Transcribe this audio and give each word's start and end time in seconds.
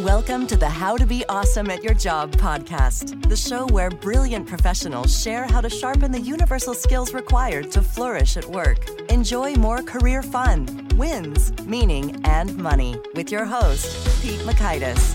Welcome 0.00 0.48
to 0.48 0.56
the 0.56 0.68
How 0.68 0.96
to 0.96 1.06
Be 1.06 1.24
Awesome 1.28 1.70
at 1.70 1.84
Your 1.84 1.94
Job 1.94 2.32
podcast, 2.32 3.28
the 3.28 3.36
show 3.36 3.64
where 3.68 3.90
brilliant 3.90 4.44
professionals 4.44 5.22
share 5.22 5.44
how 5.44 5.60
to 5.60 5.70
sharpen 5.70 6.10
the 6.10 6.18
universal 6.18 6.74
skills 6.74 7.14
required 7.14 7.70
to 7.70 7.80
flourish 7.80 8.36
at 8.36 8.44
work. 8.44 8.90
Enjoy 9.08 9.54
more 9.54 9.82
career 9.82 10.20
fun, 10.20 10.88
wins, 10.96 11.52
meaning, 11.62 12.20
and 12.24 12.56
money 12.56 12.96
with 13.14 13.30
your 13.30 13.44
host, 13.44 13.86
Pete 14.20 14.40
Mockaitis. 14.40 15.14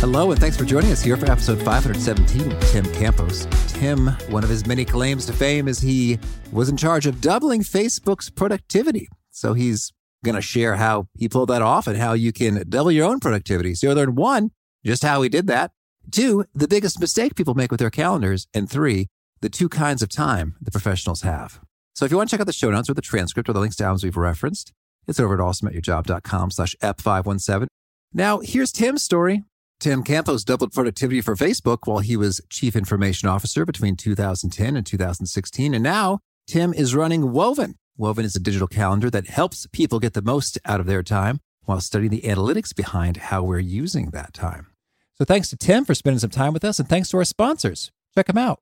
Hello, 0.00 0.30
and 0.30 0.40
thanks 0.40 0.56
for 0.56 0.64
joining 0.64 0.92
us 0.92 1.02
here 1.02 1.18
for 1.18 1.30
episode 1.30 1.58
517 1.58 2.48
with 2.48 2.72
Tim 2.72 2.86
Campos. 2.94 3.46
Tim, 3.66 4.06
one 4.30 4.44
of 4.44 4.48
his 4.48 4.66
many 4.66 4.86
claims 4.86 5.26
to 5.26 5.34
fame 5.34 5.68
is 5.68 5.78
he 5.78 6.18
was 6.52 6.70
in 6.70 6.78
charge 6.78 7.04
of 7.04 7.20
doubling 7.20 7.60
Facebook's 7.60 8.30
productivity. 8.30 9.10
So 9.30 9.52
he's 9.52 9.92
going 10.24 10.34
to 10.34 10.42
share 10.42 10.76
how 10.76 11.08
he 11.16 11.28
pulled 11.28 11.50
that 11.50 11.62
off 11.62 11.86
and 11.86 11.96
how 11.96 12.12
you 12.12 12.32
can 12.32 12.64
double 12.68 12.90
your 12.90 13.06
own 13.06 13.20
productivity. 13.20 13.74
So 13.74 13.88
you 13.88 13.94
learn 13.94 14.14
one, 14.14 14.50
just 14.84 15.02
how 15.02 15.22
he 15.22 15.28
did 15.28 15.46
that. 15.46 15.72
Two, 16.10 16.44
the 16.54 16.68
biggest 16.68 17.00
mistake 17.00 17.34
people 17.34 17.54
make 17.54 17.70
with 17.70 17.80
their 17.80 17.90
calendars. 17.90 18.46
And 18.54 18.68
three, 18.68 19.08
the 19.40 19.48
two 19.48 19.68
kinds 19.68 20.02
of 20.02 20.08
time 20.08 20.56
the 20.60 20.70
professionals 20.70 21.22
have. 21.22 21.60
So 21.94 22.04
if 22.04 22.10
you 22.10 22.16
want 22.16 22.30
to 22.30 22.34
check 22.34 22.40
out 22.40 22.46
the 22.46 22.52
show 22.52 22.70
notes 22.70 22.88
or 22.88 22.94
the 22.94 23.02
transcript 23.02 23.48
or 23.48 23.52
the 23.52 23.60
links 23.60 23.76
to 23.76 23.84
albums 23.84 24.04
we've 24.04 24.16
referenced, 24.16 24.72
it's 25.06 25.18
over 25.18 25.34
at 25.34 25.40
awesomeatyourjob.com 25.40 26.50
slash 26.50 26.76
ep517. 26.82 27.66
Now, 28.12 28.38
here's 28.38 28.72
Tim's 28.72 29.02
story. 29.02 29.44
Tim 29.80 30.02
Campos 30.02 30.44
doubled 30.44 30.72
productivity 30.72 31.20
for 31.20 31.36
Facebook 31.36 31.78
while 31.84 32.00
he 32.00 32.16
was 32.16 32.40
chief 32.50 32.74
information 32.74 33.28
officer 33.28 33.64
between 33.64 33.96
2010 33.96 34.76
and 34.76 34.84
2016. 34.84 35.74
And 35.74 35.82
now 35.82 36.18
Tim 36.46 36.72
is 36.72 36.94
running 36.94 37.32
Woven. 37.32 37.76
Woven 37.98 38.24
is 38.24 38.36
a 38.36 38.40
digital 38.40 38.68
calendar 38.68 39.10
that 39.10 39.26
helps 39.26 39.66
people 39.72 39.98
get 39.98 40.14
the 40.14 40.22
most 40.22 40.56
out 40.64 40.78
of 40.78 40.86
their 40.86 41.02
time 41.02 41.40
while 41.64 41.80
studying 41.80 42.12
the 42.12 42.20
analytics 42.20 42.72
behind 42.72 43.16
how 43.16 43.42
we're 43.42 43.58
using 43.58 44.10
that 44.10 44.32
time. 44.32 44.68
So 45.16 45.24
thanks 45.24 45.50
to 45.50 45.56
Tim 45.56 45.84
for 45.84 45.96
spending 45.96 46.20
some 46.20 46.30
time 46.30 46.52
with 46.52 46.64
us 46.64 46.78
and 46.78 46.88
thanks 46.88 47.08
to 47.10 47.16
our 47.16 47.24
sponsors. 47.24 47.90
Check 48.14 48.28
them 48.28 48.38
out. 48.38 48.60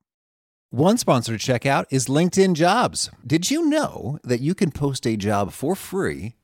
One 0.70 0.96
sponsor 0.96 1.32
to 1.32 1.38
check 1.38 1.66
out 1.66 1.86
is 1.90 2.06
LinkedIn 2.06 2.54
Jobs. 2.54 3.10
Did 3.26 3.50
you 3.50 3.68
know 3.68 4.18
that 4.24 4.40
you 4.40 4.54
can 4.54 4.70
post 4.70 5.06
a 5.06 5.18
job 5.18 5.52
for 5.52 5.76
free 5.76 6.36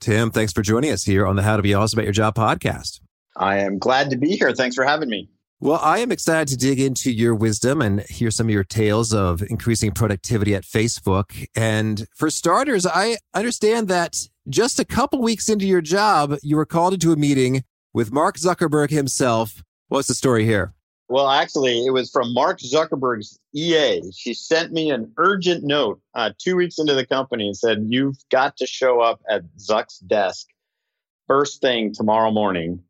Tim, 0.00 0.30
thanks 0.30 0.54
for 0.54 0.62
joining 0.62 0.92
us 0.92 1.04
here 1.04 1.26
on 1.26 1.36
the 1.36 1.42
How 1.42 1.58
to 1.58 1.62
Be 1.62 1.74
Awesome 1.74 1.98
at 1.98 2.06
Your 2.06 2.12
Job 2.12 2.34
podcast. 2.34 3.00
I 3.36 3.58
am 3.58 3.78
glad 3.78 4.08
to 4.08 4.16
be 4.16 4.34
here. 4.34 4.52
Thanks 4.54 4.74
for 4.74 4.82
having 4.82 5.10
me. 5.10 5.28
Well, 5.60 5.78
I 5.82 5.98
am 5.98 6.10
excited 6.10 6.48
to 6.48 6.56
dig 6.56 6.80
into 6.80 7.12
your 7.12 7.34
wisdom 7.34 7.82
and 7.82 8.00
hear 8.08 8.30
some 8.30 8.46
of 8.46 8.50
your 8.50 8.64
tales 8.64 9.12
of 9.12 9.42
increasing 9.42 9.92
productivity 9.92 10.54
at 10.54 10.64
Facebook. 10.64 11.46
And 11.54 12.06
for 12.16 12.30
starters, 12.30 12.86
I 12.86 13.18
understand 13.34 13.88
that 13.88 14.16
just 14.48 14.80
a 14.80 14.86
couple 14.86 15.20
weeks 15.20 15.50
into 15.50 15.66
your 15.66 15.82
job, 15.82 16.38
you 16.42 16.56
were 16.56 16.64
called 16.64 16.94
into 16.94 17.12
a 17.12 17.16
meeting 17.16 17.64
with 17.92 18.10
Mark 18.10 18.38
Zuckerberg 18.38 18.88
himself. 18.88 19.62
What's 19.88 20.08
the 20.08 20.14
story 20.14 20.46
here? 20.46 20.72
Well, 21.10 21.28
actually, 21.28 21.84
it 21.84 21.90
was 21.90 22.08
from 22.08 22.32
Mark 22.32 22.60
Zuckerberg's 22.60 23.40
EA. 23.52 24.00
She 24.12 24.32
sent 24.32 24.70
me 24.70 24.92
an 24.92 25.12
urgent 25.16 25.64
note 25.64 26.00
uh, 26.14 26.30
two 26.38 26.54
weeks 26.54 26.78
into 26.78 26.94
the 26.94 27.04
company 27.04 27.46
and 27.46 27.56
said, 27.56 27.84
You've 27.88 28.18
got 28.30 28.56
to 28.58 28.66
show 28.66 29.00
up 29.00 29.20
at 29.28 29.42
Zuck's 29.58 29.98
desk 29.98 30.46
first 31.26 31.60
thing 31.60 31.92
tomorrow 31.92 32.30
morning. 32.30 32.84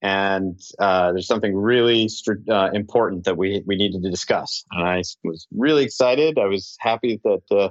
And 0.00 0.60
uh, 0.78 1.10
there's 1.10 1.26
something 1.26 1.56
really 1.56 2.08
uh, 2.48 2.70
important 2.72 3.24
that 3.24 3.36
we, 3.36 3.64
we 3.66 3.74
needed 3.74 4.00
to 4.04 4.10
discuss. 4.10 4.64
And 4.70 4.86
I 4.86 5.02
was 5.24 5.48
really 5.50 5.82
excited. 5.82 6.38
I 6.38 6.46
was 6.46 6.76
happy 6.78 7.20
that 7.24 7.42
uh, 7.50 7.70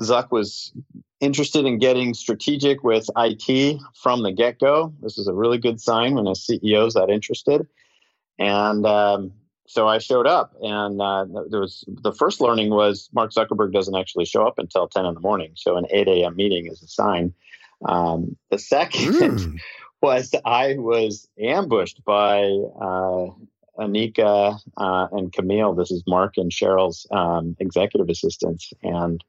Zuck 0.00 0.32
was 0.32 0.72
interested 1.20 1.64
in 1.64 1.78
getting 1.78 2.12
strategic 2.12 2.82
with 2.82 3.08
IT 3.16 3.80
from 4.02 4.24
the 4.24 4.32
get 4.32 4.58
go. 4.58 4.92
This 5.00 5.16
is 5.16 5.28
a 5.28 5.32
really 5.32 5.58
good 5.58 5.80
sign 5.80 6.16
when 6.16 6.26
a 6.26 6.32
CEO 6.32 6.88
is 6.88 6.94
that 6.94 7.08
interested. 7.08 7.68
And 8.38 8.86
um, 8.86 9.32
so 9.66 9.86
I 9.86 9.98
showed 9.98 10.26
up, 10.26 10.54
and 10.62 11.00
uh, 11.00 11.26
there 11.50 11.60
was 11.60 11.84
the 11.86 12.12
first 12.12 12.40
learning 12.40 12.70
was 12.70 13.10
Mark 13.12 13.32
Zuckerberg 13.32 13.72
doesn't 13.72 13.96
actually 13.96 14.24
show 14.24 14.46
up 14.46 14.58
until 14.58 14.88
10 14.88 15.04
in 15.04 15.14
the 15.14 15.20
morning. 15.20 15.52
So 15.56 15.76
an 15.76 15.86
8 15.90 16.08
a.m. 16.08 16.36
meeting 16.36 16.66
is 16.66 16.82
a 16.82 16.88
sign. 16.88 17.34
Um, 17.86 18.36
the 18.50 18.58
second 18.58 19.14
mm. 19.14 19.58
was 20.02 20.34
I 20.44 20.76
was 20.78 21.28
ambushed 21.38 22.04
by 22.04 22.44
uh, 22.80 23.28
Anika 23.78 24.58
uh, 24.76 25.08
and 25.12 25.32
Camille. 25.32 25.74
This 25.74 25.90
is 25.90 26.02
Mark 26.06 26.38
and 26.38 26.50
Sheryl's 26.50 27.06
um, 27.10 27.56
executive 27.60 28.08
assistants, 28.08 28.72
and 28.82 29.22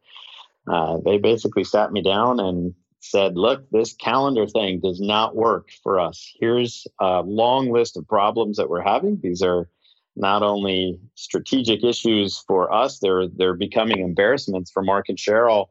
uh, 0.67 0.97
they 1.03 1.17
basically 1.17 1.63
sat 1.63 1.91
me 1.91 2.01
down 2.01 2.39
and 2.39 2.73
said, 2.99 3.37
look, 3.37 3.69
this 3.71 3.93
calendar 3.93 4.47
thing 4.47 4.79
does 4.81 4.99
not 4.99 5.35
work 5.35 5.69
for 5.83 5.99
us. 5.99 6.31
Here's 6.39 6.85
a 6.99 7.21
long 7.21 7.71
list 7.71 7.97
of 7.97 8.07
problems 8.07 8.57
that 8.57 8.69
we're 8.69 8.81
having. 8.81 9.19
These 9.21 9.41
are 9.41 9.69
not 10.15 10.43
only 10.43 10.99
strategic 11.15 11.83
issues 11.83 12.43
for 12.45 12.73
us, 12.73 12.99
they're 12.99 13.27
they're 13.27 13.55
becoming 13.55 13.99
embarrassments 13.99 14.69
for 14.69 14.83
Mark 14.83 15.07
and 15.07 15.17
Sheryl. 15.17 15.67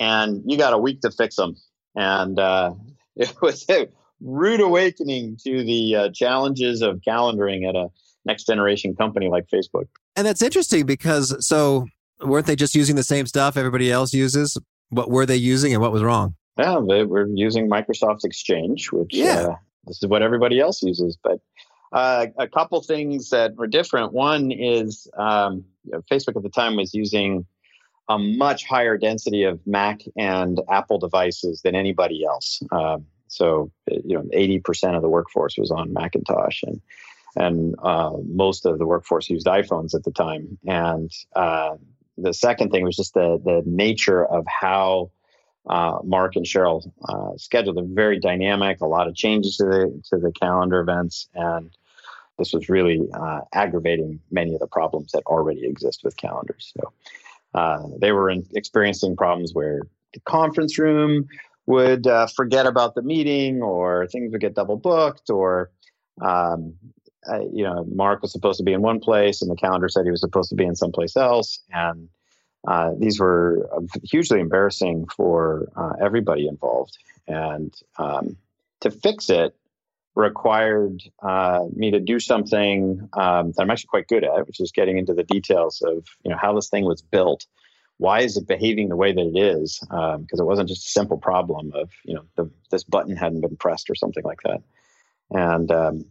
And 0.00 0.42
you 0.46 0.56
got 0.56 0.72
a 0.72 0.78
week 0.78 1.02
to 1.02 1.10
fix 1.10 1.36
them. 1.36 1.56
And 1.94 2.38
uh, 2.38 2.72
it 3.16 3.34
was 3.42 3.68
a 3.68 3.88
rude 4.20 4.60
awakening 4.60 5.36
to 5.44 5.62
the 5.64 5.96
uh, 5.96 6.08
challenges 6.14 6.80
of 6.80 7.00
calendaring 7.06 7.68
at 7.68 7.76
a 7.76 7.88
next 8.24 8.44
generation 8.44 8.94
company 8.94 9.28
like 9.28 9.46
Facebook. 9.52 9.88
And 10.16 10.26
that's 10.26 10.42
interesting 10.42 10.86
because 10.86 11.44
so 11.46 11.86
weren't 12.22 12.46
they 12.46 12.56
just 12.56 12.74
using 12.74 12.96
the 12.96 13.02
same 13.02 13.26
stuff 13.26 13.56
everybody 13.56 13.90
else 13.90 14.14
uses? 14.14 14.56
What 14.90 15.10
were 15.10 15.26
they 15.26 15.36
using 15.36 15.72
and 15.72 15.82
what 15.82 15.92
was 15.92 16.02
wrong? 16.02 16.34
Yeah, 16.58 16.80
they 16.86 17.04
were 17.04 17.28
using 17.32 17.68
Microsoft 17.68 18.24
Exchange, 18.24 18.92
which 18.92 19.14
yeah. 19.14 19.46
Uh, 19.48 19.56
this 19.86 20.02
is 20.02 20.08
what 20.08 20.22
everybody 20.22 20.60
else 20.60 20.82
uses. 20.82 21.18
But 21.22 21.40
uh, 21.92 22.26
a 22.38 22.48
couple 22.48 22.80
things 22.82 23.30
that 23.30 23.56
were 23.56 23.66
different. 23.66 24.12
One 24.12 24.50
is 24.52 25.08
um, 25.16 25.64
you 25.84 25.92
know, 25.92 26.02
Facebook 26.10 26.36
at 26.36 26.42
the 26.42 26.50
time 26.50 26.76
was 26.76 26.94
using 26.94 27.46
a 28.08 28.18
much 28.18 28.66
higher 28.66 28.98
density 28.98 29.44
of 29.44 29.60
Mac 29.66 30.00
and 30.16 30.60
Apple 30.70 30.98
devices 30.98 31.62
than 31.62 31.74
anybody 31.74 32.24
else. 32.24 32.62
Um, 32.70 33.06
so 33.28 33.70
you 33.86 34.16
know, 34.16 34.24
eighty 34.32 34.58
percent 34.60 34.94
of 34.94 35.02
the 35.02 35.08
workforce 35.08 35.56
was 35.56 35.70
on 35.70 35.92
Macintosh, 35.92 36.62
and 36.64 36.80
and 37.34 37.74
uh, 37.82 38.12
most 38.26 38.66
of 38.66 38.78
the 38.78 38.86
workforce 38.86 39.30
used 39.30 39.46
iPhones 39.46 39.94
at 39.94 40.04
the 40.04 40.12
time. 40.12 40.58
And 40.66 41.10
uh, 41.34 41.76
the 42.18 42.34
second 42.34 42.70
thing 42.70 42.84
was 42.84 42.96
just 42.96 43.14
the 43.14 43.40
the 43.42 43.62
nature 43.64 44.24
of 44.24 44.44
how 44.46 45.10
uh, 45.68 45.98
Mark 46.04 46.36
and 46.36 46.44
Sheryl 46.44 46.90
uh, 47.08 47.36
schedule. 47.36 47.74
They're 47.74 47.84
very 47.84 48.18
dynamic, 48.18 48.80
a 48.80 48.86
lot 48.86 49.08
of 49.08 49.14
changes 49.14 49.56
to 49.58 49.64
the 49.64 50.02
to 50.10 50.18
the 50.18 50.32
calendar 50.32 50.80
events, 50.80 51.28
and 51.34 51.70
this 52.38 52.52
was 52.52 52.68
really 52.68 53.00
uh, 53.14 53.40
aggravating 53.52 54.20
many 54.30 54.54
of 54.54 54.60
the 54.60 54.66
problems 54.66 55.12
that 55.12 55.22
already 55.26 55.64
exist 55.66 56.02
with 56.02 56.16
calendars. 56.16 56.72
So 56.76 56.92
uh, 57.54 57.82
they 58.00 58.12
were 58.12 58.30
in, 58.30 58.46
experiencing 58.54 59.16
problems 59.16 59.54
where 59.54 59.82
the 60.14 60.20
conference 60.20 60.78
room 60.78 61.28
would 61.66 62.06
uh, 62.06 62.26
forget 62.26 62.66
about 62.66 62.94
the 62.94 63.02
meeting, 63.02 63.62
or 63.62 64.06
things 64.08 64.32
would 64.32 64.40
get 64.40 64.54
double 64.54 64.76
booked, 64.76 65.30
or 65.30 65.70
um, 66.20 66.74
you 67.52 67.62
know, 67.62 67.84
Mark 67.84 68.22
was 68.22 68.32
supposed 68.32 68.58
to 68.58 68.64
be 68.64 68.72
in 68.72 68.82
one 68.82 68.98
place, 68.98 69.42
and 69.42 69.50
the 69.50 69.56
calendar 69.56 69.88
said 69.88 70.04
he 70.04 70.10
was 70.10 70.20
supposed 70.20 70.50
to 70.50 70.56
be 70.56 70.64
in 70.64 70.74
someplace 70.74 71.16
else, 71.16 71.60
and 71.72 72.08
uh, 72.66 72.92
these 72.98 73.18
were 73.18 73.68
hugely 74.04 74.40
embarrassing 74.40 75.06
for 75.08 75.68
uh, 75.76 75.92
everybody 76.04 76.46
involved. 76.46 76.96
And 77.26 77.74
um, 77.98 78.36
to 78.80 78.90
fix 78.90 79.30
it, 79.30 79.54
required 80.14 81.02
uh, 81.22 81.64
me 81.74 81.90
to 81.90 82.00
do 82.00 82.20
something 82.20 83.08
um, 83.14 83.52
that 83.52 83.62
I'm 83.62 83.70
actually 83.70 83.88
quite 83.88 84.08
good 84.08 84.24
at, 84.24 84.46
which 84.46 84.60
is 84.60 84.72
getting 84.72 84.98
into 84.98 85.14
the 85.14 85.22
details 85.22 85.82
of 85.82 86.06
you 86.22 86.30
know 86.30 86.36
how 86.40 86.54
this 86.54 86.68
thing 86.68 86.84
was 86.84 87.02
built. 87.02 87.46
Why 87.98 88.20
is 88.20 88.36
it 88.36 88.46
behaving 88.46 88.88
the 88.88 88.96
way 88.96 89.12
that 89.12 89.32
it 89.34 89.38
is? 89.38 89.78
Because 89.80 90.16
um, 90.16 90.26
it 90.30 90.44
wasn't 90.44 90.68
just 90.68 90.86
a 90.86 90.90
simple 90.90 91.18
problem 91.18 91.72
of 91.74 91.90
you 92.04 92.14
know 92.14 92.24
the, 92.36 92.50
this 92.70 92.84
button 92.84 93.16
hadn't 93.16 93.40
been 93.40 93.56
pressed 93.56 93.90
or 93.90 93.94
something 93.94 94.24
like 94.24 94.40
that. 94.44 94.62
And 95.30 95.70
um, 95.70 96.04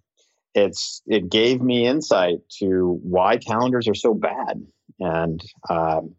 it's 0.56 1.02
it 1.06 1.30
gave 1.30 1.62
me 1.62 1.86
insight 1.86 2.40
to 2.60 3.00
why 3.04 3.38
calendars 3.38 3.88
are 3.88 3.96
so 3.96 4.14
bad. 4.14 4.66
And 5.00 5.44
um, 5.70 6.16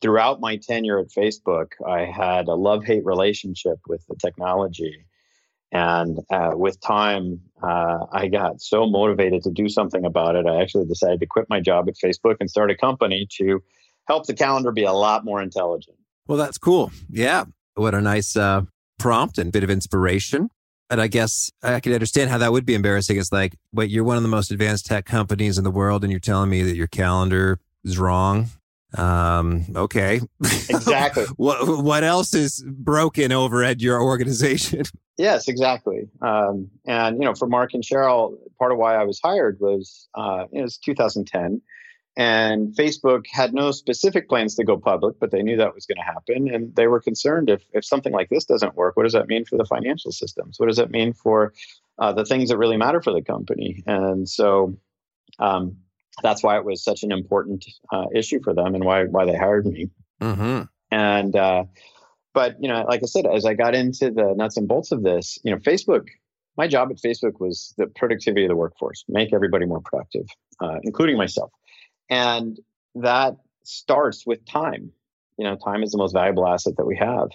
throughout 0.00 0.40
my 0.40 0.56
tenure 0.56 0.98
at 0.98 1.08
Facebook, 1.08 1.72
I 1.86 2.04
had 2.04 2.48
a 2.48 2.54
love 2.54 2.84
hate 2.84 3.04
relationship 3.04 3.78
with 3.86 4.04
the 4.06 4.16
technology 4.16 5.04
and 5.74 6.20
uh, 6.30 6.52
with 6.54 6.80
time, 6.80 7.40
uh, 7.60 8.06
I 8.12 8.28
got 8.28 8.62
so 8.62 8.86
motivated 8.86 9.42
to 9.42 9.50
do 9.50 9.68
something 9.68 10.04
about 10.04 10.36
it. 10.36 10.46
I 10.46 10.62
actually 10.62 10.86
decided 10.86 11.18
to 11.18 11.26
quit 11.26 11.46
my 11.50 11.60
job 11.60 11.88
at 11.88 11.96
Facebook 11.96 12.36
and 12.38 12.48
start 12.48 12.70
a 12.70 12.76
company 12.76 13.26
to 13.38 13.60
help 14.06 14.26
the 14.26 14.34
calendar 14.34 14.70
be 14.70 14.84
a 14.84 14.92
lot 14.92 15.24
more 15.24 15.42
intelligent. 15.42 15.96
Well, 16.28 16.38
that's 16.38 16.58
cool. 16.58 16.92
Yeah. 17.10 17.46
What 17.74 17.92
a 17.92 18.00
nice 18.00 18.36
uh, 18.36 18.62
prompt 19.00 19.36
and 19.36 19.50
bit 19.50 19.64
of 19.64 19.70
inspiration. 19.70 20.48
And 20.90 21.00
I 21.00 21.08
guess 21.08 21.50
I 21.60 21.80
can 21.80 21.92
understand 21.92 22.30
how 22.30 22.38
that 22.38 22.52
would 22.52 22.64
be 22.64 22.74
embarrassing. 22.74 23.18
It's 23.18 23.32
like, 23.32 23.56
wait, 23.72 23.90
you're 23.90 24.04
one 24.04 24.16
of 24.16 24.22
the 24.22 24.28
most 24.28 24.52
advanced 24.52 24.86
tech 24.86 25.06
companies 25.06 25.58
in 25.58 25.64
the 25.64 25.72
world, 25.72 26.04
and 26.04 26.12
you're 26.12 26.20
telling 26.20 26.50
me 26.50 26.62
that 26.62 26.76
your 26.76 26.86
calendar 26.86 27.58
is 27.82 27.98
wrong. 27.98 28.50
Um, 28.96 29.64
okay. 29.74 30.20
Exactly. 30.40 31.24
what 31.36 31.82
what 31.82 32.04
else 32.04 32.34
is 32.34 32.64
broken 32.66 33.32
over 33.32 33.64
at 33.64 33.80
your 33.80 34.00
organization? 34.00 34.84
Yes, 35.16 35.46
exactly. 35.46 36.08
Um, 36.22 36.68
and 36.88 37.22
you 37.22 37.24
know, 37.24 37.34
for 37.34 37.46
Mark 37.46 37.72
and 37.72 37.84
Sheryl, 37.84 38.36
part 38.58 38.72
of 38.72 38.78
why 38.78 38.96
I 38.96 39.04
was 39.04 39.20
hired 39.22 39.58
was 39.60 40.08
uh, 40.16 40.46
it 40.50 40.60
was 40.60 40.76
2010, 40.76 41.62
and 42.16 42.74
Facebook 42.74 43.26
had 43.30 43.54
no 43.54 43.70
specific 43.70 44.28
plans 44.28 44.56
to 44.56 44.64
go 44.64 44.76
public, 44.76 45.20
but 45.20 45.30
they 45.30 45.40
knew 45.40 45.56
that 45.56 45.72
was 45.72 45.86
going 45.86 45.98
to 45.98 46.02
happen, 46.02 46.52
and 46.52 46.74
they 46.74 46.88
were 46.88 47.00
concerned 47.00 47.48
if 47.48 47.62
if 47.72 47.84
something 47.84 48.12
like 48.12 48.28
this 48.28 48.44
doesn't 48.44 48.74
work, 48.74 48.96
what 48.96 49.04
does 49.04 49.12
that 49.12 49.28
mean 49.28 49.44
for 49.44 49.56
the 49.56 49.64
financial 49.64 50.10
systems? 50.10 50.58
What 50.58 50.66
does 50.66 50.78
that 50.78 50.90
mean 50.90 51.12
for 51.12 51.52
uh, 52.00 52.12
the 52.12 52.24
things 52.24 52.48
that 52.48 52.58
really 52.58 52.76
matter 52.76 53.00
for 53.00 53.12
the 53.12 53.22
company? 53.22 53.84
And 53.86 54.28
so. 54.28 54.76
Um, 55.38 55.76
that's 56.22 56.42
why 56.42 56.56
it 56.56 56.64
was 56.64 56.82
such 56.82 57.02
an 57.02 57.12
important 57.12 57.64
uh, 57.92 58.06
issue 58.14 58.40
for 58.42 58.54
them 58.54 58.74
and 58.74 58.84
why 58.84 59.04
why 59.04 59.24
they 59.24 59.36
hired 59.36 59.66
me. 59.66 59.90
Mm-hmm. 60.20 60.62
And 60.90 61.36
uh, 61.36 61.64
but 62.32 62.56
you 62.60 62.68
know, 62.68 62.84
like 62.88 63.00
I 63.02 63.06
said, 63.06 63.26
as 63.26 63.44
I 63.44 63.54
got 63.54 63.74
into 63.74 64.10
the 64.10 64.34
nuts 64.36 64.56
and 64.56 64.68
bolts 64.68 64.92
of 64.92 65.02
this, 65.02 65.38
you 65.44 65.50
know, 65.50 65.58
Facebook. 65.58 66.06
My 66.56 66.68
job 66.68 66.92
at 66.92 66.98
Facebook 66.98 67.40
was 67.40 67.74
the 67.78 67.88
productivity 67.88 68.44
of 68.44 68.48
the 68.48 68.54
workforce, 68.54 69.04
make 69.08 69.32
everybody 69.32 69.66
more 69.66 69.80
productive, 69.80 70.26
uh, 70.62 70.76
including 70.84 71.16
myself, 71.16 71.50
and 72.08 72.60
that 72.94 73.34
starts 73.64 74.24
with 74.24 74.46
time. 74.46 74.92
You 75.36 75.46
know, 75.46 75.56
time 75.56 75.82
is 75.82 75.90
the 75.90 75.98
most 75.98 76.12
valuable 76.12 76.46
asset 76.46 76.74
that 76.76 76.86
we 76.86 76.96
have. 76.96 77.30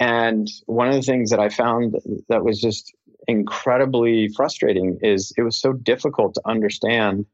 And 0.00 0.48
one 0.66 0.88
of 0.88 0.94
the 0.94 1.02
things 1.02 1.30
that 1.30 1.38
I 1.38 1.50
found 1.50 1.96
that 2.28 2.44
was 2.44 2.60
just 2.60 2.92
incredibly 3.26 4.28
frustrating 4.28 4.98
is 5.02 5.32
it 5.36 5.42
was 5.42 5.60
so 5.60 5.72
difficult 5.72 6.34
to 6.34 6.42
understand 6.46 7.26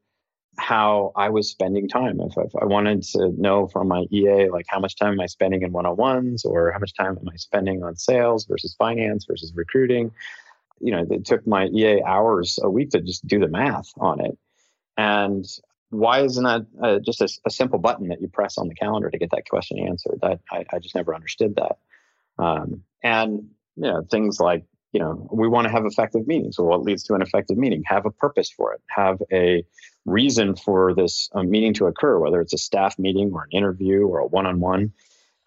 how 0.57 1.11
I 1.15 1.29
was 1.29 1.49
spending 1.49 1.87
time. 1.87 2.19
If, 2.21 2.33
if, 2.37 2.55
I 2.55 2.65
wanted 2.65 3.03
to 3.03 3.29
know 3.37 3.67
from 3.67 3.87
my 3.87 4.05
EA, 4.11 4.49
like 4.49 4.65
how 4.67 4.79
much 4.79 4.95
time 4.97 5.13
am 5.13 5.19
I 5.19 5.25
spending 5.25 5.63
in 5.63 5.71
one 5.71 5.85
on 5.85 5.97
ones 5.97 6.45
or 6.45 6.71
how 6.71 6.79
much 6.79 6.93
time 6.93 7.17
am 7.17 7.29
I 7.29 7.35
spending 7.35 7.83
on 7.83 7.95
sales 7.95 8.45
versus 8.45 8.75
finance 8.77 9.25
versus 9.25 9.53
recruiting, 9.55 10.11
you 10.79 10.91
know, 10.91 11.05
it 11.09 11.25
took 11.25 11.45
my 11.47 11.65
EA 11.67 12.01
hours 12.03 12.59
a 12.61 12.69
week 12.69 12.91
to 12.91 13.01
just 13.01 13.25
do 13.25 13.39
the 13.39 13.47
math 13.47 13.91
on 13.97 14.23
it. 14.23 14.37
And 14.97 15.45
why 15.89 16.21
isn't 16.21 16.43
that 16.43 16.65
uh, 16.81 16.99
just 16.99 17.21
a, 17.21 17.29
a, 17.45 17.49
simple 17.49 17.79
button 17.79 18.09
that 18.09 18.21
you 18.21 18.27
press 18.27 18.57
on 18.57 18.67
the 18.67 18.75
calendar 18.75 19.09
to 19.09 19.17
get 19.17 19.31
that 19.31 19.47
question 19.49 19.79
answered? 19.79 20.19
That 20.21 20.39
I, 20.51 20.65
I 20.71 20.79
just 20.79 20.95
never 20.95 21.13
understood 21.13 21.55
that. 21.55 21.77
Um, 22.37 22.83
and 23.03 23.49
you 23.75 23.83
know, 23.83 24.05
things 24.09 24.39
like 24.39 24.65
you 24.95 25.01
know, 25.01 25.27
we 25.29 25.49
want 25.49 25.65
to 25.65 25.71
have 25.73 25.85
effective 25.85 26.25
meetings. 26.25 26.55
So 26.55 26.63
what 26.63 26.83
leads 26.83 27.03
to 27.03 27.15
an 27.15 27.21
effective 27.21 27.57
meeting? 27.57 27.83
Have 27.85 28.05
a 28.05 28.11
purpose 28.11 28.49
for 28.49 28.71
it. 28.71 28.81
Have 28.87 29.21
a 29.29 29.65
reason 30.05 30.55
for 30.55 30.93
this 30.95 31.29
um, 31.35 31.49
meeting 31.49 31.73
to 31.73 31.87
occur, 31.87 32.17
whether 32.17 32.39
it's 32.39 32.53
a 32.53 32.57
staff 32.57 32.97
meeting 32.97 33.33
or 33.33 33.43
an 33.43 33.49
interview 33.51 34.07
or 34.07 34.19
a 34.19 34.25
one-on-one. 34.25 34.93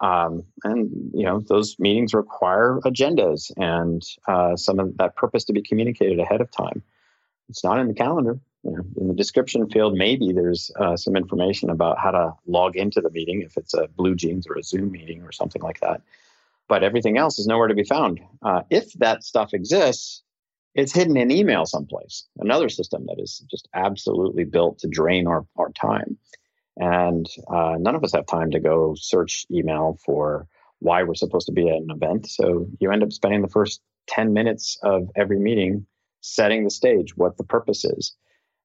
Um, 0.00 0.44
and 0.64 0.90
you 1.14 1.24
know, 1.24 1.40
those 1.40 1.76
meetings 1.78 2.12
require 2.12 2.78
agendas 2.84 3.50
and 3.56 4.02
uh, 4.28 4.54
some 4.54 4.78
of 4.78 4.98
that 4.98 5.16
purpose 5.16 5.44
to 5.44 5.54
be 5.54 5.62
communicated 5.62 6.20
ahead 6.20 6.42
of 6.42 6.50
time. 6.50 6.82
It's 7.48 7.64
not 7.64 7.78
in 7.78 7.88
the 7.88 7.94
calendar. 7.94 8.38
You 8.64 8.72
know, 8.72 8.84
in 9.00 9.08
the 9.08 9.14
description 9.14 9.66
field, 9.70 9.94
maybe 9.94 10.30
there's 10.30 10.70
uh, 10.78 10.98
some 10.98 11.16
information 11.16 11.70
about 11.70 11.98
how 11.98 12.10
to 12.10 12.34
log 12.46 12.76
into 12.76 13.00
the 13.00 13.08
meeting 13.08 13.40
if 13.40 13.56
it's 13.56 13.72
a 13.72 13.88
BlueJeans 13.98 14.44
or 14.46 14.58
a 14.58 14.62
Zoom 14.62 14.90
meeting 14.90 15.22
or 15.22 15.32
something 15.32 15.62
like 15.62 15.80
that 15.80 16.02
but 16.68 16.84
everything 16.84 17.16
else 17.16 17.38
is 17.38 17.46
nowhere 17.46 17.68
to 17.68 17.74
be 17.74 17.84
found. 17.84 18.20
Uh, 18.42 18.62
if 18.70 18.92
that 18.94 19.24
stuff 19.24 19.54
exists, 19.54 20.22
it's 20.74 20.92
hidden 20.92 21.16
in 21.16 21.30
email 21.30 21.66
someplace, 21.66 22.28
another 22.38 22.68
system 22.68 23.06
that 23.06 23.16
is 23.18 23.44
just 23.50 23.68
absolutely 23.74 24.44
built 24.44 24.78
to 24.80 24.88
drain 24.88 25.26
our, 25.26 25.46
our 25.56 25.70
time. 25.72 26.18
And 26.76 27.26
uh, 27.52 27.74
none 27.78 27.96
of 27.96 28.04
us 28.04 28.12
have 28.12 28.26
time 28.26 28.52
to 28.52 28.60
go 28.60 28.94
search 28.96 29.46
email 29.50 29.98
for 30.04 30.46
why 30.78 31.02
we're 31.02 31.14
supposed 31.14 31.46
to 31.46 31.52
be 31.52 31.68
at 31.68 31.78
an 31.78 31.88
event. 31.90 32.28
So 32.28 32.66
you 32.78 32.92
end 32.92 33.02
up 33.02 33.12
spending 33.12 33.42
the 33.42 33.48
first 33.48 33.80
10 34.08 34.32
minutes 34.32 34.78
of 34.82 35.08
every 35.16 35.40
meeting 35.40 35.86
setting 36.20 36.64
the 36.64 36.70
stage, 36.70 37.16
what 37.16 37.36
the 37.36 37.44
purpose 37.44 37.84
is, 37.84 38.14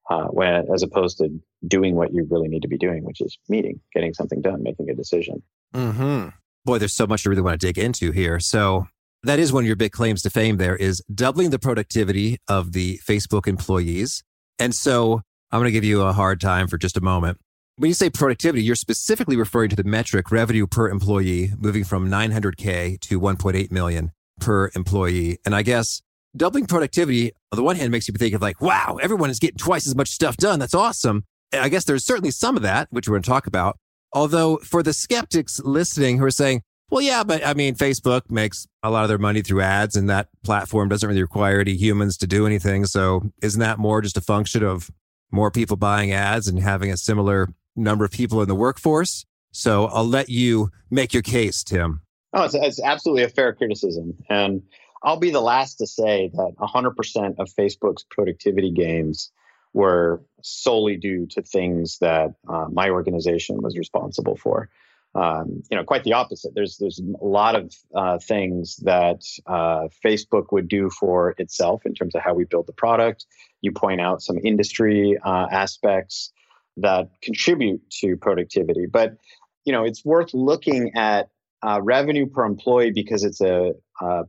uh, 0.10 0.26
when, 0.26 0.68
as 0.72 0.84
opposed 0.84 1.18
to 1.20 1.30
doing 1.68 1.96
what 1.96 2.14
you 2.14 2.28
really 2.30 2.50
need 2.50 2.62
to 2.64 2.68
be 2.68 2.78
doing, 2.78 3.04
which 3.04 3.22
is 3.22 3.38
meeting, 3.50 3.80
getting 3.94 4.14
something 4.14 4.42
done, 4.42 4.62
making 4.62 4.90
a 4.90 4.96
decision. 4.96 5.42
Mm-hmm 5.74 6.30
boy, 6.66 6.78
there's 6.78 6.94
so 6.94 7.08
much 7.08 7.26
I 7.26 7.30
really 7.30 7.42
want 7.42 7.60
to 7.60 7.66
dig 7.66 7.78
into 7.78 8.12
here. 8.12 8.40
So 8.40 8.88
that 9.24 9.40
is 9.40 9.54
one 9.54 9.64
of 9.64 9.68
your 9.68 9.76
big 9.76 9.92
claims 9.92 10.22
to 10.24 10.30
fame 10.30 10.58
there 10.58 10.76
is 10.76 11.02
doubling 11.14 11.50
the 11.50 11.60
productivity 11.60 12.38
of 12.48 12.74
the 12.74 13.00
Facebook 13.06 13.48
employees. 13.48 14.24
And 14.60 14.76
so 14.76 15.22
I'm 15.52 15.60
going 15.60 15.66
to 15.66 15.72
give 15.72 15.84
you 15.84 16.02
a 16.02 16.14
hard 16.14 16.42
time 16.42 16.68
for 16.68 16.78
just 16.78 16.98
a 16.98 17.02
moment. 17.02 17.38
When 17.78 17.88
you 17.88 17.96
say 17.96 18.10
productivity, 18.10 18.64
you're 18.64 18.76
specifically 18.76 19.36
referring 19.36 19.70
to 19.70 19.76
the 19.76 19.84
metric 19.84 20.32
revenue 20.32 20.68
per 20.68 20.90
employee 20.90 21.54
moving 21.58 21.84
from 21.84 22.10
900K 22.10 23.00
to 23.00 23.20
1.8 23.20 23.72
million 23.72 24.12
per 24.40 24.70
employee. 24.76 25.38
And 25.46 25.56
I 25.56 25.64
guess 25.64 26.02
doubling 26.36 26.66
productivity 26.66 27.32
on 27.52 27.58
the 27.58 27.64
one 27.64 27.76
hand 27.76 27.92
makes 27.92 28.08
you 28.08 28.14
think 28.14 28.36
of 28.36 28.42
like, 28.42 28.62
wow, 28.62 29.00
everyone 29.02 29.30
is 29.30 29.40
getting 29.40 29.58
twice 29.58 29.88
as 29.88 29.96
much 29.96 30.10
stuff 30.10 30.38
done. 30.38 30.60
That's 30.60 30.76
awesome. 30.76 31.24
I 31.52 31.70
guess 31.70 31.86
there's 31.86 32.04
certainly 32.04 32.32
some 32.32 32.56
of 32.58 32.64
that, 32.64 32.88
which 32.92 33.08
we're 33.08 33.14
going 33.14 33.24
to 33.24 33.30
talk 33.30 33.48
about. 33.48 33.78
Although 34.14 34.58
for 34.58 34.84
the 34.84 34.94
skeptics 34.94 35.60
listening 35.64 36.18
who 36.18 36.26
are 36.26 36.32
saying, 36.32 36.62
well, 36.90 37.02
yeah, 37.02 37.24
but 37.24 37.46
I 37.46 37.54
mean, 37.56 37.74
Facebook 37.74 38.30
makes 38.30 38.68
a 38.84 38.92
lot 38.92 39.04
of 39.04 39.10
their 39.10 39.18
money 39.18 39.42
through 39.42 39.62
ads 39.62 39.96
and 39.96 40.10
that 40.10 40.28
platform 40.44 40.90
doesn't 40.90 41.08
really 41.08 41.24
require 41.24 41.60
any 41.60 41.74
humans 41.74 42.18
to 42.18 42.28
do 42.28 42.46
anything. 42.46 42.86
So 42.86 43.32
isn't 43.42 43.60
that 43.60 43.80
more 43.80 44.02
just 44.02 44.18
a 44.18 44.22
function 44.22 44.64
of 44.64 44.92
more 45.32 45.50
people 45.50 45.76
buying 45.76 46.12
ads 46.12 46.48
and 46.48 46.60
having 46.60 46.92
a 46.92 46.98
similar 46.98 47.50
number 47.76 48.06
of 48.06 48.12
people 48.12 48.42
in 48.42 48.48
the 48.48 48.56
workforce? 48.56 49.26
So 49.52 49.86
I'll 49.86 50.08
let 50.08 50.30
you 50.30 50.70
make 50.92 51.14
your 51.14 51.24
case, 51.24 51.64
Tim. 51.64 52.02
Oh, 52.34 52.44
it's, 52.44 52.54
it's 52.56 52.82
absolutely 52.82 53.24
a 53.24 53.30
fair 53.30 53.54
criticism. 53.54 54.16
And 54.30 54.62
I'll 55.04 55.18
be 55.18 55.32
the 55.32 55.42
last 55.42 55.76
to 55.76 55.88
say 55.88 56.30
that 56.34 56.54
100% 56.60 57.40
of 57.40 57.50
Facebook's 57.50 58.04
productivity 58.10 58.72
gains 58.72 59.32
were 59.74 60.22
solely 60.42 60.98
due 60.98 61.26
to 61.28 61.42
things 61.42 61.98
that 62.00 62.34
uh, 62.48 62.66
my 62.72 62.90
organization 62.90 63.62
was 63.62 63.78
responsible 63.78 64.36
for. 64.36 64.70
Um, 65.16 65.62
you 65.70 65.78
know, 65.78 65.84
quite 65.84 66.04
the 66.04 66.14
opposite. 66.14 66.54
There's 66.56 66.78
there's 66.78 67.00
a 67.00 67.26
lot 67.26 67.56
of 67.56 67.72
uh, 67.96 68.18
things 68.18 68.78
that 68.78 69.22
uh, 69.46 69.88
Facebook 70.04 70.52
would 70.52 70.68
do 70.68 70.90
for 70.90 71.36
itself 71.38 71.86
in 71.86 71.94
terms 71.94 72.16
of 72.16 72.24
how 72.24 72.34
we 72.34 72.46
build 72.46 72.66
the 72.66 72.74
product. 72.74 73.28
You 73.62 73.72
point 73.72 74.02
out 74.02 74.24
some 74.24 74.40
industry 74.44 75.16
uh, 75.24 75.48
aspects 75.52 76.32
that 76.78 77.10
contribute 77.22 77.88
to 78.02 78.18
productivity, 78.18 78.88
but 78.88 79.18
you 79.66 79.72
know, 79.72 79.84
it's 79.84 80.04
worth 80.04 80.34
looking 80.34 80.92
at 80.96 81.30
uh, 81.62 81.80
revenue 81.82 82.26
per 82.28 82.46
employee 82.46 82.92
because 82.92 83.24
it's 83.24 83.40
a, 83.40 83.74
a 84.02 84.24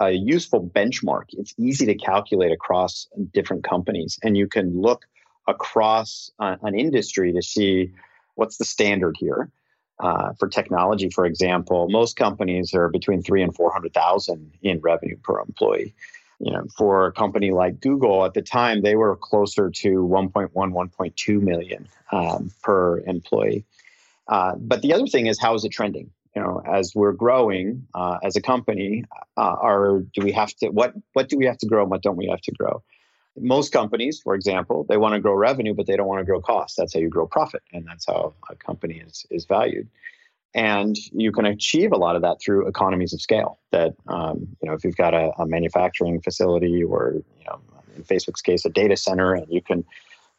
a 0.00 0.10
useful 0.10 0.62
benchmark. 0.62 1.24
It's 1.30 1.54
easy 1.58 1.86
to 1.86 1.94
calculate 1.94 2.52
across 2.52 3.08
different 3.32 3.64
companies, 3.64 4.18
and 4.22 4.36
you 4.36 4.46
can 4.46 4.80
look 4.80 5.06
across 5.48 6.30
uh, 6.38 6.56
an 6.62 6.78
industry 6.78 7.32
to 7.32 7.42
see 7.42 7.92
what's 8.34 8.58
the 8.58 8.64
standard 8.64 9.16
here. 9.18 9.50
Uh, 9.98 10.34
for 10.38 10.46
technology, 10.46 11.08
for 11.08 11.24
example, 11.24 11.88
most 11.88 12.16
companies 12.16 12.74
are 12.74 12.88
between 12.90 13.22
three 13.22 13.42
and 13.42 13.54
four 13.54 13.72
hundred 13.72 13.94
thousand 13.94 14.52
in 14.62 14.78
revenue 14.80 15.16
per 15.22 15.40
employee. 15.40 15.94
You 16.38 16.52
know, 16.52 16.66
for 16.76 17.06
a 17.06 17.12
company 17.12 17.50
like 17.50 17.80
Google 17.80 18.26
at 18.26 18.34
the 18.34 18.42
time, 18.42 18.82
they 18.82 18.94
were 18.94 19.16
closer 19.16 19.70
to 19.70 19.88
1.1, 19.88 20.52
1.2 20.52 21.40
million 21.40 21.88
um, 22.12 22.50
per 22.62 22.98
employee. 23.00 23.64
Uh, 24.28 24.54
but 24.56 24.82
the 24.82 24.92
other 24.92 25.06
thing 25.06 25.28
is, 25.28 25.40
how 25.40 25.54
is 25.54 25.64
it 25.64 25.70
trending? 25.70 26.10
You 26.36 26.42
know, 26.42 26.62
as 26.66 26.92
we're 26.94 27.12
growing 27.12 27.86
uh, 27.94 28.18
as 28.22 28.36
a 28.36 28.42
company, 28.42 29.04
uh, 29.38 29.56
are 29.58 30.00
do 30.12 30.22
we 30.22 30.32
have 30.32 30.54
to 30.56 30.68
what 30.68 30.92
what 31.14 31.30
do 31.30 31.38
we 31.38 31.46
have 31.46 31.56
to 31.58 31.66
grow 31.66 31.80
and 31.80 31.90
what 31.90 32.02
don't 32.02 32.16
we 32.16 32.26
have 32.26 32.42
to 32.42 32.52
grow? 32.52 32.82
Most 33.38 33.72
companies, 33.72 34.20
for 34.22 34.34
example, 34.34 34.84
they 34.88 34.98
want 34.98 35.14
to 35.14 35.20
grow 35.20 35.34
revenue, 35.34 35.74
but 35.74 35.86
they 35.86 35.96
don't 35.96 36.06
want 36.06 36.20
to 36.20 36.24
grow 36.24 36.40
costs. 36.40 36.76
That's 36.76 36.92
how 36.92 37.00
you 37.00 37.08
grow 37.08 37.26
profit, 37.26 37.62
and 37.72 37.86
that's 37.86 38.06
how 38.06 38.34
a 38.50 38.54
company 38.54 39.02
is 39.06 39.24
is 39.30 39.46
valued. 39.46 39.88
And 40.54 40.96
you 41.12 41.32
can 41.32 41.46
achieve 41.46 41.92
a 41.92 41.96
lot 41.96 42.16
of 42.16 42.22
that 42.22 42.38
through 42.40 42.68
economies 42.68 43.14
of 43.14 43.20
scale. 43.20 43.58
That 43.72 43.94
um, 44.06 44.46
you 44.60 44.68
know, 44.68 44.74
if 44.74 44.84
you've 44.84 44.96
got 44.96 45.14
a, 45.14 45.32
a 45.38 45.46
manufacturing 45.46 46.20
facility, 46.20 46.84
or 46.84 47.14
you 47.14 47.44
know, 47.46 47.60
in 47.96 48.04
Facebook's 48.04 48.42
case, 48.42 48.66
a 48.66 48.70
data 48.70 48.96
center, 48.98 49.32
and 49.32 49.46
you 49.48 49.62
can 49.62 49.86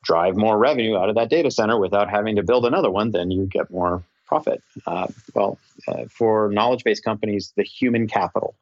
drive 0.04 0.38
more 0.38 0.60
revenue 0.60 0.96
out 0.96 1.10
of 1.10 1.16
that 1.16 1.32
data 1.32 1.50
center 1.50 1.80
without 1.80 2.08
having 2.08 2.36
to 2.36 2.44
build 2.44 2.68
another 2.68 2.92
one, 2.92 3.12
then 3.12 3.32
you 3.32 3.48
get 3.48 3.72
more 3.72 4.04
profit. 4.28 4.62
Uh, 4.86 5.08
well, 5.34 5.58
uh, 5.88 6.06
for 6.10 6.50
knowledge 6.52 6.84
based 6.84 7.04
companies, 7.04 7.54
the 7.56 7.64
human 7.64 8.08
capital 8.08 8.56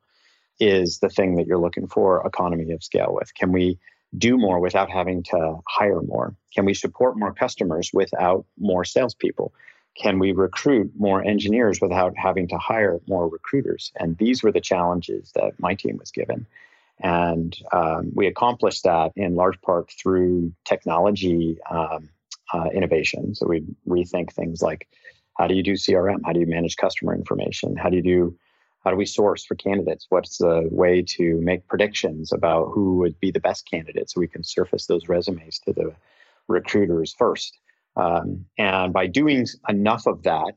is 0.60 1.00
the 1.00 1.10
thing 1.10 1.36
that 1.36 1.48
you're 1.48 1.60
looking 1.60 1.88
for 1.88 2.26
economy 2.26 2.72
of 2.72 2.84
scale 2.84 3.14
with. 3.14 3.34
Can 3.34 3.52
we 3.52 3.78
do 4.18 4.38
more 4.38 4.60
without 4.60 4.90
having 4.90 5.24
to 5.24 5.58
hire 5.68 6.02
more? 6.02 6.36
Can 6.54 6.66
we 6.66 6.74
support 6.74 7.18
more 7.18 7.34
customers 7.34 7.92
without 7.94 8.46
more 8.58 8.86
salespeople? 8.86 9.54
Can 9.98 10.20
we 10.20 10.32
recruit 10.32 10.92
more 10.98 11.24
engineers 11.24 11.80
without 11.82 12.14
having 12.18 12.48
to 12.50 12.58
hire 12.58 13.00
more 13.08 13.28
recruiters? 13.28 13.92
And 13.98 14.18
these 14.18 14.44
were 14.44 14.52
the 14.52 14.62
challenges 14.62 15.32
that 15.36 15.60
my 15.60 15.76
team 15.76 15.98
was 15.98 16.12
given. 16.12 16.48
And 17.00 17.56
um, 17.74 18.12
we 18.14 18.28
accomplished 18.28 18.84
that 18.84 19.12
in 19.16 19.36
large 19.36 19.60
part 19.62 19.92
through 19.92 20.54
technology 20.64 21.58
um, 21.70 22.10
uh, 22.54 22.70
innovation. 22.74 23.36
So 23.36 23.48
we 23.48 23.66
rethink 23.88 24.32
things 24.32 24.62
like 24.62 24.88
how 25.38 25.48
do 25.48 25.54
you 25.54 25.64
do 25.64 25.74
CRM? 25.74 26.20
How 26.26 26.34
do 26.34 26.40
you 26.40 26.48
manage 26.48 26.78
customer 26.78 27.14
information? 27.14 27.76
How 27.76 27.90
do 27.90 27.98
you 27.98 28.04
do 28.04 28.38
how 28.84 28.92
do 28.92 28.98
we 28.98 29.06
source 29.08 29.44
for 29.44 29.56
candidates? 29.56 30.06
What's 30.10 30.38
the 30.38 30.68
way 30.70 31.02
to 31.18 31.42
make 31.42 31.68
predictions 31.68 32.32
about 32.32 32.70
who 32.72 32.98
would 32.98 33.20
be 33.20 33.32
the 33.32 33.40
best 33.40 33.68
candidate 33.70 34.12
so 34.12 34.20
we 34.20 34.28
can 34.28 34.44
surface 34.44 34.86
those 34.86 35.10
resumes 35.10 35.58
to 35.66 35.74
the 35.74 35.96
recruiters 36.48 37.16
first? 37.18 37.58
Um, 37.96 38.46
and 38.60 38.94
by 38.94 39.08
doing 39.08 39.48
enough 39.68 40.06
of 40.06 40.22
that, 40.24 40.54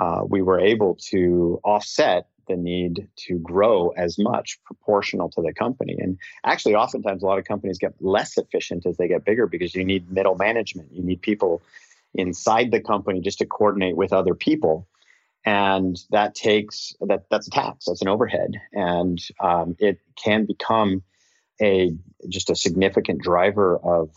uh, 0.00 0.20
we 0.28 0.42
were 0.42 0.60
able 0.60 0.96
to 1.10 1.60
offset 1.64 2.28
the 2.46 2.56
need 2.56 3.08
to 3.16 3.38
grow 3.38 3.88
as 3.96 4.16
much 4.16 4.58
proportional 4.64 5.28
to 5.30 5.42
the 5.42 5.52
company. 5.52 5.96
And 5.98 6.18
actually, 6.44 6.76
oftentimes, 6.76 7.24
a 7.24 7.26
lot 7.26 7.38
of 7.38 7.44
companies 7.44 7.78
get 7.78 7.94
less 8.00 8.38
efficient 8.38 8.86
as 8.86 8.96
they 8.96 9.08
get 9.08 9.24
bigger 9.24 9.48
because 9.48 9.74
you 9.74 9.84
need 9.84 10.12
middle 10.12 10.36
management. 10.36 10.92
You 10.92 11.02
need 11.02 11.22
people 11.22 11.62
inside 12.16 12.70
the 12.70 12.80
company 12.80 13.20
just 13.20 13.38
to 13.38 13.46
coordinate 13.46 13.96
with 13.96 14.12
other 14.12 14.34
people. 14.34 14.88
And 15.44 15.96
that 16.10 16.34
takes 16.34 16.92
that 17.00 17.24
that's 17.30 17.46
a 17.46 17.50
tax, 17.50 17.84
that's 17.86 18.02
an 18.02 18.08
overhead. 18.08 18.54
And 18.72 19.18
um, 19.40 19.76
it 19.78 20.00
can 20.22 20.44
become 20.44 21.02
a 21.62 21.92
just 22.28 22.50
a 22.50 22.56
significant 22.56 23.22
driver 23.22 23.78
of 23.78 24.10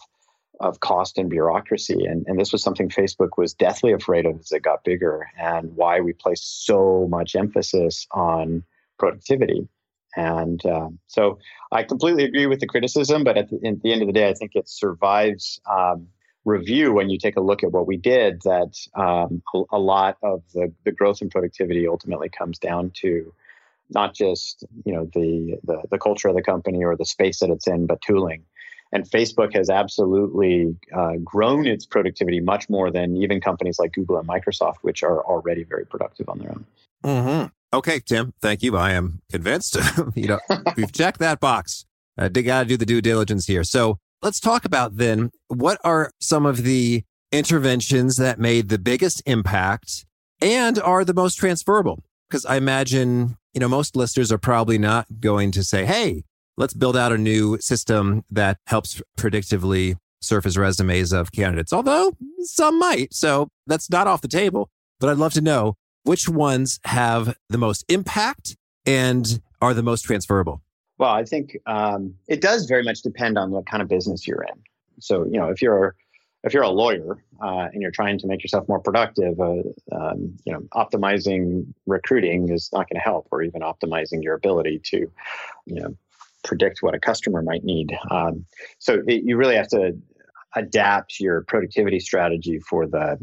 of 0.59 0.79
cost 0.81 1.17
and 1.17 1.29
bureaucracy. 1.29 2.05
And, 2.05 2.25
and 2.27 2.39
this 2.39 2.51
was 2.51 2.61
something 2.61 2.89
Facebook 2.89 3.37
was 3.37 3.53
deathly 3.53 3.93
afraid 3.93 4.25
of 4.25 4.39
as 4.39 4.51
it 4.51 4.63
got 4.63 4.83
bigger, 4.83 5.29
and 5.37 5.75
why 5.75 6.01
we 6.01 6.13
placed 6.13 6.65
so 6.65 7.07
much 7.09 7.35
emphasis 7.35 8.07
on 8.11 8.63
productivity. 8.97 9.67
And 10.15 10.63
um, 10.65 10.99
so 11.07 11.39
I 11.71 11.83
completely 11.83 12.25
agree 12.25 12.47
with 12.47 12.59
the 12.59 12.67
criticism, 12.67 13.23
but 13.23 13.37
at 13.37 13.49
the, 13.49 13.55
at 13.67 13.81
the, 13.81 13.93
end 13.93 14.01
of 14.01 14.07
the 14.07 14.13
day, 14.13 14.27
I 14.27 14.33
think 14.33 14.51
it 14.55 14.67
survives 14.67 15.61
um, 15.69 16.07
review 16.45 16.93
when 16.93 17.09
you 17.09 17.17
take 17.17 17.37
a 17.37 17.41
look 17.41 17.63
at 17.63 17.71
what 17.71 17.87
we 17.87 17.97
did. 17.97 18.41
That 18.43 18.75
um, 18.95 19.41
a, 19.71 19.79
lot 19.79 20.17
of 20.23 20.43
the, 20.53 20.71
the 20.85 20.91
growth 20.91 21.21
and 21.21 21.31
productivity 21.31 21.87
ultimately 21.87 22.29
comes 22.29 22.59
down 22.59 22.91
to 23.01 23.33
not 23.91 24.13
just 24.13 24.63
you 24.85 24.93
know 24.93 25.09
the, 25.13 25.57
the 25.63 25.81
the 25.89 25.97
culture 25.97 26.27
of 26.27 26.35
the 26.35 26.43
company 26.43 26.83
or 26.83 26.95
the 26.95 27.05
space 27.05 27.39
that 27.39 27.49
it's 27.49 27.67
in, 27.67 27.87
but 27.87 28.01
tooling. 28.01 28.43
And 28.91 29.07
Facebook 29.07 29.55
has 29.55 29.69
absolutely 29.69 30.75
uh, 30.95 31.17
grown 31.23 31.67
its 31.67 31.85
productivity 31.85 32.39
much 32.39 32.69
more 32.69 32.89
than 32.89 33.17
even 33.17 33.39
companies 33.39 33.77
like 33.77 33.93
Google 33.93 34.17
and 34.17 34.27
Microsoft, 34.27 34.77
which 34.81 35.03
are 35.03 35.23
already 35.23 35.63
very 35.63 35.85
productive 35.85 36.27
on 36.27 36.39
their 36.39 36.49
own. 36.49 36.65
Mm-hmm. 37.03 37.77
Okay, 37.77 37.99
Tim, 37.99 38.33
thank 38.41 38.63
you. 38.63 38.75
I 38.75 38.93
am 38.93 39.21
convinced. 39.29 39.77
you 40.15 40.27
know, 40.27 40.39
we've 40.75 40.91
checked 40.91 41.19
that 41.19 41.39
box. 41.39 41.85
Uh, 42.17 42.29
got 42.29 42.63
to 42.63 42.67
do 42.67 42.77
the 42.77 42.85
due 42.85 42.99
diligence 42.99 43.45
here. 43.45 43.63
So 43.63 43.99
let's 44.21 44.39
talk 44.39 44.65
about 44.65 44.97
then 44.97 45.31
what 45.47 45.79
are 45.83 46.11
some 46.19 46.45
of 46.45 46.63
the 46.63 47.03
interventions 47.31 48.17
that 48.17 48.39
made 48.39 48.69
the 48.69 48.79
biggest 48.79 49.21
impact 49.25 50.05
and 50.41 50.79
are 50.79 51.05
the 51.05 51.13
most 51.13 51.35
transferable? 51.35 52.03
Because 52.29 52.45
I 52.45 52.57
imagine, 52.57 53.37
you 53.53 53.59
know, 53.59 53.67
most 53.67 53.95
listeners 53.95 54.31
are 54.31 54.37
probably 54.37 54.77
not 54.77 55.07
going 55.19 55.51
to 55.51 55.63
say, 55.63 55.85
hey, 55.85 56.23
let's 56.57 56.73
build 56.73 56.97
out 56.97 57.11
a 57.11 57.17
new 57.17 57.57
system 57.59 58.23
that 58.29 58.57
helps 58.67 59.01
predictively 59.17 59.95
surface 60.21 60.57
resumes 60.57 61.13
of 61.13 61.31
candidates, 61.31 61.71
although 61.71 62.11
some 62.41 62.77
might. 62.77 63.13
So 63.13 63.49
that's 63.67 63.89
not 63.89 64.07
off 64.07 64.21
the 64.21 64.27
table. 64.27 64.69
But 64.99 65.09
I'd 65.09 65.17
love 65.17 65.33
to 65.33 65.41
know 65.41 65.75
which 66.03 66.27
ones 66.27 66.79
have 66.85 67.35
the 67.49 67.57
most 67.57 67.85
impact 67.87 68.57
and 68.85 69.41
are 69.61 69.73
the 69.73 69.83
most 69.83 70.01
transferable. 70.01 70.61
Well, 70.99 71.11
I 71.11 71.23
think 71.23 71.57
um, 71.65 72.13
it 72.27 72.41
does 72.41 72.65
very 72.65 72.83
much 72.83 73.01
depend 73.01 73.37
on 73.37 73.51
what 73.51 73.65
kind 73.65 73.81
of 73.81 73.87
business 73.87 74.27
you're 74.27 74.43
in. 74.43 74.61
So, 74.99 75.25
you 75.25 75.39
know, 75.39 75.47
if 75.47 75.61
you're 75.61 75.95
if 76.43 76.53
you're 76.53 76.63
a 76.63 76.69
lawyer 76.69 77.17
uh, 77.41 77.67
and 77.73 77.81
you're 77.81 77.91
trying 77.91 78.17
to 78.19 78.27
make 78.27 78.43
yourself 78.43 78.67
more 78.69 78.79
productive, 78.79 79.39
uh, 79.39 79.61
um, 79.93 80.37
you 80.45 80.53
know, 80.53 80.59
optimizing 80.73 81.73
recruiting 81.85 82.49
is 82.49 82.69
not 82.71 82.89
going 82.89 82.95
to 82.95 83.01
help, 83.01 83.27
or 83.31 83.41
even 83.41 83.61
optimizing 83.61 84.23
your 84.23 84.35
ability 84.35 84.79
to, 84.85 84.97
you 85.65 85.75
know, 85.81 85.95
predict 86.43 86.81
what 86.81 86.95
a 86.95 86.99
customer 86.99 87.41
might 87.41 87.63
need. 87.63 87.97
Um, 88.11 88.45
so 88.77 89.01
it, 89.07 89.23
you 89.23 89.37
really 89.37 89.55
have 89.55 89.67
to 89.69 89.97
adapt 90.55 91.19
your 91.19 91.43
productivity 91.43 91.99
strategy 91.99 92.59
for 92.59 92.87
the 92.87 93.17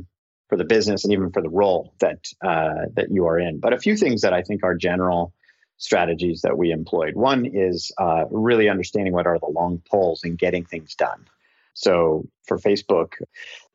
for 0.48 0.56
the 0.56 0.64
business 0.64 1.04
and 1.04 1.12
even 1.12 1.30
for 1.30 1.42
the 1.42 1.50
role 1.50 1.92
that 2.00 2.24
uh, 2.42 2.86
that 2.94 3.10
you 3.10 3.26
are 3.26 3.38
in. 3.38 3.60
But 3.60 3.74
a 3.74 3.78
few 3.78 3.96
things 3.96 4.22
that 4.22 4.32
I 4.32 4.42
think 4.42 4.64
are 4.64 4.74
general 4.74 5.34
strategies 5.78 6.42
that 6.42 6.56
we 6.56 6.70
employed. 6.70 7.14
One 7.14 7.46
is 7.46 7.92
uh, 7.98 8.24
really 8.30 8.68
understanding 8.68 9.12
what 9.12 9.26
are 9.26 9.38
the 9.38 9.50
long 9.50 9.82
poles 9.90 10.22
and 10.24 10.38
getting 10.38 10.64
things 10.64 10.94
done. 10.94 11.26
So 11.74 12.26
for 12.44 12.58
Facebook, 12.58 13.12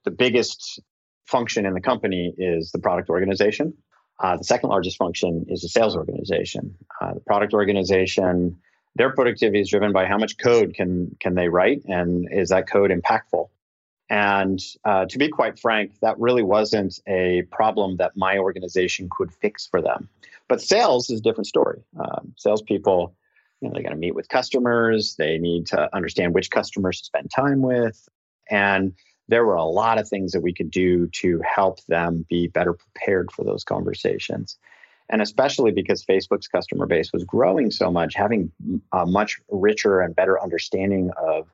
the 0.03 0.11
biggest 0.11 0.79
function 1.25 1.65
in 1.65 1.73
the 1.73 1.81
company 1.81 2.33
is 2.37 2.71
the 2.71 2.79
product 2.79 3.09
organization. 3.09 3.73
Uh, 4.19 4.37
the 4.37 4.43
second 4.43 4.69
largest 4.69 4.97
function 4.97 5.45
is 5.49 5.61
the 5.61 5.69
sales 5.69 5.95
organization. 5.95 6.75
Uh, 6.99 7.13
the 7.13 7.19
product 7.21 7.53
organization 7.53 8.57
their 8.95 9.11
productivity 9.11 9.61
is 9.61 9.69
driven 9.69 9.93
by 9.93 10.05
how 10.05 10.17
much 10.17 10.37
code 10.37 10.73
can 10.73 11.15
can 11.19 11.35
they 11.35 11.47
write 11.47 11.83
and 11.85 12.27
is 12.31 12.49
that 12.49 12.69
code 12.69 12.91
impactful 12.91 13.49
and 14.09 14.59
uh, 14.83 15.05
to 15.05 15.17
be 15.17 15.29
quite 15.29 15.57
frank 15.59 15.91
that 16.01 16.19
really 16.19 16.43
wasn't 16.43 16.99
a 17.07 17.43
problem 17.51 17.97
that 17.97 18.15
my 18.15 18.37
organization 18.37 19.07
could 19.09 19.31
fix 19.33 19.67
for 19.67 19.81
them 19.81 20.09
but 20.51 20.61
sales 20.61 21.09
is 21.09 21.21
a 21.21 21.23
different 21.23 21.47
story. 21.47 21.81
Um, 21.97 22.33
salespeople 22.35 23.15
you 23.61 23.69
know, 23.69 23.73
they 23.73 23.83
got 23.83 23.91
to 23.91 23.95
meet 23.95 24.15
with 24.15 24.27
customers. 24.27 25.15
They 25.17 25.37
need 25.37 25.67
to 25.67 25.87
understand 25.95 26.33
which 26.33 26.51
customers 26.51 26.99
to 26.99 27.05
spend 27.05 27.31
time 27.33 27.61
with. 27.61 28.09
And 28.49 28.91
there 29.29 29.45
were 29.45 29.55
a 29.55 29.63
lot 29.63 29.97
of 29.97 30.09
things 30.09 30.33
that 30.33 30.41
we 30.41 30.53
could 30.53 30.69
do 30.69 31.07
to 31.21 31.41
help 31.55 31.81
them 31.85 32.25
be 32.29 32.47
better 32.47 32.73
prepared 32.73 33.31
for 33.31 33.45
those 33.45 33.63
conversations. 33.63 34.57
And 35.07 35.21
especially 35.21 35.71
because 35.71 36.03
Facebook's 36.03 36.49
customer 36.49 36.85
base 36.85 37.13
was 37.13 37.23
growing 37.23 37.71
so 37.71 37.89
much, 37.89 38.13
having 38.13 38.51
a 38.91 39.05
much 39.05 39.39
richer 39.49 40.01
and 40.01 40.13
better 40.13 40.41
understanding 40.43 41.11
of 41.17 41.47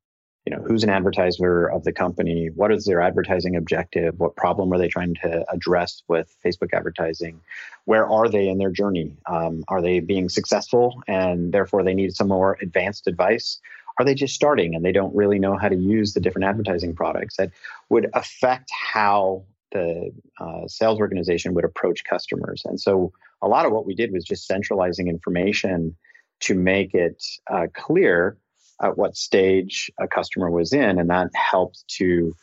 you 0.48 0.56
know 0.56 0.64
who's 0.66 0.86
an 0.86 0.90
advertiser 0.90 1.68
of 1.68 1.84
the 1.84 1.92
company? 1.92 2.50
What 2.56 2.72
is 2.72 2.86
their 2.86 3.02
advertising 3.02 3.58
objective? 3.58 4.18
What 4.18 4.38
problem 4.38 4.72
are 4.72 4.78
they 4.78 4.88
trying 4.88 5.14
to 5.16 5.44
address 5.52 6.04
with 6.08 6.34
facebook 6.44 6.70
advertising? 6.72 7.42
Where 7.84 8.08
are 8.08 8.30
they 8.30 8.48
in 8.48 8.58
their 8.58 8.72
journey? 8.72 9.18
Um, 9.26 9.66
are 9.68 9.82
they 9.82 10.00
being 10.00 10.30
successful 10.30 11.04
and 11.06 11.52
therefore 11.52 11.84
they 11.84 11.94
need 11.94 12.16
some 12.16 12.30
more 12.30 12.58
advanced 12.62 13.08
advice? 13.08 13.60
Are 14.00 14.06
they 14.06 14.16
just 14.16 14.36
starting 14.36 14.74
and 14.74 14.86
they 14.86 14.94
don't 14.94 15.14
really 15.14 15.38
know 15.38 15.58
how 15.58 15.68
to 15.68 15.76
use 15.76 16.14
the 16.14 16.22
different 16.22 16.46
advertising 16.46 16.96
products 16.96 17.36
that 17.36 17.52
would 17.90 18.08
affect 18.14 18.70
how 18.72 19.44
the 19.74 20.14
uh, 20.40 20.66
sales 20.68 20.98
organization 20.98 21.56
would 21.56 21.66
approach 21.66 22.06
customers? 22.06 22.62
And 22.64 22.80
so 22.80 23.12
a 23.42 23.50
lot 23.50 23.66
of 23.66 23.74
what 23.74 23.86
we 23.86 23.96
did 23.96 24.14
was 24.14 24.24
just 24.24 24.48
centralizing 24.48 25.10
information 25.10 25.98
to 26.40 26.56
make 26.56 26.94
it 26.94 27.22
uh, 27.52 27.68
clear 27.74 28.38
at 28.82 28.98
what 28.98 29.16
stage 29.16 29.92
a 30.00 30.08
customer 30.08 30.50
was 30.50 30.74
in, 30.74 31.00
and 31.00 31.10
that 31.10 31.30
helped 31.34 31.84
to 31.88 32.34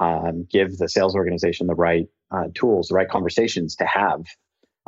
um, 0.00 0.46
give 0.50 0.78
the 0.78 0.88
sales 0.88 1.14
organization 1.14 1.66
the 1.66 1.74
right 1.74 2.06
uh, 2.30 2.48
tools, 2.54 2.88
the 2.88 2.94
right 2.94 3.08
conversations 3.08 3.76
to 3.76 3.86
have 3.86 4.24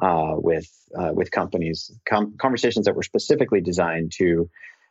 uh, 0.03 0.35
with 0.37 0.69
uh, 0.99 1.13
with 1.13 1.31
companies, 1.31 1.91
Com- 2.09 2.37
conversations 2.39 2.87
that 2.87 2.97
were 2.97 3.03
specifically 3.03 3.61
designed 3.61 4.13
to 4.13 4.49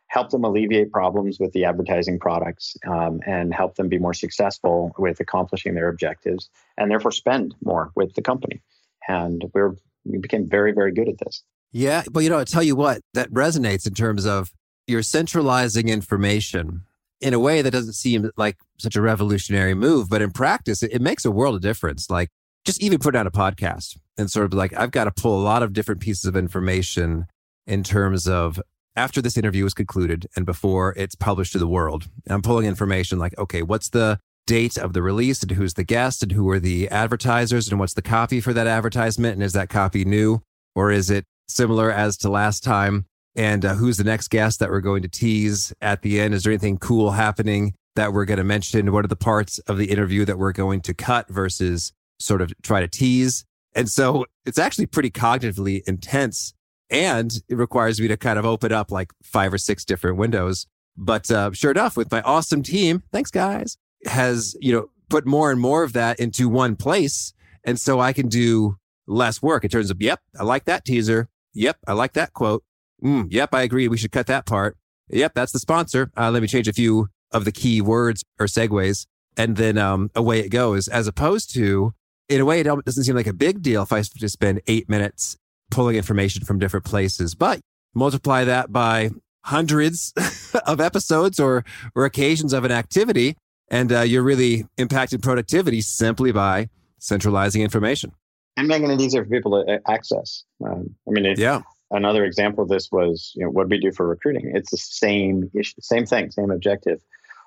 help 0.08 0.30
them 0.30 0.44
alleviate 0.44 0.90
problems 0.90 1.38
with 1.38 1.52
the 1.52 1.64
advertising 1.64 2.18
products 2.18 2.76
um, 2.88 3.20
and 3.26 3.54
help 3.54 3.76
them 3.76 3.88
be 3.88 3.98
more 3.98 4.14
successful 4.14 4.92
with 4.98 5.20
accomplishing 5.20 5.74
their 5.74 5.88
objectives, 5.88 6.50
and 6.76 6.90
therefore 6.90 7.12
spend 7.12 7.54
more 7.62 7.90
with 7.94 8.14
the 8.14 8.22
company. 8.22 8.60
And 9.08 9.44
we're 9.54 9.76
we 10.04 10.18
became 10.18 10.48
very, 10.48 10.72
very 10.72 10.92
good 10.92 11.08
at 11.08 11.18
this. 11.18 11.42
Yeah. 11.72 12.02
But, 12.10 12.20
you 12.20 12.30
know, 12.30 12.38
I 12.38 12.44
tell 12.44 12.62
you 12.62 12.74
what, 12.74 13.02
that 13.14 13.30
resonates 13.30 13.86
in 13.86 13.94
terms 13.94 14.26
of 14.26 14.50
you're 14.90 15.02
centralizing 15.02 15.88
information 15.88 16.82
in 17.20 17.34
a 17.34 17.38
way 17.38 17.62
that 17.62 17.70
doesn't 17.70 17.92
seem 17.92 18.30
like 18.36 18.56
such 18.78 18.96
a 18.96 19.00
revolutionary 19.00 19.74
move, 19.74 20.08
but 20.08 20.22
in 20.22 20.30
practice, 20.30 20.82
it, 20.82 20.92
it 20.92 21.02
makes 21.02 21.24
a 21.24 21.30
world 21.30 21.54
of 21.54 21.60
difference. 21.60 22.10
Like 22.10 22.30
just 22.64 22.82
even 22.82 22.98
put 22.98 23.14
out 23.14 23.26
a 23.26 23.30
podcast 23.30 23.98
and 24.18 24.30
sort 24.30 24.46
of 24.46 24.54
like, 24.54 24.72
I've 24.74 24.90
got 24.90 25.04
to 25.04 25.10
pull 25.10 25.40
a 25.40 25.44
lot 25.44 25.62
of 25.62 25.72
different 25.72 26.00
pieces 26.00 26.24
of 26.24 26.36
information 26.36 27.26
in 27.66 27.82
terms 27.82 28.26
of 28.26 28.60
after 28.96 29.22
this 29.22 29.36
interview 29.36 29.64
is 29.64 29.74
concluded 29.74 30.26
and 30.36 30.44
before 30.44 30.94
it's 30.96 31.14
published 31.14 31.52
to 31.52 31.58
the 31.58 31.68
world. 31.68 32.08
I'm 32.28 32.42
pulling 32.42 32.66
information 32.66 33.18
like, 33.18 33.36
okay, 33.38 33.62
what's 33.62 33.90
the 33.90 34.18
date 34.46 34.76
of 34.76 34.94
the 34.94 35.02
release 35.02 35.42
and 35.42 35.52
who's 35.52 35.74
the 35.74 35.84
guest 35.84 36.22
and 36.22 36.32
who 36.32 36.48
are 36.50 36.58
the 36.58 36.88
advertisers 36.88 37.68
and 37.68 37.78
what's 37.78 37.94
the 37.94 38.02
copy 38.02 38.40
for 38.40 38.52
that 38.52 38.66
advertisement? 38.66 39.34
And 39.34 39.42
is 39.42 39.52
that 39.52 39.68
copy 39.68 40.04
new 40.04 40.42
or 40.74 40.90
is 40.90 41.10
it 41.10 41.24
similar 41.48 41.90
as 41.90 42.16
to 42.18 42.30
last 42.30 42.64
time? 42.64 43.06
And 43.36 43.64
uh, 43.64 43.74
who's 43.74 43.96
the 43.96 44.04
next 44.04 44.28
guest 44.28 44.58
that 44.60 44.70
we're 44.70 44.80
going 44.80 45.02
to 45.02 45.08
tease 45.08 45.72
at 45.80 46.02
the 46.02 46.20
end? 46.20 46.34
Is 46.34 46.42
there 46.42 46.52
anything 46.52 46.78
cool 46.78 47.12
happening 47.12 47.74
that 47.96 48.12
we're 48.12 48.24
going 48.24 48.38
to 48.38 48.44
mention? 48.44 48.92
What 48.92 49.04
are 49.04 49.08
the 49.08 49.16
parts 49.16 49.58
of 49.60 49.78
the 49.78 49.90
interview 49.90 50.24
that 50.24 50.38
we're 50.38 50.52
going 50.52 50.80
to 50.82 50.94
cut 50.94 51.28
versus 51.28 51.92
sort 52.18 52.42
of 52.42 52.52
try 52.62 52.80
to 52.80 52.88
tease? 52.88 53.44
And 53.74 53.88
so 53.88 54.26
it's 54.44 54.58
actually 54.58 54.86
pretty 54.86 55.10
cognitively 55.10 55.82
intense 55.86 56.54
and 56.90 57.32
it 57.48 57.56
requires 57.56 58.00
me 58.00 58.08
to 58.08 58.16
kind 58.16 58.38
of 58.38 58.44
open 58.44 58.72
up 58.72 58.90
like 58.90 59.12
five 59.22 59.52
or 59.52 59.58
six 59.58 59.84
different 59.84 60.16
windows. 60.16 60.66
But 60.96 61.30
uh, 61.30 61.52
sure 61.52 61.70
enough, 61.70 61.96
with 61.96 62.10
my 62.10 62.20
awesome 62.22 62.62
team, 62.62 63.04
thanks 63.12 63.30
guys, 63.30 63.78
has, 64.06 64.56
you 64.60 64.72
know, 64.72 64.90
put 65.08 65.24
more 65.24 65.50
and 65.50 65.60
more 65.60 65.84
of 65.84 65.92
that 65.92 66.18
into 66.18 66.48
one 66.48 66.76
place. 66.76 67.32
And 67.64 67.78
so 67.78 68.00
I 68.00 68.12
can 68.12 68.28
do 68.28 68.76
less 69.06 69.40
work 69.40 69.64
in 69.64 69.70
terms 69.70 69.90
of, 69.90 70.02
yep, 70.02 70.20
I 70.38 70.42
like 70.42 70.64
that 70.64 70.84
teaser. 70.84 71.28
Yep, 71.54 71.78
I 71.86 71.92
like 71.92 72.14
that 72.14 72.32
quote. 72.32 72.64
Mm, 73.02 73.28
yep, 73.30 73.54
I 73.54 73.62
agree. 73.62 73.88
We 73.88 73.96
should 73.96 74.12
cut 74.12 74.26
that 74.26 74.46
part. 74.46 74.76
Yep, 75.08 75.32
that's 75.34 75.52
the 75.52 75.58
sponsor. 75.58 76.10
Uh, 76.16 76.30
let 76.30 76.42
me 76.42 76.48
change 76.48 76.68
a 76.68 76.72
few 76.72 77.08
of 77.32 77.44
the 77.44 77.52
key 77.52 77.80
words 77.80 78.24
or 78.38 78.46
segues. 78.46 79.06
And 79.36 79.56
then 79.56 79.78
um, 79.78 80.10
away 80.14 80.40
it 80.40 80.50
goes, 80.50 80.88
as 80.88 81.06
opposed 81.06 81.52
to, 81.54 81.94
in 82.28 82.40
a 82.40 82.44
way, 82.44 82.60
it 82.60 82.66
doesn't 82.84 83.04
seem 83.04 83.16
like 83.16 83.26
a 83.26 83.32
big 83.32 83.62
deal 83.62 83.82
if 83.82 83.92
I 83.92 84.02
just 84.02 84.32
spend 84.32 84.60
eight 84.66 84.88
minutes 84.88 85.36
pulling 85.70 85.96
information 85.96 86.44
from 86.44 86.58
different 86.58 86.84
places. 86.84 87.34
But 87.34 87.60
multiply 87.94 88.44
that 88.44 88.72
by 88.72 89.10
hundreds 89.44 90.12
of 90.66 90.80
episodes 90.80 91.40
or, 91.40 91.64
or 91.94 92.04
occasions 92.04 92.52
of 92.52 92.64
an 92.64 92.72
activity, 92.72 93.36
and 93.68 93.92
uh, 93.92 94.00
you're 94.00 94.22
really 94.22 94.66
impacting 94.78 95.22
productivity 95.22 95.80
simply 95.80 96.32
by 96.32 96.68
centralizing 96.98 97.62
information. 97.62 98.12
And 98.56 98.68
making 98.68 98.90
it 98.90 99.00
easier 99.00 99.24
for 99.24 99.30
people 99.30 99.64
to 99.64 99.80
access. 99.88 100.44
Um, 100.64 100.94
I 101.08 101.12
mean, 101.12 101.24
it, 101.24 101.38
yeah 101.38 101.62
another 101.90 102.24
example 102.24 102.62
of 102.62 102.68
this 102.68 102.90
was 102.90 103.32
you 103.34 103.44
know 103.44 103.50
what 103.50 103.68
we 103.68 103.78
do 103.78 103.92
for 103.92 104.06
recruiting. 104.06 104.52
It's 104.54 104.70
the 104.70 104.76
same 104.76 105.50
issue 105.54 105.80
same 105.80 106.06
thing 106.06 106.30
same 106.30 106.50
objective 106.50 107.00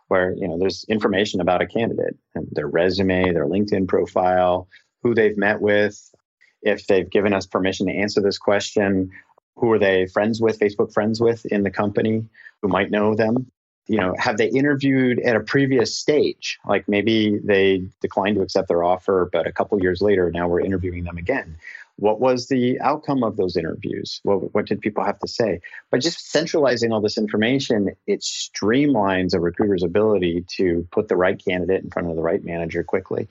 where 0.08 0.34
you 0.36 0.48
know 0.48 0.58
there's 0.60 0.86
information 0.90 1.42
about 1.42 1.62
a 1.62 1.68
candidate 1.68 2.18
and 2.36 2.48
their 2.52 2.68
resume 2.68 3.32
their 3.34 3.48
linkedin 3.48 3.88
profile 3.88 4.68
who 5.02 5.14
they've 5.14 5.38
met 5.38 5.62
with 5.62 6.14
if 6.62 6.88
they've 6.88 7.10
given 7.10 7.34
us 7.34 7.46
permission 7.46 7.88
to 7.88 7.94
answer 7.94 8.22
this 8.22 8.38
question 8.38 9.12
who 9.56 9.72
are 9.72 9.80
they 9.80 10.06
friends 10.08 10.42
with 10.42 10.60
facebook 10.60 10.94
friends 10.94 11.22
with 11.22 11.46
in 11.46 11.64
the 11.64 11.72
company 11.72 12.26
who 12.62 12.68
might 12.68 12.92
know 12.92 13.16
them? 13.16 13.52
You 13.88 13.98
know 13.98 14.16
have 14.18 14.38
they 14.38 14.48
interviewed 14.48 15.20
at 15.20 15.36
a 15.36 15.42
previous 15.42 15.98
stage? 15.98 16.58
Like 16.66 16.88
maybe 16.88 17.38
they 17.44 17.84
declined 18.02 18.36
to 18.38 18.42
accept 18.42 18.70
their 18.70 18.84
offer 18.84 19.30
but 19.32 19.46
a 19.48 19.52
couple 19.52 19.82
years 19.82 20.02
later 20.02 20.32
now 20.32 20.48
we're 20.48 20.62
interviewing 20.62 21.04
them 21.04 21.18
again 21.18 21.58
what 21.98 22.20
was 22.20 22.48
the 22.48 22.80
outcome 22.82 23.24
of 23.24 23.38
those 23.38 23.56
interviews? 23.56 24.20
What, 24.24 24.54
what 24.54 24.66
did 24.66 24.82
people 24.82 25.04
have 25.04 25.20
to 25.20 25.28
say? 25.28 25.62
By 25.92 26.00
just 26.00 26.32
centralizing 26.32 26.92
all 26.92 27.02
this 27.02 27.18
information, 27.18 27.90
it 28.08 28.22
streamlines 28.22 29.34
a 29.34 29.40
recruiter's 29.40 29.84
ability 29.84 30.46
to 30.58 30.88
put 30.92 31.08
the 31.08 31.16
right 31.16 31.42
candidate 31.44 31.84
in 31.84 31.92
front 31.92 32.10
of 32.10 32.16
the 32.16 32.22
right 32.22 32.44
manager 32.44 32.84
quickly. 32.84 33.28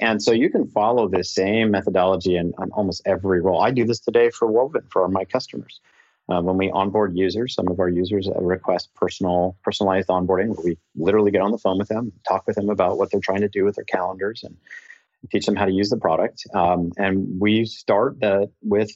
And 0.00 0.22
so 0.22 0.32
you 0.32 0.48
can 0.48 0.68
follow 0.68 1.08
this 1.08 1.30
same 1.34 1.70
methodology 1.70 2.36
in, 2.36 2.52
almost 2.72 3.02
every 3.04 3.40
role. 3.40 3.60
I 3.60 3.72
do 3.72 3.84
this 3.84 4.00
today 4.00 4.30
for 4.30 4.46
Woven 4.46 4.82
for 4.90 5.08
my 5.08 5.24
customers. 5.24 5.80
Uh, 6.30 6.42
when 6.42 6.58
we 6.58 6.70
onboard 6.70 7.16
users, 7.16 7.54
some 7.54 7.68
of 7.68 7.80
our 7.80 7.88
users 7.88 8.28
request 8.36 8.94
personal, 8.94 9.56
personalized 9.62 10.08
onboarding 10.08 10.48
where 10.48 10.64
we 10.64 10.78
literally 10.94 11.30
get 11.30 11.40
on 11.40 11.50
the 11.50 11.58
phone 11.58 11.78
with 11.78 11.88
them, 11.88 12.12
talk 12.28 12.46
with 12.46 12.54
them 12.54 12.68
about 12.68 12.98
what 12.98 13.10
they're 13.10 13.20
trying 13.20 13.40
to 13.40 13.48
do 13.48 13.64
with 13.64 13.76
their 13.76 13.84
calendars 13.84 14.44
and 14.44 14.54
teach 15.30 15.46
them 15.46 15.56
how 15.56 15.64
to 15.64 15.72
use 15.72 15.90
the 15.90 15.96
product. 15.96 16.44
Um, 16.54 16.92
and 16.96 17.40
we 17.40 17.64
start 17.64 18.20
the, 18.20 18.50
with 18.62 18.90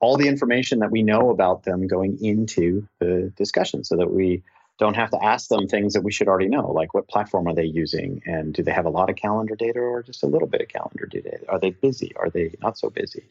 all 0.00 0.16
the 0.16 0.28
information 0.28 0.80
that 0.80 0.90
we 0.90 1.02
know 1.02 1.30
about 1.30 1.62
them 1.64 1.86
going 1.86 2.18
into 2.20 2.86
the 2.98 3.32
discussion 3.36 3.84
so 3.84 3.96
that 3.96 4.12
we 4.12 4.42
don't 4.78 4.96
have 4.96 5.10
to 5.10 5.24
ask 5.24 5.48
them 5.48 5.68
things 5.68 5.92
that 5.92 6.02
we 6.02 6.10
should 6.10 6.28
already 6.28 6.48
know, 6.48 6.70
like 6.72 6.92
what 6.92 7.08
platform 7.08 7.46
are 7.46 7.54
they 7.54 7.64
using 7.64 8.20
and 8.26 8.52
do 8.52 8.62
they 8.62 8.72
have 8.72 8.86
a 8.86 8.90
lot 8.90 9.08
of 9.10 9.16
calendar 9.16 9.54
data 9.54 9.78
or 9.78 10.02
just 10.02 10.22
a 10.24 10.26
little 10.26 10.48
bit 10.48 10.60
of 10.60 10.68
calendar 10.68 11.06
data? 11.06 11.38
Are 11.48 11.60
they 11.60 11.70
busy? 11.70 12.12
Are 12.16 12.30
they 12.30 12.54
not 12.60 12.76
so 12.78 12.90
busy? 12.90 13.24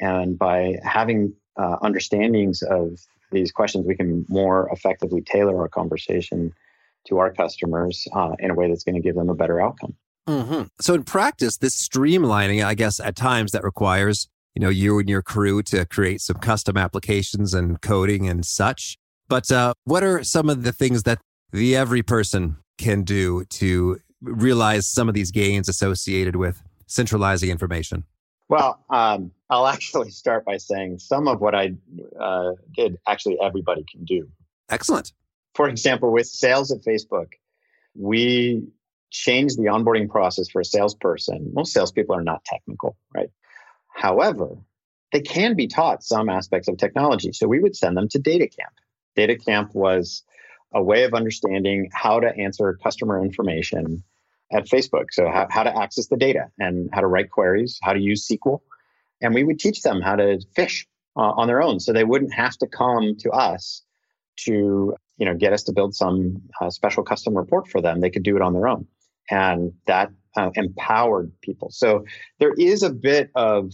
And 0.00 0.38
by 0.38 0.76
having 0.84 1.34
uh, 1.56 1.76
understandings 1.82 2.62
of 2.62 3.00
these 3.30 3.52
questions, 3.52 3.86
we 3.86 3.96
can 3.96 4.24
more 4.28 4.68
effectively 4.70 5.22
tailor 5.22 5.60
our 5.60 5.68
conversation 5.68 6.54
to 7.08 7.18
our 7.18 7.32
customers 7.32 8.06
uh, 8.14 8.36
in 8.38 8.50
a 8.50 8.54
way 8.54 8.68
that's 8.68 8.84
going 8.84 8.94
to 8.94 9.00
give 9.00 9.16
them 9.16 9.28
a 9.28 9.34
better 9.34 9.60
outcome. 9.60 9.94
Mm-hmm. 10.28 10.62
So 10.80 10.94
in 10.94 11.04
practice, 11.04 11.56
this 11.56 11.74
streamlining, 11.74 12.64
I 12.64 12.74
guess 12.74 13.00
at 13.00 13.16
times 13.16 13.52
that 13.52 13.64
requires, 13.64 14.28
you 14.54 14.60
know, 14.60 14.68
you 14.68 14.98
and 14.98 15.08
your 15.08 15.22
crew 15.22 15.62
to 15.64 15.84
create 15.86 16.20
some 16.20 16.36
custom 16.36 16.76
applications 16.76 17.54
and 17.54 17.80
coding 17.80 18.28
and 18.28 18.44
such. 18.44 18.98
But 19.28 19.50
uh, 19.50 19.74
what 19.84 20.02
are 20.02 20.22
some 20.22 20.48
of 20.48 20.62
the 20.62 20.72
things 20.72 21.04
that 21.04 21.18
the 21.52 21.76
every 21.76 22.02
person 22.02 22.56
can 22.78 23.02
do 23.02 23.44
to 23.44 23.98
realize 24.20 24.86
some 24.86 25.08
of 25.08 25.14
these 25.14 25.30
gains 25.30 25.68
associated 25.68 26.36
with 26.36 26.62
centralizing 26.86 27.50
information? 27.50 28.04
Well, 28.48 28.84
um, 28.90 29.32
I'll 29.50 29.66
actually 29.76 30.10
start 30.10 30.44
by 30.44 30.58
saying 30.58 30.98
some 30.98 31.26
of 31.26 31.40
what 31.40 31.54
I 31.54 31.74
uh, 32.20 32.52
did, 32.76 32.98
actually, 33.08 33.38
everybody 33.42 33.84
can 33.90 34.04
do. 34.04 34.28
Excellent. 34.68 35.12
For 35.54 35.68
example, 35.68 36.12
with 36.12 36.26
sales 36.26 36.70
at 36.70 36.82
Facebook, 36.82 37.32
we 37.94 38.62
change 39.12 39.56
the 39.56 39.64
onboarding 39.64 40.08
process 40.08 40.48
for 40.48 40.60
a 40.60 40.64
salesperson, 40.64 41.52
most 41.54 41.72
salespeople 41.72 42.16
are 42.16 42.22
not 42.22 42.44
technical, 42.44 42.96
right? 43.14 43.30
However, 43.94 44.56
they 45.12 45.20
can 45.20 45.54
be 45.54 45.68
taught 45.68 46.02
some 46.02 46.30
aspects 46.30 46.66
of 46.66 46.78
technology. 46.78 47.32
So 47.32 47.46
we 47.46 47.60
would 47.60 47.76
send 47.76 47.96
them 47.96 48.08
to 48.08 48.18
Data 48.18 48.48
Camp. 48.48 48.72
Data 49.14 49.36
Camp 49.36 49.74
was 49.74 50.22
a 50.72 50.82
way 50.82 51.04
of 51.04 51.12
understanding 51.12 51.90
how 51.92 52.20
to 52.20 52.34
answer 52.34 52.78
customer 52.82 53.22
information 53.22 54.02
at 54.50 54.64
Facebook. 54.64 55.06
So, 55.12 55.28
how, 55.28 55.46
how 55.50 55.62
to 55.64 55.78
access 55.78 56.06
the 56.06 56.16
data 56.16 56.50
and 56.58 56.88
how 56.92 57.02
to 57.02 57.06
write 57.06 57.30
queries, 57.30 57.78
how 57.82 57.92
to 57.92 58.00
use 58.00 58.26
SQL. 58.26 58.60
And 59.20 59.34
we 59.34 59.44
would 59.44 59.58
teach 59.58 59.82
them 59.82 60.00
how 60.00 60.16
to 60.16 60.40
fish 60.56 60.86
uh, 61.16 61.32
on 61.36 61.46
their 61.46 61.62
own. 61.62 61.78
So 61.80 61.92
they 61.92 62.04
wouldn't 62.04 62.32
have 62.32 62.56
to 62.58 62.66
come 62.66 63.16
to 63.18 63.30
us 63.30 63.82
to 64.44 64.96
you 65.18 65.26
know 65.26 65.34
get 65.34 65.52
us 65.52 65.64
to 65.64 65.72
build 65.72 65.94
some 65.94 66.40
uh, 66.58 66.70
special 66.70 67.02
custom 67.02 67.36
report 67.36 67.68
for 67.68 67.82
them. 67.82 68.00
They 68.00 68.08
could 68.08 68.22
do 68.22 68.36
it 68.36 68.42
on 68.42 68.54
their 68.54 68.66
own 68.66 68.86
and 69.30 69.72
that 69.86 70.10
uh, 70.36 70.50
empowered 70.54 71.32
people. 71.42 71.70
So 71.70 72.04
there 72.38 72.54
is 72.54 72.82
a 72.82 72.90
bit 72.90 73.30
of 73.34 73.72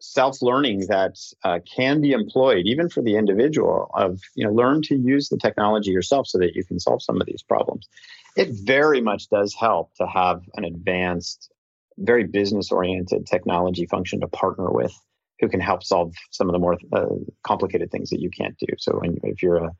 self-learning 0.00 0.86
that 0.88 1.16
uh, 1.44 1.60
can 1.70 2.00
be 2.00 2.12
employed 2.12 2.66
even 2.66 2.88
for 2.88 3.02
the 3.02 3.16
individual 3.16 3.90
of 3.94 4.18
you 4.34 4.44
know 4.44 4.52
learn 4.52 4.80
to 4.80 4.96
use 4.96 5.28
the 5.28 5.36
technology 5.36 5.90
yourself 5.90 6.26
so 6.26 6.38
that 6.38 6.54
you 6.54 6.64
can 6.64 6.80
solve 6.80 7.02
some 7.02 7.20
of 7.20 7.26
these 7.26 7.42
problems 7.42 7.86
it 8.34 8.48
very 8.64 9.02
much 9.02 9.28
does 9.28 9.54
help 9.54 9.92
to 9.94 10.06
have 10.06 10.40
an 10.54 10.64
advanced 10.64 11.52
very 11.98 12.24
business 12.24 12.72
oriented 12.72 13.26
technology 13.26 13.84
function 13.84 14.20
to 14.20 14.28
partner 14.28 14.70
with 14.70 14.92
who 15.38 15.48
can 15.48 15.60
help 15.60 15.82
solve 15.84 16.14
some 16.30 16.48
of 16.48 16.54
the 16.54 16.58
more 16.58 16.78
uh, 16.92 17.06
complicated 17.44 17.90
things 17.90 18.08
that 18.08 18.20
you 18.20 18.30
can't 18.30 18.56
do 18.58 18.66
so 18.78 18.92
when, 19.00 19.18
if 19.22 19.42
you're 19.42 19.56
a 19.56 19.70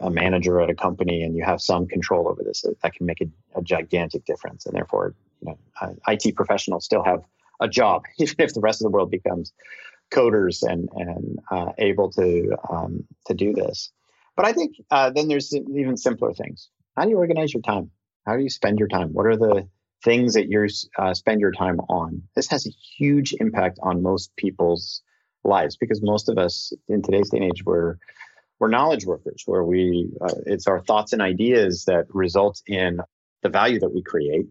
a 0.00 0.10
manager 0.10 0.60
at 0.60 0.70
a 0.70 0.74
company 0.74 1.22
and 1.22 1.36
you 1.36 1.44
have 1.44 1.60
some 1.60 1.86
control 1.86 2.28
over 2.28 2.42
this, 2.44 2.64
that 2.82 2.94
can 2.94 3.06
make 3.06 3.20
a, 3.20 3.58
a 3.58 3.62
gigantic 3.62 4.24
difference. 4.24 4.66
And 4.66 4.74
therefore, 4.74 5.14
you 5.40 5.48
know, 5.48 5.96
IT 6.06 6.36
professionals 6.36 6.84
still 6.84 7.04
have 7.04 7.22
a 7.60 7.68
job, 7.68 8.04
even 8.18 8.36
if 8.38 8.54
the 8.54 8.60
rest 8.60 8.80
of 8.80 8.84
the 8.84 8.90
world 8.90 9.10
becomes 9.10 9.52
coders 10.10 10.62
and 10.62 10.88
and 10.94 11.38
uh, 11.50 11.72
able 11.78 12.10
to 12.12 12.56
um, 12.70 13.04
to 13.26 13.34
do 13.34 13.52
this. 13.52 13.90
But 14.36 14.46
I 14.46 14.52
think 14.52 14.76
uh, 14.90 15.10
then 15.10 15.28
there's 15.28 15.54
even 15.54 15.96
simpler 15.96 16.32
things. 16.32 16.68
How 16.96 17.04
do 17.04 17.10
you 17.10 17.16
organize 17.16 17.52
your 17.52 17.62
time? 17.62 17.90
How 18.26 18.36
do 18.36 18.42
you 18.42 18.50
spend 18.50 18.78
your 18.78 18.88
time? 18.88 19.12
What 19.12 19.26
are 19.26 19.36
the 19.36 19.68
things 20.04 20.34
that 20.34 20.48
you 20.48 20.66
uh, 20.98 21.14
spend 21.14 21.40
your 21.40 21.52
time 21.52 21.80
on? 21.88 22.22
This 22.34 22.48
has 22.48 22.66
a 22.66 22.70
huge 22.70 23.34
impact 23.40 23.78
on 23.82 24.02
most 24.02 24.34
people's 24.36 25.02
lives 25.44 25.76
because 25.76 26.02
most 26.02 26.28
of 26.28 26.38
us 26.38 26.72
in 26.88 27.02
today's 27.02 27.30
day 27.30 27.38
and 27.38 27.46
age 27.46 27.64
we're 27.64 27.96
we're 28.58 28.68
knowledge 28.68 29.06
workers 29.06 29.42
where 29.46 29.64
we 29.64 30.10
uh, 30.20 30.34
it's 30.46 30.66
our 30.66 30.80
thoughts 30.80 31.12
and 31.12 31.22
ideas 31.22 31.84
that 31.86 32.06
result 32.10 32.62
in 32.66 33.00
the 33.42 33.48
value 33.48 33.78
that 33.78 33.90
we 33.90 34.02
create 34.02 34.46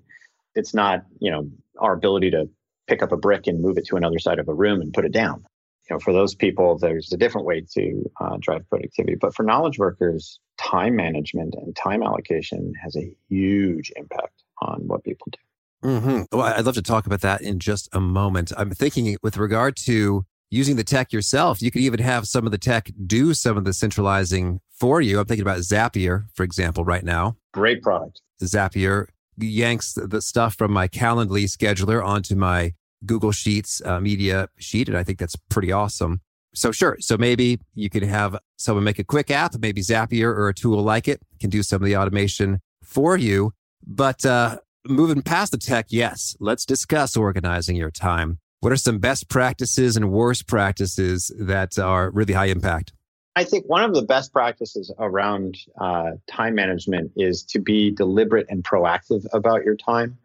it's 0.55 0.73
not 0.73 1.03
you 1.19 1.31
know 1.31 1.49
our 1.79 1.93
ability 1.93 2.31
to 2.31 2.49
pick 2.87 3.03
up 3.03 3.11
a 3.11 3.17
brick 3.17 3.47
and 3.47 3.61
move 3.61 3.77
it 3.77 3.85
to 3.85 3.95
another 3.95 4.19
side 4.19 4.39
of 4.39 4.47
a 4.47 4.53
room 4.53 4.81
and 4.81 4.93
put 4.93 5.05
it 5.05 5.11
down 5.11 5.43
you 5.89 5.95
know, 5.95 5.99
for 5.99 6.11
those 6.11 6.35
people, 6.35 6.77
there's 6.77 7.11
a 7.13 7.17
different 7.17 7.47
way 7.47 7.63
to 7.73 8.11
uh, 8.19 8.37
drive 8.39 8.67
productivity. 8.69 9.15
But 9.15 9.33
for 9.33 9.43
knowledge 9.43 9.79
workers, 9.79 10.39
time 10.57 10.95
management 10.95 11.55
and 11.55 11.75
time 11.75 12.03
allocation 12.03 12.73
has 12.83 12.95
a 12.97 13.09
huge 13.29 13.91
impact 13.95 14.43
on 14.61 14.87
what 14.87 15.03
people 15.03 15.27
do. 15.31 15.89
Mm-hmm. 15.89 16.37
Well, 16.37 16.47
I'd 16.47 16.65
love 16.65 16.75
to 16.75 16.81
talk 16.81 17.05
about 17.05 17.21
that 17.21 17.41
in 17.41 17.59
just 17.59 17.87
a 17.93 18.01
moment. 18.01 18.51
I'm 18.57 18.71
thinking 18.71 19.15
with 19.21 19.37
regard 19.37 19.77
to 19.85 20.25
using 20.49 20.75
the 20.75 20.83
tech 20.83 21.11
yourself, 21.11 21.61
you 21.61 21.71
could 21.71 21.81
even 21.81 21.99
have 21.99 22.27
some 22.27 22.45
of 22.45 22.51
the 22.51 22.57
tech 22.57 22.89
do 23.05 23.33
some 23.33 23.57
of 23.57 23.65
the 23.65 23.73
centralizing 23.73 24.59
for 24.71 25.01
you. 25.01 25.19
I'm 25.19 25.25
thinking 25.25 25.45
about 25.45 25.59
Zapier, 25.59 26.25
for 26.33 26.43
example, 26.43 26.85
right 26.85 27.03
now. 27.03 27.37
Great 27.53 27.81
product. 27.81 28.21
Zapier 28.41 29.07
yanks 29.37 29.93
the 29.93 30.21
stuff 30.21 30.55
from 30.55 30.71
my 30.71 30.87
Calendly 30.87 31.45
scheduler 31.45 32.05
onto 32.05 32.35
my 32.35 32.73
Google 33.05 33.31
Sheets 33.31 33.81
uh, 33.85 33.99
media 33.99 34.49
sheet. 34.57 34.87
And 34.87 34.97
I 34.97 35.03
think 35.03 35.19
that's 35.19 35.35
pretty 35.49 35.71
awesome. 35.71 36.21
So, 36.53 36.71
sure. 36.71 36.97
So 36.99 37.17
maybe 37.17 37.59
you 37.75 37.89
could 37.89 38.03
have 38.03 38.37
someone 38.57 38.83
make 38.83 38.99
a 38.99 39.03
quick 39.03 39.29
app, 39.29 39.53
maybe 39.59 39.81
Zapier 39.81 40.25
or 40.25 40.49
a 40.49 40.53
tool 40.53 40.81
like 40.81 41.07
it 41.07 41.21
can 41.39 41.49
do 41.49 41.61
some 41.61 41.81
of 41.81 41.85
the 41.85 41.95
automation 41.95 42.61
for 42.83 43.15
you. 43.15 43.53
But 43.85 44.25
uh, 44.25 44.57
moving 44.87 45.21
past 45.21 45.51
the 45.51 45.57
tech, 45.59 45.87
yes, 45.89 46.35
let's 46.39 46.65
discuss 46.65 47.15
organizing 47.15 47.75
your 47.75 47.91
time. 47.91 48.39
What 48.59 48.71
are 48.71 48.77
some 48.77 48.97
best 48.97 49.29
practices 49.29 49.97
and 49.97 50.11
worst 50.11 50.47
practices 50.47 51.31
that 51.39 51.77
are 51.77 52.09
really 52.09 52.33
high 52.33 52.47
impact? 52.47 52.91
I 53.35 53.43
think 53.43 53.65
one 53.67 53.83
of 53.83 53.93
the 53.93 54.01
best 54.01 54.33
practices 54.33 54.91
around 54.97 55.57
uh, 55.79 56.13
time 56.27 56.55
management 56.55 57.11
is 57.15 57.43
to 57.49 57.59
be 57.59 57.91
deliberate 57.91 58.47
and 58.49 58.63
proactive 58.63 59.27
about 59.31 59.63
your 59.63 59.75
time. 59.75 60.17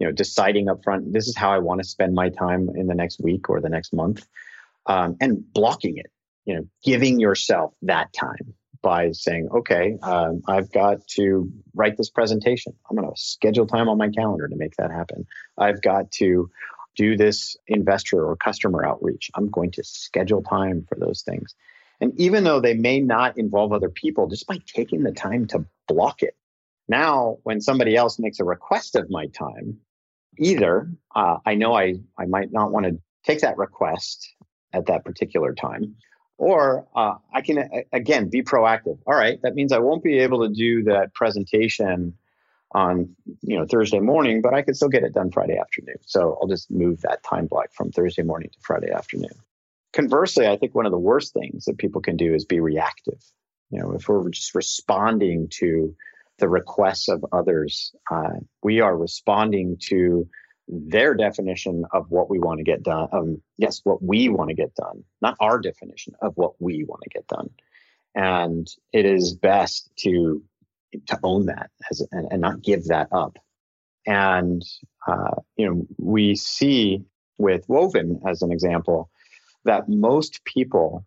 You 0.00 0.08
know, 0.08 0.12
deciding 0.12 0.68
up 0.68 0.82
front, 0.82 1.12
this 1.12 1.28
is 1.28 1.36
how 1.36 1.52
I 1.52 1.58
want 1.58 1.80
to 1.80 1.88
spend 1.88 2.14
my 2.14 2.28
time 2.28 2.68
in 2.74 2.88
the 2.88 2.94
next 2.94 3.20
week 3.20 3.48
or 3.48 3.60
the 3.60 3.68
next 3.68 3.92
month, 3.92 4.26
um, 4.86 5.16
and 5.20 5.44
blocking 5.52 5.96
it. 5.96 6.10
You 6.44 6.56
know, 6.56 6.68
giving 6.84 7.20
yourself 7.20 7.72
that 7.82 8.12
time 8.12 8.54
by 8.82 9.12
saying, 9.12 9.48
okay, 9.52 9.96
um, 10.02 10.42
I've 10.48 10.70
got 10.72 11.06
to 11.08 11.50
write 11.74 11.96
this 11.96 12.10
presentation. 12.10 12.74
I'm 12.90 12.96
going 12.96 13.08
to 13.08 13.20
schedule 13.20 13.66
time 13.66 13.88
on 13.88 13.96
my 13.96 14.10
calendar 14.10 14.48
to 14.48 14.56
make 14.56 14.74
that 14.76 14.90
happen. 14.90 15.26
I've 15.56 15.80
got 15.80 16.10
to 16.12 16.50
do 16.96 17.16
this 17.16 17.56
investor 17.66 18.24
or 18.24 18.36
customer 18.36 18.84
outreach. 18.84 19.30
I'm 19.34 19.50
going 19.50 19.70
to 19.72 19.84
schedule 19.84 20.42
time 20.42 20.86
for 20.88 20.96
those 20.98 21.22
things. 21.22 21.54
And 22.00 22.18
even 22.20 22.44
though 22.44 22.60
they 22.60 22.74
may 22.74 23.00
not 23.00 23.38
involve 23.38 23.72
other 23.72 23.88
people, 23.88 24.28
just 24.28 24.46
by 24.46 24.58
taking 24.66 25.02
the 25.02 25.12
time 25.12 25.46
to 25.48 25.64
block 25.88 26.22
it. 26.22 26.36
Now, 26.88 27.38
when 27.42 27.60
somebody 27.60 27.96
else 27.96 28.18
makes 28.18 28.38
a 28.38 28.44
request 28.44 28.96
of 28.96 29.10
my 29.10 29.26
time, 29.26 29.78
either 30.38 30.90
uh, 31.14 31.38
I 31.44 31.54
know 31.54 31.74
I, 31.74 31.94
I 32.18 32.26
might 32.26 32.52
not 32.52 32.70
want 32.70 32.86
to 32.86 32.98
take 33.24 33.40
that 33.40 33.56
request 33.56 34.34
at 34.72 34.86
that 34.86 35.04
particular 35.04 35.54
time, 35.54 35.96
or 36.38 36.86
uh, 36.94 37.14
I 37.32 37.40
can, 37.40 37.84
again, 37.92 38.28
be 38.28 38.42
proactive. 38.42 38.98
All 39.06 39.14
right, 39.14 39.40
that 39.42 39.54
means 39.54 39.72
I 39.72 39.78
won't 39.78 40.04
be 40.04 40.18
able 40.18 40.46
to 40.46 40.54
do 40.54 40.84
that 40.84 41.14
presentation 41.14 42.14
on 42.76 43.16
you 43.40 43.58
know 43.58 43.64
Thursday 43.64 44.00
morning, 44.00 44.42
but 44.42 44.52
I 44.52 44.60
could 44.60 44.76
still 44.76 44.90
get 44.90 45.02
it 45.02 45.14
done 45.14 45.32
Friday 45.32 45.58
afternoon. 45.58 45.96
So 46.02 46.38
I'll 46.40 46.46
just 46.46 46.70
move 46.70 47.00
that 47.00 47.22
time 47.22 47.46
block 47.46 47.72
from 47.72 47.90
Thursday 47.90 48.22
morning 48.22 48.50
to 48.52 48.58
Friday 48.60 48.92
afternoon. 48.92 49.32
Conversely, 49.94 50.46
I 50.46 50.58
think 50.58 50.74
one 50.74 50.84
of 50.84 50.92
the 50.92 50.98
worst 50.98 51.32
things 51.32 51.64
that 51.64 51.78
people 51.78 52.02
can 52.02 52.18
do 52.18 52.34
is 52.34 52.44
be 52.44 52.60
reactive. 52.60 53.18
You 53.70 53.80
know, 53.80 53.92
if 53.92 54.08
we're 54.08 54.28
just 54.28 54.54
responding 54.54 55.48
to 55.54 55.96
the 56.38 56.50
requests 56.50 57.08
of 57.08 57.24
others, 57.32 57.94
uh, 58.10 58.34
we 58.62 58.82
are 58.82 58.96
responding 58.96 59.78
to 59.88 60.28
their 60.68 61.14
definition 61.14 61.84
of 61.92 62.10
what 62.10 62.28
we 62.28 62.38
want 62.38 62.58
to 62.58 62.64
get 62.64 62.82
done. 62.82 63.08
Um, 63.10 63.42
yes, 63.56 63.80
what 63.84 64.02
we 64.02 64.28
want 64.28 64.50
to 64.50 64.54
get 64.54 64.74
done, 64.74 65.02
not 65.22 65.36
our 65.40 65.58
definition 65.60 66.12
of 66.20 66.34
what 66.36 66.60
we 66.60 66.84
want 66.84 67.02
to 67.04 67.08
get 67.08 67.26
done. 67.26 67.48
And 68.14 68.68
it 68.92 69.06
is 69.06 69.34
best 69.34 69.90
to 70.00 70.42
to 71.06 71.18
own 71.22 71.46
that 71.46 71.70
as, 71.90 72.06
and, 72.12 72.28
and 72.30 72.40
not 72.40 72.62
give 72.62 72.84
that 72.86 73.08
up. 73.12 73.36
And 74.06 74.62
uh, 75.06 75.36
you 75.56 75.66
know, 75.66 75.86
we 75.98 76.36
see 76.36 77.02
with 77.38 77.68
Woven 77.68 78.20
as 78.26 78.42
an 78.42 78.52
example 78.52 79.10
that 79.64 79.88
most 79.88 80.44
people 80.44 81.04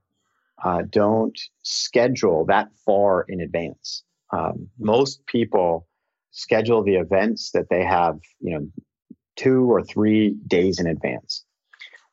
uh, 0.64 0.84
don't 0.90 1.40
schedule 1.64 2.46
that 2.46 2.70
far 2.86 3.26
in 3.28 3.40
advance. 3.40 4.04
Um, 4.32 4.70
most 4.78 5.26
people 5.26 5.88
schedule 6.32 6.84
the 6.84 6.96
events 6.96 7.52
that 7.52 7.70
they 7.70 7.84
have, 7.84 8.20
you 8.40 8.52
know, 8.52 8.68
two 9.36 9.72
or 9.72 9.82
three 9.82 10.36
days 10.48 10.80
in 10.80 10.88
advance. 10.88 11.46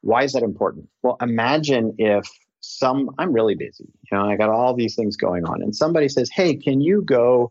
Why 0.00 0.22
is 0.22 0.33
that 0.33 0.42
important? 0.42 0.88
Well, 1.02 1.16
imagine 1.20 1.94
if 1.98 2.29
some 2.66 3.11
I'm 3.18 3.33
really 3.33 3.55
busy. 3.55 3.88
You 4.11 4.18
know, 4.18 4.29
I 4.29 4.37
got 4.37 4.50
all 4.50 4.74
these 4.74 4.94
things 4.94 5.16
going 5.16 5.44
on, 5.44 5.62
and 5.62 5.74
somebody 5.74 6.09
says, 6.09 6.31
"Hey, 6.31 6.57
can 6.57 6.81
you 6.81 7.02
go 7.02 7.50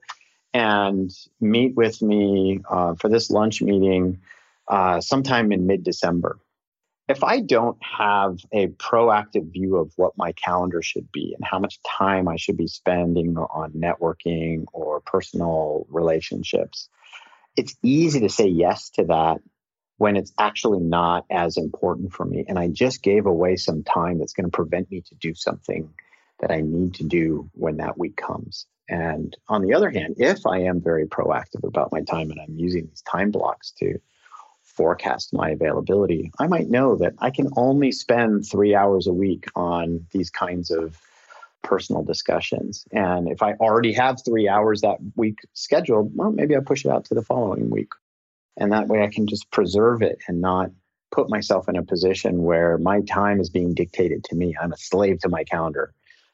and 0.54 1.12
meet 1.40 1.76
with 1.76 2.02
me 2.02 2.62
uh, 2.70 2.96
for 2.96 3.10
this 3.10 3.30
lunch 3.30 3.62
meeting 3.62 4.20
uh, 4.68 5.02
sometime 5.02 5.52
in 5.52 5.68
mid-December?" 5.68 6.40
If 7.08 7.24
I 7.24 7.40
don't 7.40 7.78
have 7.84 8.40
a 8.52 8.68
proactive 8.68 9.52
view 9.54 9.78
of 9.78 9.94
what 9.96 10.18
my 10.18 10.32
calendar 10.32 10.82
should 10.82 11.12
be 11.12 11.36
and 11.36 11.46
how 11.46 11.60
much 11.60 11.80
time 11.84 12.28
I 12.28 12.38
should 12.38 12.58
be 12.58 12.68
spending 12.68 13.38
on 13.38 13.74
networking 13.74 14.66
or 14.74 15.02
personal 15.02 15.86
relationships, 15.90 16.90
it's 17.56 17.76
easy 17.84 18.22
to 18.22 18.30
say 18.30 18.48
yes 18.48 18.90
to 18.92 19.04
that 19.06 19.38
when 19.98 20.18
it's 20.18 20.34
actually 20.38 20.80
not 20.80 21.26
as 21.30 21.58
important 21.58 22.14
for 22.14 22.26
me. 22.26 22.46
And 22.48 22.60
I 22.60 22.68
just 22.68 23.02
gave 23.02 23.26
away 23.26 23.56
some 23.56 23.84
time 23.84 24.20
that's 24.20 24.34
going 24.34 24.46
to 24.46 24.52
prevent 24.52 24.92
me 24.92 25.02
to 25.02 25.16
do 25.16 25.34
something 25.34 25.94
that 26.40 26.52
I 26.52 26.62
need 26.62 26.96
to 26.96 27.04
do 27.04 27.50
when 27.54 27.78
that 27.78 27.98
week 27.98 28.18
comes. 28.18 28.66
And 28.90 29.36
on 29.48 29.62
the 29.62 29.74
other 29.74 29.90
hand, 29.90 30.16
if 30.18 30.46
I 30.46 30.60
am 30.60 30.82
very 30.82 31.08
proactive 31.08 31.64
about 31.64 31.92
my 31.92 32.02
time 32.02 32.30
and 32.30 32.40
I'm 32.40 32.58
using 32.58 32.88
these 32.88 33.02
time 33.02 33.32
blocks 33.32 33.72
to 33.80 34.00
forecast 34.64 35.34
my 35.34 35.52
availability, 35.52 36.32
I 36.38 36.48
might 36.48 36.70
know 36.70 36.98
that 36.98 37.14
I 37.20 37.32
can 37.32 37.48
only 37.56 37.92
spend 37.92 38.46
three 38.46 38.76
hours 38.76 39.08
a 39.08 39.14
week 39.14 39.46
on 39.56 40.06
these 40.12 40.30
kinds 40.30 40.72
of 40.72 41.00
personal 41.64 42.04
discussions. 42.04 42.86
And 42.92 43.30
if 43.30 43.42
I 43.42 43.54
already 43.54 43.94
have 43.94 44.24
three 44.24 44.48
hours 44.48 44.82
that 44.82 44.98
week 45.16 45.40
scheduled, 45.54 46.12
well, 46.14 46.32
maybe 46.32 46.56
I 46.56 46.60
push 46.60 46.86
it 46.86 46.92
out 46.92 47.06
to 47.06 47.16
the 47.16 47.24
following 47.24 47.70
week 47.70 47.90
and 48.58 48.72
that 48.72 48.88
way 48.88 49.04
I 49.04 49.10
can 49.10 49.28
just 49.28 49.50
preserve 49.52 50.02
it 50.02 50.20
and 50.28 50.42
not 50.42 50.72
put 51.12 51.30
myself 51.30 51.70
in 51.70 51.76
a 51.76 51.84
position 51.84 52.44
where 52.44 52.78
my 52.78 53.02
time 53.02 53.40
is 53.40 53.50
being 53.50 53.74
dictated 53.74 54.24
to 54.26 54.36
me. 54.36 54.56
I'm 54.62 54.74
a 54.74 54.78
slave 54.78 55.20
to 55.20 55.30
my 55.30 55.44
calendar 55.44 55.94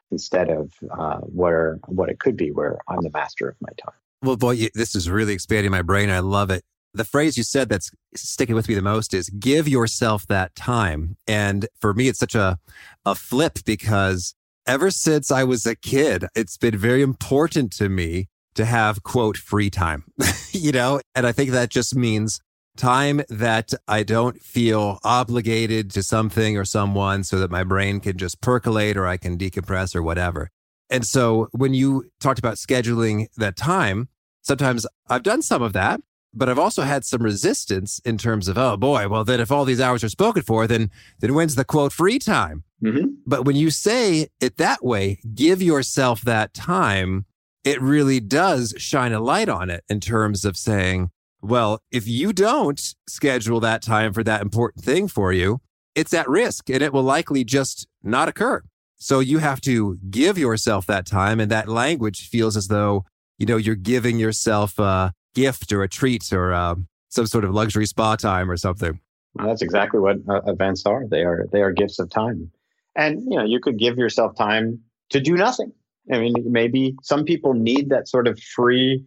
instead 0.09 0.49
of 0.49 0.71
uh, 0.91 1.17
where 1.19 1.79
what 1.87 2.09
it 2.09 2.19
could 2.19 2.35
be, 2.35 2.51
where 2.51 2.77
I'm 2.87 3.01
the 3.01 3.11
master 3.11 3.47
of 3.49 3.55
my 3.61 3.69
time. 3.83 3.95
Well, 4.23 4.37
boy, 4.37 4.69
this 4.73 4.95
is 4.95 5.09
really 5.09 5.33
expanding 5.33 5.71
my 5.71 5.81
brain. 5.81 6.09
I 6.09 6.19
love 6.19 6.49
it. 6.49 6.63
The 6.93 7.05
phrase 7.05 7.37
you 7.37 7.43
said 7.43 7.69
that's 7.69 7.89
sticking 8.15 8.55
with 8.55 8.67
me 8.67 8.75
the 8.75 8.81
most 8.81 9.13
is 9.13 9.29
give 9.29 9.67
yourself 9.67 10.27
that 10.27 10.53
time. 10.55 11.15
And 11.25 11.67
for 11.79 11.93
me, 11.93 12.09
it's 12.09 12.19
such 12.19 12.35
a, 12.35 12.59
a 13.05 13.15
flip 13.15 13.59
because 13.65 14.35
ever 14.67 14.91
since 14.91 15.31
I 15.31 15.43
was 15.43 15.65
a 15.65 15.75
kid, 15.75 16.25
it's 16.35 16.57
been 16.57 16.77
very 16.77 17.01
important 17.01 17.71
to 17.73 17.87
me 17.87 18.27
to 18.55 18.65
have 18.65 19.03
quote 19.03 19.37
free 19.37 19.69
time, 19.69 20.03
you 20.51 20.71
know? 20.71 21.01
And 21.15 21.25
I 21.25 21.31
think 21.31 21.51
that 21.51 21.69
just 21.69 21.95
means 21.95 22.39
time 22.77 23.21
that 23.29 23.73
I 23.87 24.03
don't 24.03 24.41
feel 24.41 24.99
obligated 25.03 25.91
to 25.91 26.03
something 26.03 26.57
or 26.57 26.65
someone 26.65 27.23
so 27.23 27.39
that 27.39 27.51
my 27.51 27.63
brain 27.63 27.99
can 27.99 28.17
just 28.17 28.41
percolate 28.41 28.97
or 28.97 29.07
I 29.07 29.17
can 29.17 29.37
decompress 29.37 29.95
or 29.95 30.01
whatever. 30.01 30.49
And 30.89 31.05
so 31.05 31.47
when 31.51 31.73
you 31.73 32.09
talked 32.19 32.39
about 32.39 32.55
scheduling 32.55 33.27
that 33.37 33.55
time, 33.55 34.09
sometimes 34.41 34.85
I've 35.09 35.23
done 35.23 35.41
some 35.41 35.61
of 35.61 35.73
that, 35.73 36.01
but 36.33 36.49
I've 36.49 36.59
also 36.59 36.83
had 36.83 37.05
some 37.05 37.23
resistance 37.23 37.99
in 38.03 38.17
terms 38.17 38.47
of, 38.47 38.57
oh 38.57 38.77
boy, 38.77 39.07
well, 39.07 39.23
then 39.23 39.39
if 39.39 39.51
all 39.51 39.65
these 39.65 39.81
hours 39.81 40.03
are 40.03 40.09
spoken 40.09 40.43
for, 40.43 40.67
then, 40.67 40.91
then 41.19 41.33
when's 41.33 41.55
the 41.55 41.65
quote 41.65 41.93
free 41.93 42.19
time? 42.19 42.63
Mm-hmm. 42.83 43.07
But 43.25 43.45
when 43.45 43.55
you 43.55 43.69
say 43.69 44.27
it 44.39 44.57
that 44.57 44.83
way, 44.83 45.19
give 45.33 45.61
yourself 45.61 46.21
that 46.21 46.53
time 46.53 47.25
it 47.63 47.81
really 47.81 48.19
does 48.19 48.73
shine 48.77 49.13
a 49.13 49.19
light 49.19 49.49
on 49.49 49.69
it 49.69 49.83
in 49.89 49.99
terms 49.99 50.45
of 50.45 50.57
saying, 50.57 51.11
well, 51.41 51.79
if 51.91 52.07
you 52.07 52.33
don't 52.33 52.79
schedule 53.07 53.59
that 53.59 53.81
time 53.81 54.13
for 54.13 54.23
that 54.23 54.41
important 54.41 54.83
thing 54.83 55.07
for 55.07 55.33
you, 55.33 55.59
it's 55.95 56.13
at 56.13 56.29
risk 56.29 56.69
and 56.69 56.81
it 56.81 56.93
will 56.93 57.03
likely 57.03 57.43
just 57.43 57.87
not 58.03 58.27
occur. 58.27 58.61
So 58.97 59.19
you 59.19 59.39
have 59.39 59.61
to 59.61 59.97
give 60.09 60.37
yourself 60.37 60.85
that 60.85 61.05
time. 61.07 61.39
And 61.39 61.49
that 61.51 61.67
language 61.67 62.29
feels 62.29 62.55
as 62.55 62.67
though, 62.67 63.05
you 63.39 63.47
know, 63.47 63.57
you're 63.57 63.75
giving 63.75 64.19
yourself 64.19 64.77
a 64.77 65.13
gift 65.33 65.71
or 65.71 65.81
a 65.81 65.89
treat 65.89 66.31
or 66.31 66.53
uh, 66.53 66.75
some 67.09 67.25
sort 67.25 67.43
of 67.43 67.51
luxury 67.51 67.87
spa 67.87 68.15
time 68.15 68.49
or 68.49 68.57
something. 68.57 68.99
That's 69.35 69.61
exactly 69.61 69.99
what 69.99 70.17
uh, 70.29 70.41
events 70.45 70.85
are. 70.85 71.07
They 71.07 71.23
are 71.23 71.47
they 71.51 71.61
are 71.61 71.71
gifts 71.71 71.99
of 71.99 72.09
time. 72.09 72.51
And 72.95 73.23
you 73.23 73.37
know, 73.37 73.45
you 73.45 73.59
could 73.59 73.79
give 73.79 73.97
yourself 73.97 74.35
time 74.35 74.81
to 75.09 75.19
do 75.19 75.35
nothing. 75.35 75.71
I 76.11 76.19
mean, 76.19 76.33
maybe 76.45 76.95
some 77.03 77.25
people 77.25 77.53
need 77.53 77.89
that 77.89 78.07
sort 78.07 78.27
of 78.27 78.39
free, 78.39 79.05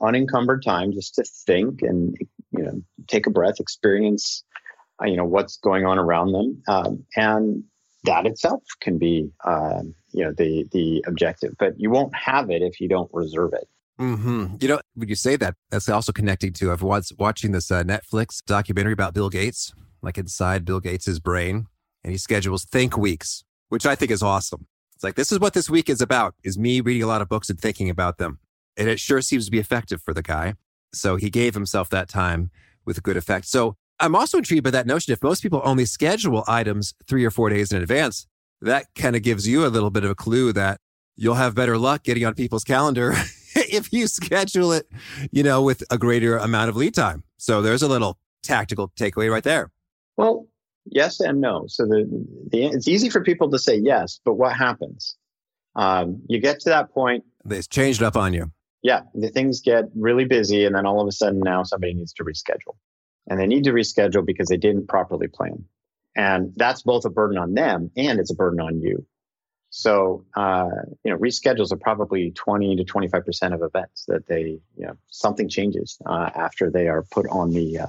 unencumbered 0.00 0.62
time 0.62 0.92
just 0.92 1.14
to 1.14 1.24
think 1.24 1.82
and 1.82 2.16
you 2.50 2.64
know 2.64 2.82
take 3.08 3.26
a 3.26 3.30
breath, 3.30 3.60
experience, 3.60 4.44
uh, 5.02 5.06
you 5.06 5.16
know 5.16 5.24
what's 5.24 5.56
going 5.56 5.84
on 5.84 5.98
around 5.98 6.32
them, 6.32 6.62
um, 6.68 7.04
and 7.16 7.64
that 8.04 8.26
itself 8.26 8.62
can 8.80 8.98
be, 8.98 9.30
um, 9.44 9.94
you 10.12 10.24
know, 10.24 10.32
the 10.32 10.64
the 10.72 11.04
objective. 11.06 11.54
But 11.58 11.78
you 11.78 11.90
won't 11.90 12.14
have 12.14 12.50
it 12.50 12.62
if 12.62 12.80
you 12.80 12.88
don't 12.88 13.10
reserve 13.12 13.52
it. 13.52 13.68
Mm-hmm. 14.00 14.56
You 14.60 14.68
know, 14.68 14.80
when 14.94 15.08
you 15.08 15.14
say 15.14 15.36
that, 15.36 15.54
that's 15.70 15.88
also 15.88 16.12
connecting 16.12 16.52
to 16.54 16.72
I've 16.72 16.82
was 16.82 17.12
watching 17.18 17.52
this 17.52 17.70
uh, 17.70 17.82
Netflix 17.82 18.44
documentary 18.44 18.92
about 18.92 19.14
Bill 19.14 19.30
Gates, 19.30 19.74
like 20.02 20.18
inside 20.18 20.64
Bill 20.64 20.80
Gates's 20.80 21.20
brain, 21.20 21.66
and 22.04 22.12
he 22.12 22.18
schedules 22.18 22.64
think 22.64 22.96
weeks, 22.96 23.44
which 23.68 23.86
I 23.86 23.94
think 23.94 24.10
is 24.10 24.22
awesome. 24.22 24.66
It's 24.96 25.04
like 25.04 25.14
this 25.14 25.30
is 25.30 25.38
what 25.38 25.52
this 25.52 25.70
week 25.70 25.88
is 25.88 26.00
about: 26.00 26.34
is 26.42 26.58
me 26.58 26.80
reading 26.80 27.02
a 27.02 27.06
lot 27.06 27.22
of 27.22 27.28
books 27.28 27.48
and 27.48 27.60
thinking 27.60 27.90
about 27.90 28.18
them, 28.18 28.40
and 28.76 28.88
it 28.88 28.98
sure 28.98 29.20
seems 29.20 29.44
to 29.44 29.50
be 29.50 29.58
effective 29.58 30.02
for 30.02 30.12
the 30.12 30.22
guy. 30.22 30.54
So 30.92 31.16
he 31.16 31.30
gave 31.30 31.54
himself 31.54 31.90
that 31.90 32.08
time 32.08 32.50
with 32.84 33.02
good 33.02 33.16
effect. 33.16 33.46
So 33.46 33.76
I'm 34.00 34.16
also 34.16 34.38
intrigued 34.38 34.64
by 34.64 34.70
that 34.70 34.86
notion. 34.86 35.12
If 35.12 35.22
most 35.22 35.42
people 35.42 35.60
only 35.64 35.84
schedule 35.84 36.44
items 36.48 36.94
three 37.06 37.24
or 37.24 37.30
four 37.30 37.50
days 37.50 37.72
in 37.72 37.82
advance, 37.82 38.26
that 38.62 38.86
kind 38.94 39.14
of 39.14 39.22
gives 39.22 39.46
you 39.46 39.66
a 39.66 39.68
little 39.68 39.90
bit 39.90 40.04
of 40.04 40.10
a 40.10 40.14
clue 40.14 40.52
that 40.54 40.80
you'll 41.16 41.34
have 41.34 41.54
better 41.54 41.78
luck 41.78 42.02
getting 42.02 42.24
on 42.24 42.34
people's 42.34 42.64
calendar 42.64 43.12
if 43.54 43.92
you 43.92 44.06
schedule 44.06 44.72
it, 44.72 44.86
you 45.30 45.42
know, 45.42 45.62
with 45.62 45.82
a 45.90 45.98
greater 45.98 46.36
amount 46.38 46.68
of 46.68 46.76
lead 46.76 46.94
time. 46.94 47.22
So 47.36 47.62
there's 47.62 47.82
a 47.82 47.88
little 47.88 48.18
tactical 48.42 48.92
takeaway 48.96 49.30
right 49.30 49.44
there. 49.44 49.70
Well, 50.16 50.46
yes 50.86 51.20
and 51.20 51.40
no. 51.40 51.64
So 51.68 51.84
the, 51.84 52.06
the 52.50 52.66
it's 52.66 52.88
easy 52.88 53.10
for 53.10 53.22
people 53.22 53.50
to 53.50 53.58
say 53.58 53.76
yes, 53.76 54.20
but 54.24 54.34
what 54.34 54.56
happens? 54.56 55.16
Um, 55.74 56.22
you 56.28 56.40
get 56.40 56.60
to 56.60 56.70
that 56.70 56.90
point. 56.90 57.24
They've 57.44 57.68
changed 57.68 58.02
up 58.02 58.16
on 58.16 58.32
you. 58.32 58.50
Yeah, 58.82 59.02
the 59.14 59.28
things 59.28 59.60
get 59.60 59.84
really 59.94 60.24
busy, 60.24 60.64
and 60.64 60.74
then 60.74 60.86
all 60.86 61.00
of 61.00 61.08
a 61.08 61.12
sudden 61.12 61.40
now 61.40 61.62
somebody 61.64 61.94
needs 61.94 62.12
to 62.14 62.24
reschedule 62.24 62.76
and 63.28 63.40
they 63.40 63.46
need 63.46 63.64
to 63.64 63.72
reschedule 63.72 64.24
because 64.24 64.48
they 64.48 64.56
didn't 64.56 64.88
properly 64.88 65.28
plan. 65.28 65.64
And 66.14 66.52
that's 66.56 66.82
both 66.82 67.04
a 67.04 67.10
burden 67.10 67.38
on 67.38 67.54
them 67.54 67.90
and 67.96 68.18
it's 68.18 68.30
a 68.30 68.34
burden 68.34 68.60
on 68.60 68.80
you. 68.80 69.04
So, 69.70 70.24
uh, 70.34 70.68
you 71.04 71.12
know, 71.12 71.18
reschedules 71.18 71.72
are 71.72 71.76
probably 71.76 72.30
20 72.30 72.76
to 72.76 72.84
25% 72.84 73.52
of 73.52 73.62
events 73.62 74.04
that 74.06 74.26
they, 74.26 74.60
you 74.76 74.86
know, 74.86 74.96
something 75.08 75.48
changes 75.48 75.98
uh, 76.06 76.30
after 76.34 76.70
they 76.70 76.88
are 76.88 77.02
put 77.10 77.26
on 77.28 77.50
the, 77.50 77.80
uh, 77.80 77.86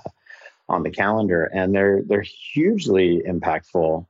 on 0.69 0.83
the 0.83 0.91
calendar. 0.91 1.45
And 1.45 1.73
they're, 1.73 2.01
they're 2.05 2.25
hugely 2.53 3.21
impactful 3.27 4.05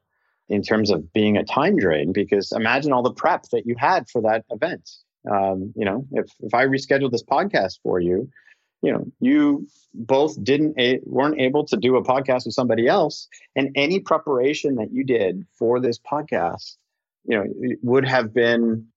in 0.49 0.61
terms 0.61 0.91
of 0.91 1.11
being 1.13 1.37
a 1.37 1.43
time 1.43 1.77
drain 1.77 2.13
because 2.13 2.51
imagine 2.51 2.93
all 2.93 3.03
the 3.03 3.13
prep 3.13 3.43
that 3.51 3.65
you 3.65 3.75
had 3.77 4.09
for 4.09 4.21
that 4.21 4.45
event. 4.49 4.89
Um, 5.29 5.73
you 5.75 5.85
know, 5.85 6.05
if, 6.11 6.31
if 6.39 6.53
I 6.53 6.65
reschedule 6.65 7.11
this 7.11 7.23
podcast 7.23 7.79
for 7.83 7.99
you, 7.99 8.29
you 8.81 8.91
know 8.91 9.05
you 9.19 9.67
both 9.93 10.41
didn't 10.43 10.79
a, 10.79 10.99
weren't 11.03 11.39
able 11.39 11.65
to 11.65 11.77
do 11.77 11.95
a 11.95 12.03
podcast 12.03 12.45
with 12.45 12.53
somebody 12.53 12.87
else 12.87 13.27
and 13.55 13.71
any 13.75 13.99
preparation 13.99 14.75
that 14.75 14.91
you 14.91 15.03
did 15.03 15.45
for 15.57 15.79
this 15.79 15.99
podcast 15.99 16.77
you 17.25 17.37
know 17.37 17.45
would 17.81 18.07
have 18.07 18.33
been 18.33 18.87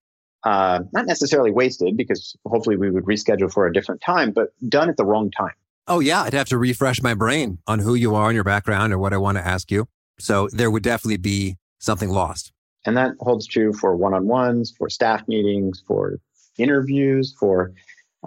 uh, 0.44 0.80
not 0.92 1.06
necessarily 1.06 1.50
wasted 1.50 1.96
because 1.96 2.36
hopefully 2.46 2.76
we 2.76 2.90
would 2.90 3.04
reschedule 3.04 3.52
for 3.52 3.66
a 3.66 3.72
different 3.72 4.00
time 4.00 4.30
but 4.32 4.48
done 4.68 4.88
at 4.88 4.96
the 4.96 5.04
wrong 5.04 5.30
time 5.30 5.54
oh 5.90 6.00
yeah 6.00 6.22
i'd 6.22 6.32
have 6.32 6.48
to 6.48 6.56
refresh 6.56 7.02
my 7.02 7.12
brain 7.12 7.58
on 7.66 7.78
who 7.78 7.94
you 7.94 8.14
are 8.14 8.28
and 8.28 8.34
your 8.34 8.44
background 8.44 8.92
or 8.92 8.98
what 8.98 9.12
i 9.12 9.18
want 9.18 9.36
to 9.36 9.46
ask 9.46 9.70
you. 9.70 9.86
So 10.20 10.48
there 10.52 10.70
would 10.70 10.82
definitely 10.82 11.16
be 11.16 11.56
something 11.78 12.10
lost. 12.10 12.52
And 12.86 12.96
that 12.96 13.12
holds 13.20 13.46
true 13.46 13.72
for 13.72 13.96
one-on-ones 13.96 14.74
for 14.76 14.88
staff 14.88 15.26
meetings 15.26 15.82
for 15.86 16.18
interviews 16.58 17.34
for 17.38 17.72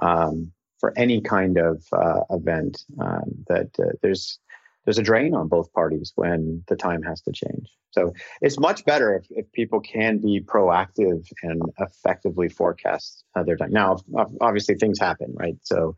um, 0.01 0.51
for 0.79 0.93
any 0.97 1.21
kind 1.21 1.57
of 1.57 1.83
uh, 1.93 2.21
event 2.29 2.83
um, 2.99 3.45
that 3.47 3.69
uh, 3.79 3.93
there's 4.01 4.39
there's 4.85 4.97
a 4.97 5.03
drain 5.03 5.33
on 5.33 5.47
both 5.47 5.71
parties 5.73 6.11
when 6.15 6.63
the 6.67 6.75
time 6.75 7.01
has 7.03 7.21
to 7.21 7.31
change. 7.31 7.69
So 7.91 8.13
it's 8.41 8.59
much 8.59 8.85
better 8.85 9.15
if, 9.15 9.25
if 9.29 9.51
people 9.51 9.79
can 9.79 10.17
be 10.17 10.41
proactive 10.41 11.27
and 11.43 11.61
effectively 11.79 12.49
forecast 12.49 13.23
uh, 13.35 13.43
their 13.43 13.55
time. 13.55 13.71
Now, 13.71 13.97
obviously, 14.41 14.75
things 14.75 14.99
happen, 14.99 15.33
right? 15.35 15.55
So, 15.61 15.95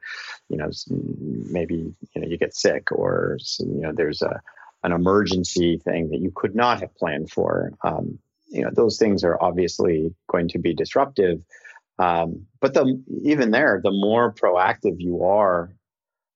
you 0.49 0.57
know, 0.57 0.69
maybe 0.89 1.93
you 2.13 2.21
know 2.21 2.27
you 2.27 2.37
get 2.37 2.55
sick, 2.55 2.91
or 2.91 3.37
you 3.59 3.81
know, 3.81 3.93
there's 3.93 4.21
a 4.21 4.41
an 4.83 4.91
emergency 4.91 5.77
thing 5.77 6.09
that 6.11 6.19
you 6.19 6.31
could 6.35 6.55
not 6.55 6.81
have 6.81 6.95
planned 6.95 7.31
for. 7.31 7.71
Um, 7.83 8.19
you 8.47 8.61
know, 8.61 8.69
those 8.71 8.97
things 8.97 9.23
are 9.23 9.41
obviously 9.41 10.13
going 10.27 10.49
to 10.49 10.59
be 10.59 10.75
disruptive. 10.75 11.43
Um, 11.97 12.45
but 12.61 12.73
the, 12.73 13.01
even 13.23 13.51
there, 13.51 13.79
the 13.83 13.91
more 13.91 14.33
proactive 14.33 14.95
you 14.99 15.23
are 15.23 15.73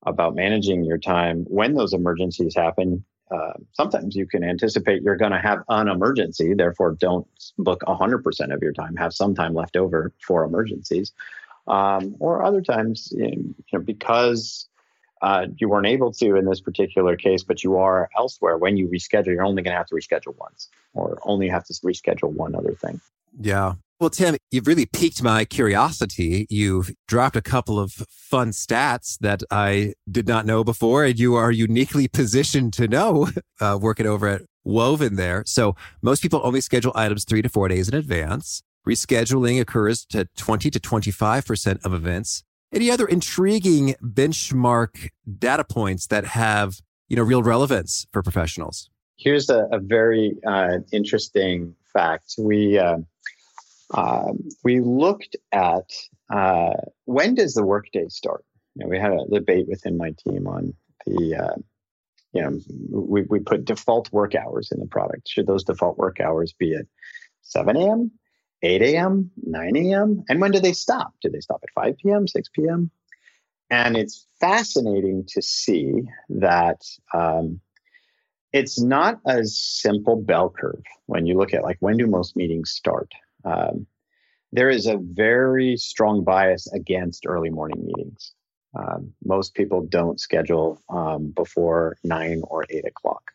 about 0.04 0.34
managing 0.34 0.84
your 0.84 0.98
time 0.98 1.44
when 1.48 1.74
those 1.74 1.92
emergencies 1.92 2.54
happen, 2.54 3.04
uh, 3.30 3.52
sometimes 3.72 4.16
you 4.16 4.26
can 4.26 4.42
anticipate 4.42 5.02
you're 5.02 5.16
going 5.16 5.32
to 5.32 5.38
have 5.38 5.60
an 5.68 5.88
emergency. 5.88 6.54
Therefore, 6.54 6.96
don't 6.98 7.26
book 7.58 7.80
100% 7.86 8.54
of 8.54 8.62
your 8.62 8.72
time. 8.72 8.96
Have 8.96 9.12
some 9.12 9.34
time 9.34 9.54
left 9.54 9.76
over 9.76 10.12
for 10.20 10.44
emergencies. 10.44 11.12
Um, 11.68 12.16
or 12.18 12.42
other 12.42 12.62
times, 12.62 13.12
you 13.16 13.54
know, 13.72 13.78
because 13.78 14.68
uh, 15.22 15.46
you 15.58 15.68
weren't 15.68 15.86
able 15.86 16.12
to 16.12 16.34
in 16.34 16.44
this 16.44 16.60
particular 16.60 17.16
case, 17.16 17.44
but 17.44 17.62
you 17.62 17.76
are 17.76 18.08
elsewhere. 18.16 18.56
When 18.56 18.76
you 18.76 18.88
reschedule, 18.88 19.26
you're 19.26 19.44
only 19.44 19.62
going 19.62 19.72
to 19.72 19.78
have 19.78 19.86
to 19.88 19.94
reschedule 19.94 20.36
once, 20.38 20.68
or 20.94 21.18
only 21.22 21.48
have 21.48 21.64
to 21.66 21.74
reschedule 21.74 22.32
one 22.32 22.54
other 22.54 22.72
thing. 22.72 23.00
Yeah, 23.40 23.74
well, 24.00 24.08
Tim, 24.08 24.36
you've 24.50 24.66
really 24.66 24.86
piqued 24.86 25.22
my 25.22 25.44
curiosity. 25.44 26.46
You've 26.48 26.90
dropped 27.06 27.36
a 27.36 27.42
couple 27.42 27.78
of 27.78 27.92
fun 28.08 28.50
stats 28.50 29.18
that 29.18 29.42
I 29.50 29.92
did 30.10 30.26
not 30.26 30.46
know 30.46 30.64
before, 30.64 31.04
and 31.04 31.18
you 31.18 31.34
are 31.34 31.52
uniquely 31.52 32.08
positioned 32.08 32.72
to 32.74 32.88
know 32.88 33.28
uh, 33.60 33.78
working 33.80 34.06
over 34.06 34.26
at 34.26 34.42
Woven 34.64 35.16
there. 35.16 35.42
So 35.46 35.76
most 36.00 36.22
people 36.22 36.40
only 36.42 36.62
schedule 36.62 36.92
items 36.94 37.24
three 37.24 37.42
to 37.42 37.50
four 37.50 37.68
days 37.68 37.90
in 37.90 37.94
advance. 37.94 38.62
Rescheduling 38.88 39.60
occurs 39.60 40.06
to 40.06 40.26
20 40.38 40.70
to 40.70 40.80
25% 40.80 41.84
of 41.84 41.92
events. 41.92 42.42
Any 42.72 42.90
other 42.90 43.06
intriguing 43.06 43.96
benchmark 44.02 45.10
data 45.38 45.64
points 45.64 46.06
that 46.06 46.24
have, 46.24 46.80
you 47.08 47.16
know, 47.16 47.22
real 47.22 47.42
relevance 47.42 48.06
for 48.12 48.22
professionals? 48.22 48.88
Here's 49.18 49.50
a, 49.50 49.66
a 49.70 49.78
very 49.78 50.38
uh, 50.46 50.78
interesting 50.90 51.74
fact. 51.92 52.34
We, 52.38 52.78
uh, 52.78 52.98
um, 53.92 54.48
we 54.62 54.80
looked 54.80 55.36
at 55.52 55.90
uh, 56.30 56.74
when 57.04 57.34
does 57.34 57.54
the 57.54 57.64
workday 57.64 58.08
start? 58.08 58.44
You 58.74 58.84
know, 58.84 58.88
we 58.88 58.98
had 58.98 59.12
a 59.12 59.26
debate 59.32 59.68
within 59.68 59.96
my 59.96 60.14
team 60.24 60.46
on 60.46 60.74
the, 61.06 61.36
uh, 61.36 61.56
you 62.32 62.42
know, 62.42 62.60
we, 62.90 63.22
we 63.22 63.40
put 63.40 63.64
default 63.64 64.12
work 64.12 64.34
hours 64.34 64.70
in 64.70 64.78
the 64.78 64.86
product. 64.86 65.28
Should 65.28 65.46
those 65.46 65.64
default 65.64 65.98
work 65.98 66.20
hours 66.20 66.52
be 66.52 66.74
at 66.74 66.86
7 67.42 67.76
a.m., 67.76 68.12
8 68.62 68.82
a.m., 68.82 69.30
9 69.42 69.76
a.m.? 69.76 70.24
And 70.28 70.40
when 70.40 70.52
do 70.52 70.60
they 70.60 70.72
stop? 70.72 71.12
Do 71.20 71.30
they 71.30 71.40
stop 71.40 71.60
at 71.64 71.70
5 71.74 71.96
p.m., 71.98 72.28
6 72.28 72.48
p.m.? 72.54 72.90
And 73.70 73.96
it's 73.96 74.26
fascinating 74.40 75.24
to 75.28 75.42
see 75.42 75.92
that 76.28 76.82
um, 77.12 77.60
it's 78.52 78.80
not 78.80 79.20
a 79.26 79.44
simple 79.44 80.16
bell 80.16 80.50
curve 80.50 80.82
when 81.06 81.26
you 81.26 81.36
look 81.36 81.54
at 81.54 81.62
like 81.62 81.76
when 81.80 81.96
do 81.96 82.06
most 82.06 82.36
meetings 82.36 82.70
start 82.70 83.10
um, 83.44 83.86
there 84.52 84.70
is 84.70 84.86
a 84.86 84.98
very 84.98 85.76
strong 85.76 86.24
bias 86.24 86.66
against 86.72 87.26
early 87.26 87.50
morning 87.50 87.84
meetings. 87.86 88.32
Um, 88.74 89.12
most 89.24 89.54
people 89.54 89.86
don't 89.86 90.20
schedule 90.20 90.80
um, 90.88 91.30
before 91.30 91.96
nine 92.04 92.42
or 92.44 92.64
eight 92.70 92.86
o'clock. 92.86 93.32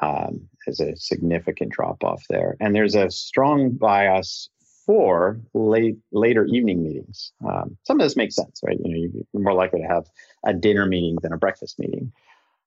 Um, 0.00 0.48
there's 0.64 0.80
a 0.80 0.96
significant 0.96 1.72
drop 1.72 2.02
off 2.02 2.22
there, 2.28 2.56
and 2.60 2.74
there's 2.74 2.94
a 2.94 3.10
strong 3.10 3.70
bias 3.70 4.48
for 4.86 5.40
late 5.54 5.96
later 6.10 6.44
evening 6.46 6.82
meetings. 6.82 7.32
Um, 7.44 7.76
some 7.84 8.00
of 8.00 8.04
this 8.04 8.16
makes 8.16 8.36
sense, 8.36 8.60
right? 8.64 8.78
You 8.82 8.90
know, 8.90 9.24
you're 9.32 9.42
more 9.42 9.54
likely 9.54 9.80
to 9.80 9.86
have 9.86 10.06
a 10.44 10.52
dinner 10.52 10.86
meeting 10.86 11.18
than 11.22 11.32
a 11.32 11.38
breakfast 11.38 11.78
meeting. 11.78 12.12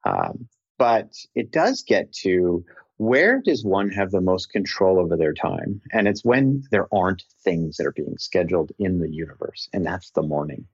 Um, 0.05 0.47
but 0.77 1.13
it 1.33 1.51
does 1.51 1.83
get 1.83 2.13
to 2.23 2.65
where 2.97 3.41
does 3.41 3.63
one 3.63 3.89
have 3.89 4.11
the 4.11 4.21
most 4.21 4.51
control 4.51 4.99
over 4.99 5.17
their 5.17 5.33
time? 5.33 5.81
And 5.91 6.07
it's 6.07 6.23
when 6.23 6.63
there 6.71 6.87
aren't 6.93 7.23
things 7.43 7.77
that 7.77 7.87
are 7.87 7.91
being 7.91 8.17
scheduled 8.17 8.71
in 8.79 8.99
the 8.99 9.09
universe, 9.09 9.67
and 9.73 9.85
that's 9.85 10.11
the 10.11 10.21
morning. 10.21 10.65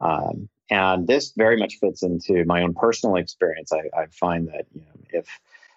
Um, 0.00 0.48
and 0.70 1.06
this 1.06 1.32
very 1.36 1.56
much 1.56 1.76
fits 1.76 2.02
into 2.02 2.44
my 2.44 2.62
own 2.62 2.74
personal 2.74 3.16
experience. 3.16 3.72
I, 3.72 3.82
I 3.96 4.06
find 4.06 4.48
that 4.48 4.66
you 4.74 4.80
know 4.80 5.00
if 5.10 5.28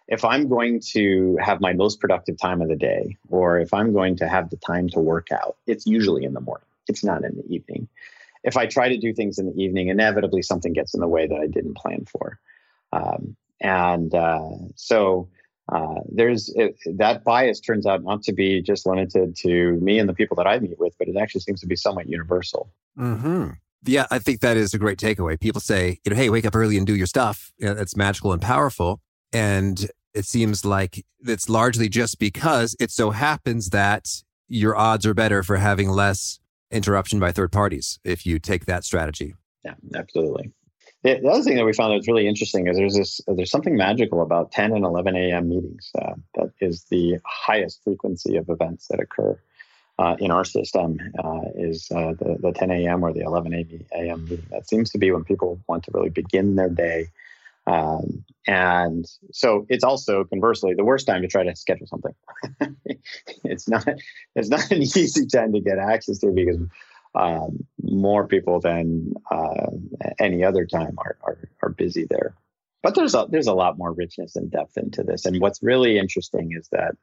if 0.08 0.24
I'm 0.24 0.48
going 0.48 0.80
to 0.94 1.38
have 1.42 1.60
my 1.60 1.74
most 1.74 2.00
productive 2.00 2.38
time 2.40 2.62
of 2.62 2.70
the 2.70 2.76
day, 2.76 3.18
or 3.30 3.60
if 3.60 3.74
I'm 3.74 3.94
going 3.94 4.16
to 4.18 4.28
have 4.28 4.50
the 4.50 4.58
time 4.58 4.88
to 4.90 5.00
work 5.00 5.32
out, 5.32 5.58
it's 5.68 5.86
usually 5.86 6.24
in 6.24 6.34
the 6.34 6.40
morning. 6.40 6.68
It's 6.88 7.04
not 7.04 7.26
in 7.26 7.36
the 7.36 7.54
evening. 7.54 7.90
If 8.44 8.56
I 8.56 8.68
try 8.68 8.88
to 8.88 8.98
do 8.98 9.14
things 9.14 9.38
in 9.38 9.48
the 9.48 9.62
evening, 9.62 9.90
inevitably 9.90 10.42
something 10.42 10.72
gets 10.72 10.94
in 10.94 11.02
the 11.02 11.08
way 11.08 11.28
that 11.28 11.38
I 11.38 11.48
didn't 11.48 11.76
plan 11.76 12.06
for. 12.06 12.40
Um, 12.94 13.36
and 13.60 14.14
uh, 14.16 14.52
so 14.76 15.28
uh, 15.72 15.96
there's 16.10 16.50
it, 16.56 16.78
that 16.86 17.24
bias 17.24 17.60
turns 17.60 17.86
out 17.86 18.04
not 18.04 18.24
to 18.24 18.34
be 18.34 18.62
just 18.62 18.86
limited 18.86 19.36
to 19.36 19.74
me 19.82 20.00
and 20.00 20.08
the 20.08 20.14
people 20.14 20.36
that 20.36 20.48
I 20.48 20.60
meet 20.60 20.80
with, 20.80 20.94
but 20.98 21.08
it 21.08 21.18
actually 21.18 21.42
seems 21.42 21.60
to 21.62 21.68
be 21.68 21.76
somewhat 21.76 22.08
universal. 22.08 22.72
Hmm. 22.96 23.50
Yeah, 23.84 24.08
I 24.10 24.20
think 24.20 24.42
that 24.42 24.58
is 24.58 24.74
a 24.74 24.80
great 24.80 24.98
takeaway. 24.98 25.40
People 25.40 25.62
say, 25.62 26.00
you 26.04 26.10
know, 26.10 26.16
hey, 26.16 26.30
wake 26.30 26.46
up 26.46 26.56
early 26.56 26.78
and 26.78 26.88
do 26.88 26.96
your 26.96 27.06
stuff. 27.06 27.52
It's 27.58 27.96
magical 27.96 28.34
and 28.34 28.42
powerful. 28.42 29.02
And 29.32 29.90
it 30.14 30.26
seems 30.26 30.66
like 30.66 31.06
it's 31.22 31.48
largely 31.48 31.90
just 31.90 32.18
because 32.18 32.76
it 32.80 32.92
so 32.92 33.12
happens 33.12 33.70
that 33.70 34.24
your 34.48 34.76
odds 34.76 35.06
are 35.06 35.14
better 35.14 35.44
for 35.44 35.58
having 35.58 35.90
less 35.90 36.40
interruption 36.72 37.20
by 37.20 37.32
third 37.32 37.52
parties 37.52 38.00
if 38.04 38.26
you 38.26 38.40
take 38.40 38.66
that 38.66 38.84
strategy. 38.84 39.36
Yeah, 39.64 39.76
absolutely. 39.96 40.52
The, 41.04 41.20
the 41.22 41.30
other 41.30 41.44
thing 41.44 41.56
that 41.56 41.66
we 41.66 41.74
found 41.74 41.92
that 41.92 41.98
was 41.98 42.08
really 42.08 42.28
interesting 42.28 42.68
is 42.68 42.78
there's 42.78 42.96
this 42.96 43.22
there's 43.28 43.52
something 43.52 43.76
magical 43.76 44.22
about 44.22 44.52
10 44.52 44.74
and 44.74 44.84
11 44.84 45.16
a.m. 45.16 45.50
meetings. 45.50 45.92
Uh, 45.98 46.14
that 46.36 46.52
is 46.60 46.86
the 46.90 47.18
highest 47.26 47.84
frequency 47.84 48.36
of 48.38 48.50
events 48.50 48.88
that 48.90 49.00
occur 49.00 49.40
uh, 50.00 50.16
in 50.20 50.32
our 50.32 50.44
system. 50.44 50.98
Uh, 51.24 51.42
is 51.56 51.88
uh, 51.92 52.14
the 52.20 52.38
the 52.40 52.52
10 52.52 52.72
a.m. 52.72 53.04
or 53.04 53.14
the 53.14 53.22
11 53.22 53.54
a.m. 53.94 54.24
meeting. 54.28 54.48
That 54.52 54.68
seems 54.68 54.90
to 54.92 54.98
be 54.98 55.12
when 55.12 55.24
people 55.24 55.60
want 55.68 55.84
to 55.84 55.92
really 55.94 56.10
begin 56.10 56.56
their 56.56 56.70
day 56.70 57.08
um, 57.68 58.24
and 58.48 59.06
so 59.34 59.66
it's 59.68 59.84
also 59.84 60.24
conversely 60.24 60.74
the 60.74 60.86
worst 60.86 61.06
time 61.06 61.22
to 61.22 61.28
try 61.28 61.44
to 61.44 61.56
schedule 61.56 61.86
something. 61.86 62.14
it's 63.44 63.68
not 63.68 63.86
it's 64.36 64.50
not 64.50 64.72
an 64.72 64.82
easy 64.82 65.28
time 65.28 65.52
to 65.52 65.60
get 65.60 65.78
access 65.78 66.20
to 66.20 66.32
because 66.32 66.58
um, 67.14 67.68
more 67.84 68.26
people 68.26 68.62
than 68.62 69.14
uh, 69.30 69.68
any 70.20 70.44
other 70.44 70.66
time 70.66 70.96
are, 70.98 71.18
are, 71.24 71.38
are 71.64 71.70
busy 71.70 72.06
there. 72.10 72.36
But 72.84 72.96
there's 72.96 73.16
a 73.16 73.28
there's 73.30 73.48
a 73.48 73.54
lot 73.54 73.78
more 73.78 73.92
richness 73.92 74.36
and 74.36 74.52
depth 74.52 74.78
into 74.78 75.04
this. 75.04 75.26
And 75.26 75.42
what's 75.42 75.62
really 75.64 75.98
interesting 75.98 76.52
is 76.58 76.70
that 76.72 76.96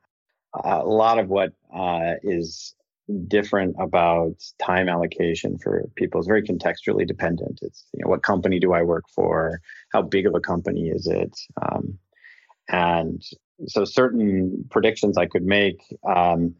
a 0.63 0.85
lot 0.85 1.19
of 1.19 1.29
what 1.29 1.53
uh, 1.75 2.15
is 2.23 2.75
different 3.29 3.77
about 3.79 4.37
time 4.63 4.89
allocation 4.89 5.59
for 5.59 5.85
people 5.97 6.21
is 6.21 6.27
very 6.27 6.43
contextually 6.43 7.07
dependent. 7.07 7.59
It's 7.63 7.85
you 7.93 8.05
know 8.05 8.11
what 8.11 8.23
company 8.23 8.61
do 8.61 8.73
I 8.73 8.83
work 8.83 9.05
for? 9.15 9.61
How 9.93 10.03
big 10.03 10.27
of 10.27 10.35
a 10.35 10.41
company 10.41 10.89
is 10.89 11.07
it? 11.07 11.37
Um, 11.61 11.99
and 12.69 13.23
so 13.67 13.85
certain 13.85 14.65
predictions 14.71 15.19
I 15.19 15.27
could 15.27 15.45
make 15.45 15.81
um, 16.09 16.55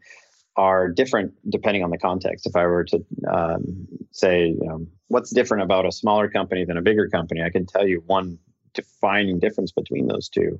are 0.57 0.87
different 0.87 1.33
depending 1.49 1.83
on 1.83 1.89
the 1.89 1.97
context. 1.97 2.45
If 2.45 2.55
I 2.55 2.65
were 2.65 2.85
to 2.85 3.05
um, 3.29 3.87
say, 4.11 4.47
you 4.47 4.67
know, 4.67 4.87
what's 5.07 5.31
different 5.31 5.63
about 5.63 5.85
a 5.85 5.91
smaller 5.91 6.29
company 6.29 6.65
than 6.65 6.77
a 6.77 6.81
bigger 6.81 7.09
company, 7.09 7.41
I 7.43 7.49
can 7.49 7.65
tell 7.65 7.87
you 7.87 8.03
one 8.05 8.39
defining 8.73 9.39
difference 9.39 9.71
between 9.71 10.07
those 10.07 10.29
two 10.29 10.59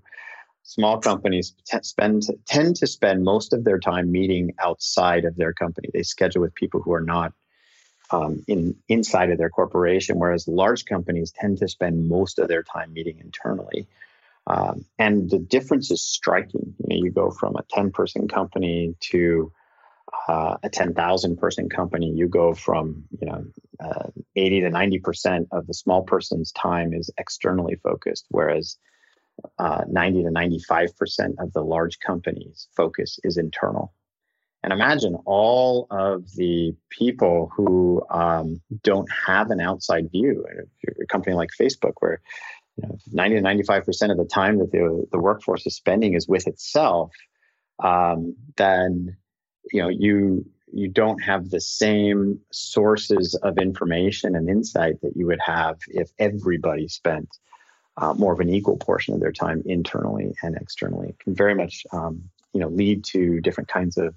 small 0.64 1.00
companies 1.00 1.54
t- 1.66 1.78
spend 1.84 2.24
tend 2.48 2.76
to 2.78 2.88
spend 2.88 3.24
most 3.24 3.54
of 3.54 3.64
their 3.64 3.80
time 3.80 4.12
meeting 4.12 4.54
outside 4.60 5.26
of 5.26 5.36
their 5.36 5.54
company. 5.54 5.90
They 5.94 6.04
schedule 6.04 6.42
with 6.42 6.56
people 6.56 6.82
who 6.82 6.94
are 6.94 7.02
not 7.02 7.34
um, 8.12 8.44
in 8.48 8.76
inside 8.90 9.32
of 9.32 9.38
their 9.38 9.50
corporation, 9.50 10.20
whereas 10.20 10.48
large 10.48 10.86
companies 10.86 11.32
tend 11.32 11.60
to 11.60 11.68
spend 11.68 12.10
most 12.10 12.40
of 12.40 12.48
their 12.48 12.64
time 12.64 12.94
meeting 12.94 13.20
internally. 13.20 13.88
Um, 14.48 14.86
and 15.00 15.30
the 15.30 15.40
difference 15.40 15.90
is 15.90 16.04
striking. 16.04 16.76
You, 16.80 16.86
know, 16.88 17.06
you 17.06 17.12
go 17.12 17.32
from 17.32 17.56
a 17.56 17.64
10 17.72 17.92
person 17.92 18.28
company 18.28 18.96
to 19.12 19.52
uh, 20.28 20.58
a 20.64 20.70
10,000 20.70 21.38
person 21.38 21.70
company. 21.70 22.12
You 22.12 22.28
go 22.28 22.54
from, 22.54 23.06
you 23.20 23.28
know, 23.28 23.46
uh, 23.80 24.10
80 24.36 24.62
to 24.62 24.70
90% 24.70 25.48
of 25.52 25.68
the 25.68 25.74
small 25.74 26.04
person's 26.04 26.52
time 26.52 26.94
is 26.94 27.12
externally 27.18 27.76
focused, 27.76 28.26
whereas 28.30 28.78
uh, 29.60 29.82
90 29.88 30.24
to 30.24 30.30
95% 30.30 31.36
of 31.40 31.54
the 31.54 31.62
large 31.62 32.00
company's 32.00 32.68
focus 32.76 33.20
is 33.24 33.38
internal. 33.38 33.94
And 34.64 34.74
imagine 34.74 35.16
all 35.26 35.86
of 35.92 36.24
the 36.36 36.76
people 36.90 37.52
who 37.56 38.02
um, 38.10 38.62
don't 38.82 39.08
have 39.12 39.52
an 39.52 39.62
outside 39.62 40.10
view. 40.12 40.44
A 41.00 41.06
company 41.06 41.36
like 41.36 41.50
Facebook, 41.60 41.94
where 42.00 42.20
you 42.78 42.88
know, 42.88 42.98
90 43.12 43.36
to 43.36 43.42
95% 43.42 44.12
of 44.12 44.18
the 44.18 44.26
time 44.26 44.58
that 44.58 44.72
the, 44.72 45.06
the 45.12 45.20
workforce 45.20 45.68
is 45.68 45.76
spending 45.76 46.16
is 46.16 46.28
with 46.28 46.48
itself, 46.48 47.12
um, 47.84 48.36
then 48.58 49.18
you 49.72 49.82
know 49.82 49.90
you 49.90 50.46
you 50.74 50.88
don't 50.88 51.22
have 51.24 51.50
the 51.50 51.62
same 51.62 52.40
sources 52.52 53.36
of 53.36 53.58
information 53.58 54.36
and 54.36 54.50
insight 54.50 55.00
that 55.02 55.16
you 55.16 55.26
would 55.26 55.40
have 55.46 55.78
if 55.88 56.12
everybody 56.20 56.88
spent 56.88 57.30
uh, 57.98 58.14
more 58.14 58.34
of 58.34 58.40
an 58.40 58.50
equal 58.50 58.78
portion 58.78 59.14
of 59.14 59.22
their 59.22 59.32
time 59.32 59.64
internally 59.66 60.34
and 60.44 60.58
externally. 60.58 61.10
It 61.10 61.20
can 61.20 61.34
very 61.34 61.56
much 61.56 61.86
um, 61.92 62.30
you 62.54 62.60
know 62.60 62.68
lead 62.68 63.04
to 63.06 63.40
different 63.42 63.70
kinds 63.70 63.98
of 63.98 64.16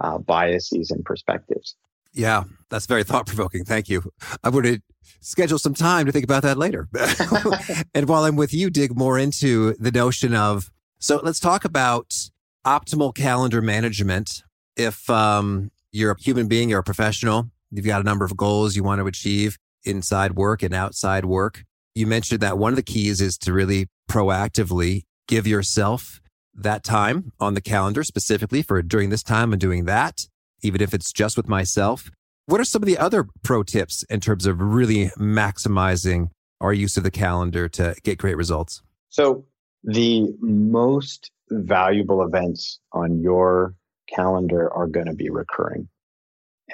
uh, 0.00 0.18
biases 0.18 0.90
and 0.90 1.04
perspectives. 1.04 1.74
Yeah, 2.12 2.44
that's 2.70 2.86
very 2.86 3.04
thought 3.04 3.26
provoking. 3.26 3.64
Thank 3.64 3.88
you. 3.88 4.10
I 4.42 4.48
would 4.48 4.82
schedule 5.20 5.58
some 5.58 5.74
time 5.74 6.06
to 6.06 6.12
think 6.12 6.24
about 6.24 6.42
that 6.44 6.56
later. 6.56 6.88
and 7.94 8.08
while 8.08 8.24
I'm 8.24 8.36
with 8.36 8.54
you, 8.54 8.70
dig 8.70 8.96
more 8.96 9.18
into 9.18 9.74
the 9.74 9.92
notion 9.92 10.34
of 10.34 10.70
so 10.98 11.20
let's 11.22 11.40
talk 11.40 11.64
about 11.64 12.30
optimal 12.64 13.14
calendar 13.14 13.60
management. 13.60 14.42
If 14.76 15.08
um, 15.08 15.70
you're 15.92 16.12
a 16.12 16.20
human 16.20 16.48
being, 16.48 16.68
you're 16.68 16.80
a 16.80 16.84
professional, 16.84 17.50
you've 17.70 17.86
got 17.86 18.00
a 18.00 18.04
number 18.04 18.24
of 18.24 18.36
goals 18.36 18.76
you 18.76 18.84
want 18.84 19.00
to 19.00 19.06
achieve 19.06 19.58
inside 19.84 20.32
work 20.32 20.62
and 20.62 20.74
outside 20.74 21.24
work 21.24 21.64
you 21.96 22.06
mentioned 22.06 22.40
that 22.40 22.58
one 22.58 22.72
of 22.72 22.76
the 22.76 22.82
keys 22.82 23.22
is 23.22 23.38
to 23.38 23.54
really 23.54 23.88
proactively 24.08 25.04
give 25.26 25.46
yourself 25.46 26.20
that 26.54 26.84
time 26.84 27.32
on 27.40 27.54
the 27.54 27.60
calendar 27.62 28.04
specifically 28.04 28.60
for 28.60 28.82
during 28.82 29.08
this 29.08 29.22
time 29.22 29.50
and 29.50 29.60
doing 29.60 29.86
that, 29.86 30.26
even 30.62 30.82
if 30.82 30.92
it's 30.92 31.10
just 31.10 31.38
with 31.38 31.48
myself. 31.48 32.10
What 32.44 32.60
are 32.60 32.64
some 32.64 32.82
of 32.82 32.86
the 32.86 32.98
other 32.98 33.26
pro 33.42 33.62
tips 33.62 34.02
in 34.10 34.20
terms 34.20 34.44
of 34.44 34.60
really 34.60 35.06
maximizing 35.18 36.28
our 36.60 36.74
use 36.74 36.98
of 36.98 37.02
the 37.02 37.10
calendar 37.10 37.66
to 37.70 37.94
get 38.04 38.18
great 38.18 38.36
results? 38.36 38.82
So, 39.08 39.46
the 39.82 40.34
most 40.40 41.30
valuable 41.48 42.22
events 42.22 42.78
on 42.92 43.22
your 43.22 43.74
calendar 44.06 44.72
are 44.72 44.86
going 44.86 45.06
to 45.06 45.14
be 45.14 45.30
recurring. 45.30 45.88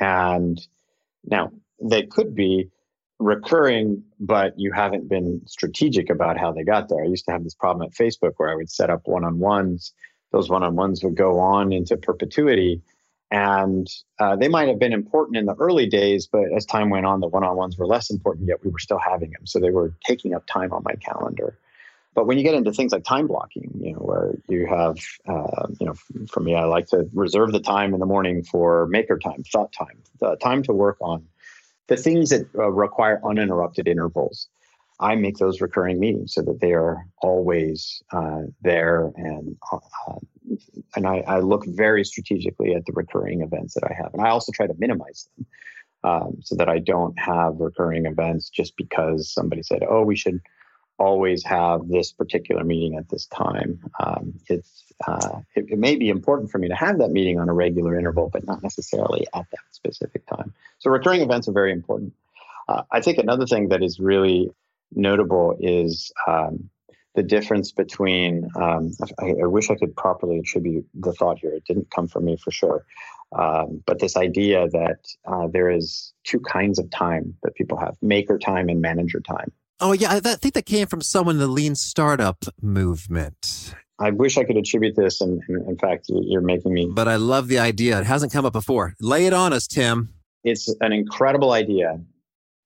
And 0.00 0.60
now 1.24 1.52
they 1.82 2.04
could 2.04 2.34
be 2.34 2.70
recurring, 3.18 4.02
but 4.18 4.54
you 4.56 4.72
haven't 4.72 5.08
been 5.08 5.42
strategic 5.46 6.10
about 6.10 6.38
how 6.38 6.52
they 6.52 6.64
got 6.64 6.88
there. 6.88 7.02
I 7.02 7.06
used 7.06 7.24
to 7.26 7.32
have 7.32 7.44
this 7.44 7.54
problem 7.54 7.86
at 7.88 7.94
Facebook 7.94 8.32
where 8.36 8.50
I 8.50 8.54
would 8.54 8.70
set 8.70 8.90
up 8.90 9.02
one 9.04 9.24
on 9.24 9.38
ones. 9.38 9.92
Those 10.32 10.48
one 10.48 10.62
on 10.62 10.76
ones 10.76 11.04
would 11.04 11.16
go 11.16 11.38
on 11.38 11.72
into 11.72 11.96
perpetuity. 11.96 12.82
And 13.30 13.86
uh, 14.18 14.36
they 14.36 14.48
might 14.48 14.68
have 14.68 14.78
been 14.78 14.92
important 14.92 15.38
in 15.38 15.46
the 15.46 15.54
early 15.54 15.86
days, 15.86 16.28
but 16.30 16.52
as 16.54 16.66
time 16.66 16.90
went 16.90 17.06
on, 17.06 17.20
the 17.20 17.28
one 17.28 17.44
on 17.44 17.56
ones 17.56 17.78
were 17.78 17.86
less 17.86 18.10
important, 18.10 18.48
yet 18.48 18.62
we 18.62 18.70
were 18.70 18.78
still 18.78 18.98
having 18.98 19.30
them. 19.30 19.46
So 19.46 19.58
they 19.58 19.70
were 19.70 19.94
taking 20.04 20.34
up 20.34 20.46
time 20.46 20.72
on 20.72 20.82
my 20.84 20.94
calendar. 20.96 21.58
But 22.14 22.27
when 22.27 22.37
you 22.37 22.44
get 22.44 22.55
into 22.55 22.72
things 22.72 22.92
like 22.92 23.05
time 23.05 23.27
blocking, 23.27 23.70
you 23.81 23.92
know, 23.92 23.98
where 23.98 24.35
you 24.48 24.66
have, 24.66 24.98
uh, 25.27 25.66
you 25.81 25.87
know, 25.87 25.94
for 26.31 26.40
me, 26.40 26.55
I 26.55 26.64
like 26.64 26.87
to 26.88 27.09
reserve 27.14 27.53
the 27.53 27.61
time 27.61 27.94
in 27.94 28.01
the 28.01 28.07
morning 28.07 28.44
for 28.44 28.87
maker 28.88 29.18
time, 29.18 29.42
thought 29.51 29.72
time, 29.72 30.03
the 30.20 30.37
time 30.37 30.62
to 30.64 30.72
work 30.75 30.98
on 31.01 31.27
the 31.88 31.96
things 31.96 32.31
that 32.31 32.46
uh, 32.55 32.70
require 32.70 33.20
uninterrupted 33.25 33.88
intervals, 33.88 34.48
I 35.01 35.14
make 35.16 35.38
those 35.38 35.61
recurring 35.61 35.98
meetings 35.98 36.35
so 36.35 36.42
that 36.42 36.61
they 36.61 36.72
are 36.72 37.07
always 37.20 38.03
uh, 38.12 38.42
there, 38.62 39.12
and 39.16 39.57
uh, 39.72 40.14
and 40.94 41.07
I, 41.07 41.18
I, 41.27 41.40
look 41.40 41.64
very 41.66 42.05
strategically 42.05 42.75
at 42.75 42.87
the 42.87 42.92
recurring 42.92 43.42
events 43.42 43.75
that 43.75 43.85
I 43.85 43.94
have, 43.94 44.14
and 44.14 44.22
I 44.22 44.31
also 44.31 44.53
try 44.53 44.66
to 44.66 44.75
minimize 44.79 45.29
them 45.37 45.46
um, 46.05 46.37
so 46.40 46.55
that 46.57 46.68
I 46.68 46.79
don't 46.79 47.18
have 47.18 47.57
recurring 47.59 48.07
events 48.07 48.48
just 48.48 48.77
because 48.77 49.33
somebody 49.33 49.62
said, 49.62 49.83
"Oh, 49.88 50.03
we 50.03 50.16
should 50.16 50.40
always 50.98 51.44
have 51.44 51.88
this 51.88 52.12
particular 52.12 52.64
meeting 52.64 52.96
at 52.96 53.09
this 53.09 53.26
time." 53.26 53.81
Um, 54.02 54.35
it's 54.48 54.85
uh, 55.07 55.40
it, 55.55 55.66
it, 55.70 55.78
may 55.78 55.96
be 55.96 56.09
important 56.09 56.50
for 56.50 56.59
me 56.59 56.68
to 56.68 56.74
have 56.74 56.98
that 56.98 57.11
meeting 57.11 57.40
on 57.40 57.48
a 57.48 57.52
regular 57.52 57.98
interval, 57.98 58.31
but 58.33 58.46
not 58.46 58.62
necessarily 58.62 59.26
at 59.35 59.46
that 59.50 59.64
specific 59.72 60.26
time. 60.26 60.52
So 60.78 60.90
recurring 60.90 61.22
events 61.22 61.48
are 61.48 61.52
very 61.52 61.72
important. 61.72 62.12
Uh, 62.68 62.83
I 62.90 63.00
think 63.00 63.18
another 63.18 63.46
thing 63.46 63.68
that 63.68 63.83
is 63.83 63.98
really 63.98 64.50
notable 64.94 65.57
is 65.61 66.12
um, 66.26 66.70
the 67.14 67.22
difference 67.22 67.72
between. 67.72 68.48
Um, 68.57 68.92
I, 69.20 69.31
I, 69.42 69.46
wish 69.46 69.70
I 69.70 69.74
could 69.74 69.96
properly 69.96 70.38
attribute 70.38 70.87
the 70.94 71.12
thought 71.12 71.38
here. 71.38 71.52
It 71.52 71.64
didn't 71.64 71.90
come 71.90 72.09
from 72.09 72.24
me 72.24 72.37
for 72.37 72.50
sure. 72.50 72.85
Um, 73.37 73.83
but 73.87 73.98
this 73.98 74.16
idea 74.16 74.68
that 74.68 74.98
uh, 75.25 75.48
there 75.48 75.71
is 75.71 76.12
two 76.25 76.40
kinds 76.40 76.79
of 76.79 76.90
time 76.90 77.37
that 77.42 77.54
people 77.54 77.79
have: 77.79 77.96
maker 78.02 78.38
time 78.38 78.69
and 78.69 78.81
manager 78.81 79.21
time. 79.21 79.52
Oh 79.81 79.92
yeah, 79.92 80.12
I 80.12 80.20
think 80.20 80.54
that 80.54 80.66
came 80.66 80.87
from 80.87 81.00
someone 81.00 81.37
in 81.37 81.40
the 81.40 81.46
lean 81.48 81.75
startup 81.75 82.44
movement. 82.60 83.75
I 83.98 84.10
wish 84.10 84.37
I 84.37 84.44
could 84.44 84.56
attribute 84.56 84.96
this, 84.96 85.20
and, 85.20 85.40
and, 85.48 85.68
in 85.68 85.79
fact, 85.79 86.06
you're 86.08 86.40
making 86.40 86.73
me. 86.73 86.90
But 86.92 87.08
I 87.08 87.16
love 87.16 87.48
the 87.48 87.58
idea. 87.60 88.00
It 88.00 88.06
hasn't 88.06 88.33
come 88.33 88.44
up 88.44 88.52
before. 88.52 88.94
Lay 89.00 89.27
it 89.27 89.33
on 89.33 89.52
us, 89.52 89.66
Tim. 89.66 90.12
It's 90.42 90.75
an 90.81 90.92
incredible 90.92 91.52
idea. 91.52 92.00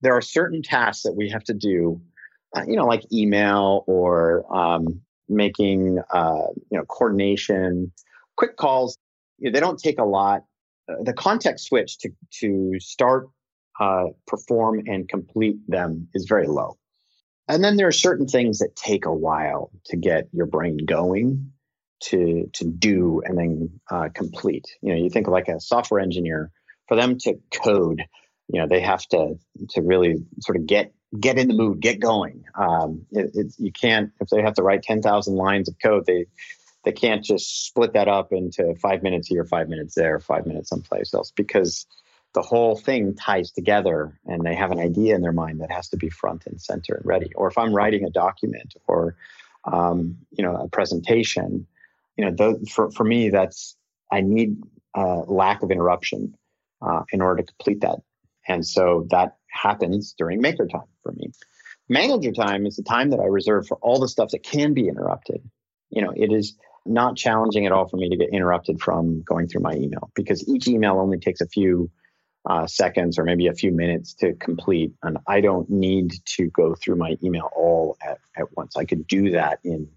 There 0.00 0.16
are 0.16 0.22
certain 0.22 0.62
tasks 0.62 1.02
that 1.02 1.12
we 1.12 1.28
have 1.28 1.44
to 1.44 1.54
do, 1.54 2.00
uh, 2.56 2.62
you 2.66 2.76
know, 2.76 2.86
like 2.86 3.02
email 3.12 3.84
or 3.86 4.44
um, 4.54 5.02
making, 5.28 6.00
uh, 6.10 6.46
you 6.70 6.78
know, 6.78 6.84
coordination, 6.84 7.92
quick 8.36 8.56
calls. 8.56 8.96
You 9.38 9.50
know, 9.50 9.54
they 9.54 9.60
don't 9.60 9.78
take 9.78 9.98
a 9.98 10.04
lot. 10.04 10.44
Uh, 10.88 11.02
the 11.02 11.12
context 11.12 11.66
switch 11.66 11.98
to 11.98 12.10
to 12.40 12.76
start, 12.78 13.28
uh, 13.78 14.06
perform, 14.26 14.82
and 14.86 15.08
complete 15.08 15.56
them 15.68 16.08
is 16.14 16.24
very 16.26 16.46
low. 16.46 16.78
And 17.48 17.62
then 17.62 17.76
there 17.76 17.88
are 17.88 17.92
certain 17.92 18.26
things 18.26 18.58
that 18.58 18.76
take 18.76 19.06
a 19.06 19.14
while 19.14 19.70
to 19.86 19.96
get 19.96 20.28
your 20.32 20.46
brain 20.46 20.78
going. 20.84 21.52
to 21.98 22.50
to 22.52 22.64
do 22.64 23.22
and 23.24 23.38
then 23.38 23.80
uh, 23.90 24.08
complete. 24.14 24.66
You 24.82 24.92
know, 24.92 24.98
you 25.02 25.08
think 25.08 25.28
like 25.28 25.48
a 25.48 25.60
software 25.60 26.00
engineer 26.00 26.50
for 26.88 26.96
them 26.96 27.16
to 27.20 27.38
code. 27.50 28.04
You 28.52 28.60
know, 28.60 28.68
they 28.68 28.80
have 28.80 29.04
to 29.08 29.38
to 29.70 29.82
really 29.82 30.16
sort 30.40 30.56
of 30.58 30.66
get 30.66 30.92
get 31.18 31.38
in 31.38 31.48
the 31.48 31.54
mood, 31.54 31.80
get 31.80 31.98
going. 31.98 32.44
Um, 32.54 33.06
it, 33.10 33.54
you 33.58 33.72
can't 33.72 34.12
if 34.20 34.28
they 34.28 34.42
have 34.42 34.54
to 34.54 34.62
write 34.62 34.82
ten 34.82 35.00
thousand 35.00 35.36
lines 35.36 35.68
of 35.68 35.76
code, 35.82 36.04
they 36.06 36.26
they 36.84 36.92
can't 36.92 37.24
just 37.24 37.66
split 37.66 37.94
that 37.94 38.08
up 38.08 38.32
into 38.32 38.74
five 38.76 39.02
minutes 39.02 39.26
here, 39.26 39.44
five 39.44 39.68
minutes 39.68 39.94
there, 39.94 40.20
five 40.20 40.46
minutes 40.46 40.68
someplace 40.68 41.14
else 41.14 41.32
because 41.34 41.86
the 42.36 42.42
whole 42.42 42.76
thing 42.76 43.14
ties 43.14 43.50
together 43.50 44.20
and 44.26 44.44
they 44.44 44.54
have 44.54 44.70
an 44.70 44.78
idea 44.78 45.14
in 45.14 45.22
their 45.22 45.32
mind 45.32 45.58
that 45.62 45.72
has 45.72 45.88
to 45.88 45.96
be 45.96 46.10
front 46.10 46.44
and 46.46 46.60
center 46.60 46.96
and 46.96 47.06
ready. 47.06 47.32
Or 47.34 47.48
if 47.48 47.56
I'm 47.56 47.72
writing 47.72 48.04
a 48.04 48.10
document 48.10 48.74
or 48.86 49.16
um, 49.64 50.18
you 50.30 50.44
know 50.44 50.54
a 50.54 50.68
presentation, 50.68 51.66
you 52.18 52.30
know, 52.30 52.58
for 52.70 52.90
for 52.90 53.04
me 53.04 53.30
that's 53.30 53.74
I 54.12 54.20
need 54.20 54.58
a 54.94 55.22
lack 55.26 55.62
of 55.62 55.70
interruption 55.70 56.36
uh, 56.82 57.04
in 57.10 57.22
order 57.22 57.42
to 57.42 57.52
complete 57.54 57.80
that, 57.80 58.00
and 58.46 58.66
so 58.66 59.06
that 59.10 59.38
happens 59.48 60.14
during 60.18 60.42
maker 60.42 60.66
time 60.66 60.92
for 61.02 61.12
me. 61.12 61.32
Manager 61.88 62.32
time 62.32 62.66
is 62.66 62.76
the 62.76 62.82
time 62.82 63.08
that 63.10 63.20
I 63.20 63.24
reserve 63.24 63.66
for 63.66 63.78
all 63.78 63.98
the 63.98 64.08
stuff 64.08 64.28
that 64.32 64.42
can 64.42 64.74
be 64.74 64.88
interrupted. 64.88 65.40
You 65.88 66.02
know, 66.02 66.12
it 66.14 66.30
is 66.30 66.54
not 66.84 67.16
challenging 67.16 67.64
at 67.64 67.72
all 67.72 67.88
for 67.88 67.96
me 67.96 68.10
to 68.10 68.16
get 68.16 68.28
interrupted 68.28 68.78
from 68.82 69.22
going 69.22 69.48
through 69.48 69.62
my 69.62 69.72
email 69.72 70.10
because 70.14 70.46
each 70.46 70.68
email 70.68 70.98
only 70.98 71.18
takes 71.18 71.40
a 71.40 71.48
few 71.48 71.90
uh, 72.46 72.66
seconds 72.66 73.18
or 73.18 73.24
maybe 73.24 73.48
a 73.48 73.52
few 73.52 73.72
minutes 73.72 74.14
to 74.14 74.32
complete. 74.34 74.92
And 75.02 75.18
I 75.26 75.40
don't 75.40 75.68
need 75.68 76.14
to 76.36 76.46
go 76.50 76.74
through 76.74 76.96
my 76.96 77.16
email 77.22 77.50
all 77.54 77.96
at, 78.02 78.18
at 78.36 78.56
once. 78.56 78.76
I 78.76 78.84
could 78.84 79.06
do 79.06 79.30
that 79.30 79.58
in 79.64 79.88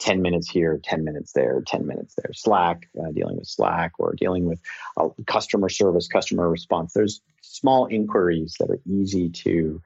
10 0.00 0.20
minutes 0.20 0.50
here, 0.50 0.80
10 0.82 1.04
minutes 1.04 1.32
there, 1.32 1.62
10 1.64 1.86
minutes 1.86 2.14
there. 2.16 2.32
Slack, 2.34 2.88
uh, 3.00 3.12
dealing 3.12 3.36
with 3.36 3.46
Slack 3.46 3.92
or 4.00 4.14
dealing 4.14 4.46
with 4.46 4.60
uh, 4.96 5.10
customer 5.26 5.68
service, 5.68 6.08
customer 6.08 6.50
response. 6.50 6.92
There's 6.92 7.20
small 7.40 7.86
inquiries 7.86 8.56
that 8.58 8.68
are 8.68 8.80
easy 8.84 9.30
to 9.30 9.80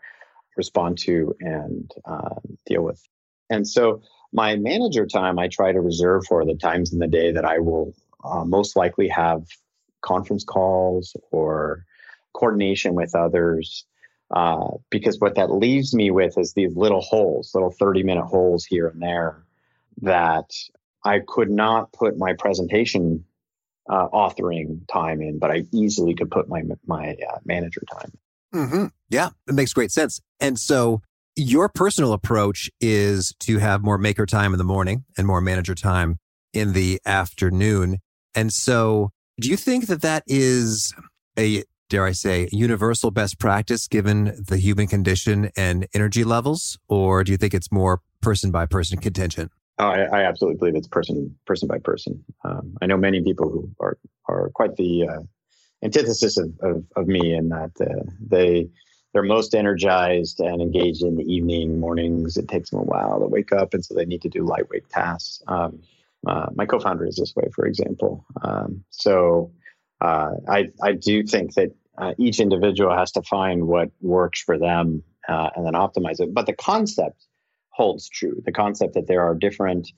respond 0.56 0.96
to 0.98 1.36
and 1.40 1.92
uh, 2.06 2.36
deal 2.64 2.82
with. 2.82 3.02
And 3.50 3.68
so 3.68 4.00
my 4.32 4.56
manager 4.56 5.06
time, 5.06 5.38
I 5.38 5.48
try 5.48 5.72
to 5.72 5.80
reserve 5.80 6.24
for 6.26 6.46
the 6.46 6.54
times 6.54 6.94
in 6.94 6.98
the 6.98 7.06
day 7.06 7.32
that 7.32 7.44
I 7.44 7.58
will 7.58 7.94
uh, 8.24 8.44
most 8.44 8.74
likely 8.74 9.08
have 9.08 9.42
conference 10.00 10.44
calls 10.44 11.14
or 11.30 11.84
coordination 12.36 12.94
with 12.94 13.14
others. 13.14 13.84
Uh, 14.34 14.70
because 14.90 15.20
what 15.20 15.36
that 15.36 15.52
leaves 15.52 15.94
me 15.94 16.10
with 16.10 16.36
is 16.36 16.52
these 16.52 16.74
little 16.74 17.00
holes, 17.00 17.52
little 17.54 17.70
30 17.70 18.02
minute 18.02 18.24
holes 18.24 18.64
here 18.64 18.88
and 18.88 19.00
there 19.00 19.44
that 20.02 20.50
I 21.04 21.20
could 21.26 21.50
not 21.50 21.92
put 21.92 22.18
my 22.18 22.32
presentation 22.32 23.24
uh, 23.88 24.08
authoring 24.08 24.80
time 24.92 25.22
in, 25.22 25.38
but 25.38 25.52
I 25.52 25.64
easily 25.72 26.14
could 26.14 26.30
put 26.30 26.48
my 26.48 26.62
my 26.86 27.10
uh, 27.10 27.38
manager 27.44 27.82
time. 27.92 28.12
Mm-hmm. 28.54 28.86
Yeah, 29.10 29.30
it 29.46 29.54
makes 29.54 29.72
great 29.72 29.92
sense. 29.92 30.20
And 30.40 30.58
so 30.58 31.02
your 31.36 31.68
personal 31.68 32.12
approach 32.12 32.70
is 32.80 33.34
to 33.40 33.58
have 33.58 33.84
more 33.84 33.98
maker 33.98 34.26
time 34.26 34.52
in 34.52 34.58
the 34.58 34.64
morning 34.64 35.04
and 35.16 35.26
more 35.26 35.40
manager 35.40 35.74
time 35.74 36.18
in 36.52 36.72
the 36.72 37.00
afternoon. 37.04 37.98
And 38.34 38.52
so, 38.52 39.10
do 39.38 39.48
you 39.48 39.56
think 39.56 39.86
that 39.86 40.02
that 40.02 40.24
is 40.26 40.94
a 41.38 41.62
dare 41.88 42.04
I 42.04 42.12
say, 42.12 42.48
universal 42.52 43.10
best 43.10 43.38
practice 43.38 43.86
given 43.86 44.44
the 44.48 44.58
human 44.58 44.86
condition 44.86 45.50
and 45.56 45.86
energy 45.94 46.24
levels, 46.24 46.78
or 46.88 47.24
do 47.24 47.32
you 47.32 47.38
think 47.38 47.54
it's 47.54 47.70
more 47.70 48.00
person 48.20 48.50
by 48.50 48.66
person 48.66 48.98
contingent? 48.98 49.50
Oh, 49.78 49.88
I, 49.88 50.04
I, 50.04 50.22
absolutely 50.22 50.58
believe 50.58 50.74
it's 50.74 50.88
person 50.88 51.36
person 51.46 51.68
by 51.68 51.78
person. 51.78 52.24
Um, 52.44 52.76
I 52.80 52.86
know 52.86 52.96
many 52.96 53.22
people 53.22 53.50
who 53.50 53.70
are 53.78 53.98
are 54.26 54.50
quite 54.54 54.76
the 54.76 55.06
uh, 55.06 55.20
antithesis 55.82 56.38
of, 56.38 56.52
of, 56.60 56.84
of, 56.96 57.06
me 57.06 57.34
in 57.34 57.50
that 57.50 57.72
uh, 57.80 58.10
they 58.26 58.70
they're 59.12 59.22
most 59.22 59.54
energized 59.54 60.40
and 60.40 60.62
engaged 60.62 61.02
in 61.02 61.16
the 61.16 61.24
evening 61.24 61.78
mornings. 61.78 62.38
It 62.38 62.48
takes 62.48 62.70
them 62.70 62.80
a 62.80 62.84
while 62.84 63.20
to 63.20 63.26
wake 63.26 63.52
up, 63.52 63.74
and 63.74 63.84
so 63.84 63.94
they 63.94 64.06
need 64.06 64.22
to 64.22 64.30
do 64.30 64.46
lightweight 64.46 64.88
tasks. 64.88 65.42
Um, 65.46 65.82
uh, 66.26 66.46
my 66.54 66.64
co-founder 66.64 67.06
is 67.06 67.16
this 67.16 67.36
way, 67.36 67.48
for 67.54 67.66
example. 67.66 68.24
Um, 68.42 68.82
so 68.90 69.52
uh, 70.00 70.32
I 70.48 70.68
I 70.82 70.92
do 70.92 71.22
think 71.22 71.54
that 71.54 71.70
uh, 71.98 72.12
each 72.18 72.40
individual 72.40 72.94
has 72.94 73.12
to 73.12 73.22
find 73.22 73.66
what 73.66 73.90
works 74.00 74.42
for 74.42 74.58
them 74.58 75.02
uh, 75.28 75.50
and 75.56 75.66
then 75.66 75.72
optimize 75.72 76.20
it. 76.20 76.34
But 76.34 76.46
the 76.46 76.52
concept 76.52 77.26
holds 77.70 78.08
true. 78.08 78.42
The 78.44 78.52
concept 78.52 78.94
that 78.94 79.06
there 79.06 79.22
are 79.22 79.34
different 79.34 79.90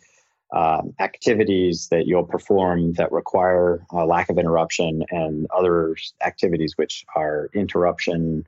um, 0.54 0.94
activities 1.00 1.88
that 1.90 2.06
you'll 2.06 2.24
perform 2.24 2.94
that 2.94 3.12
require 3.12 3.84
a 3.90 4.06
lack 4.06 4.30
of 4.30 4.38
interruption, 4.38 5.02
and 5.10 5.46
other 5.54 5.94
activities 6.24 6.74
which 6.76 7.04
are 7.14 7.50
interruption 7.54 8.46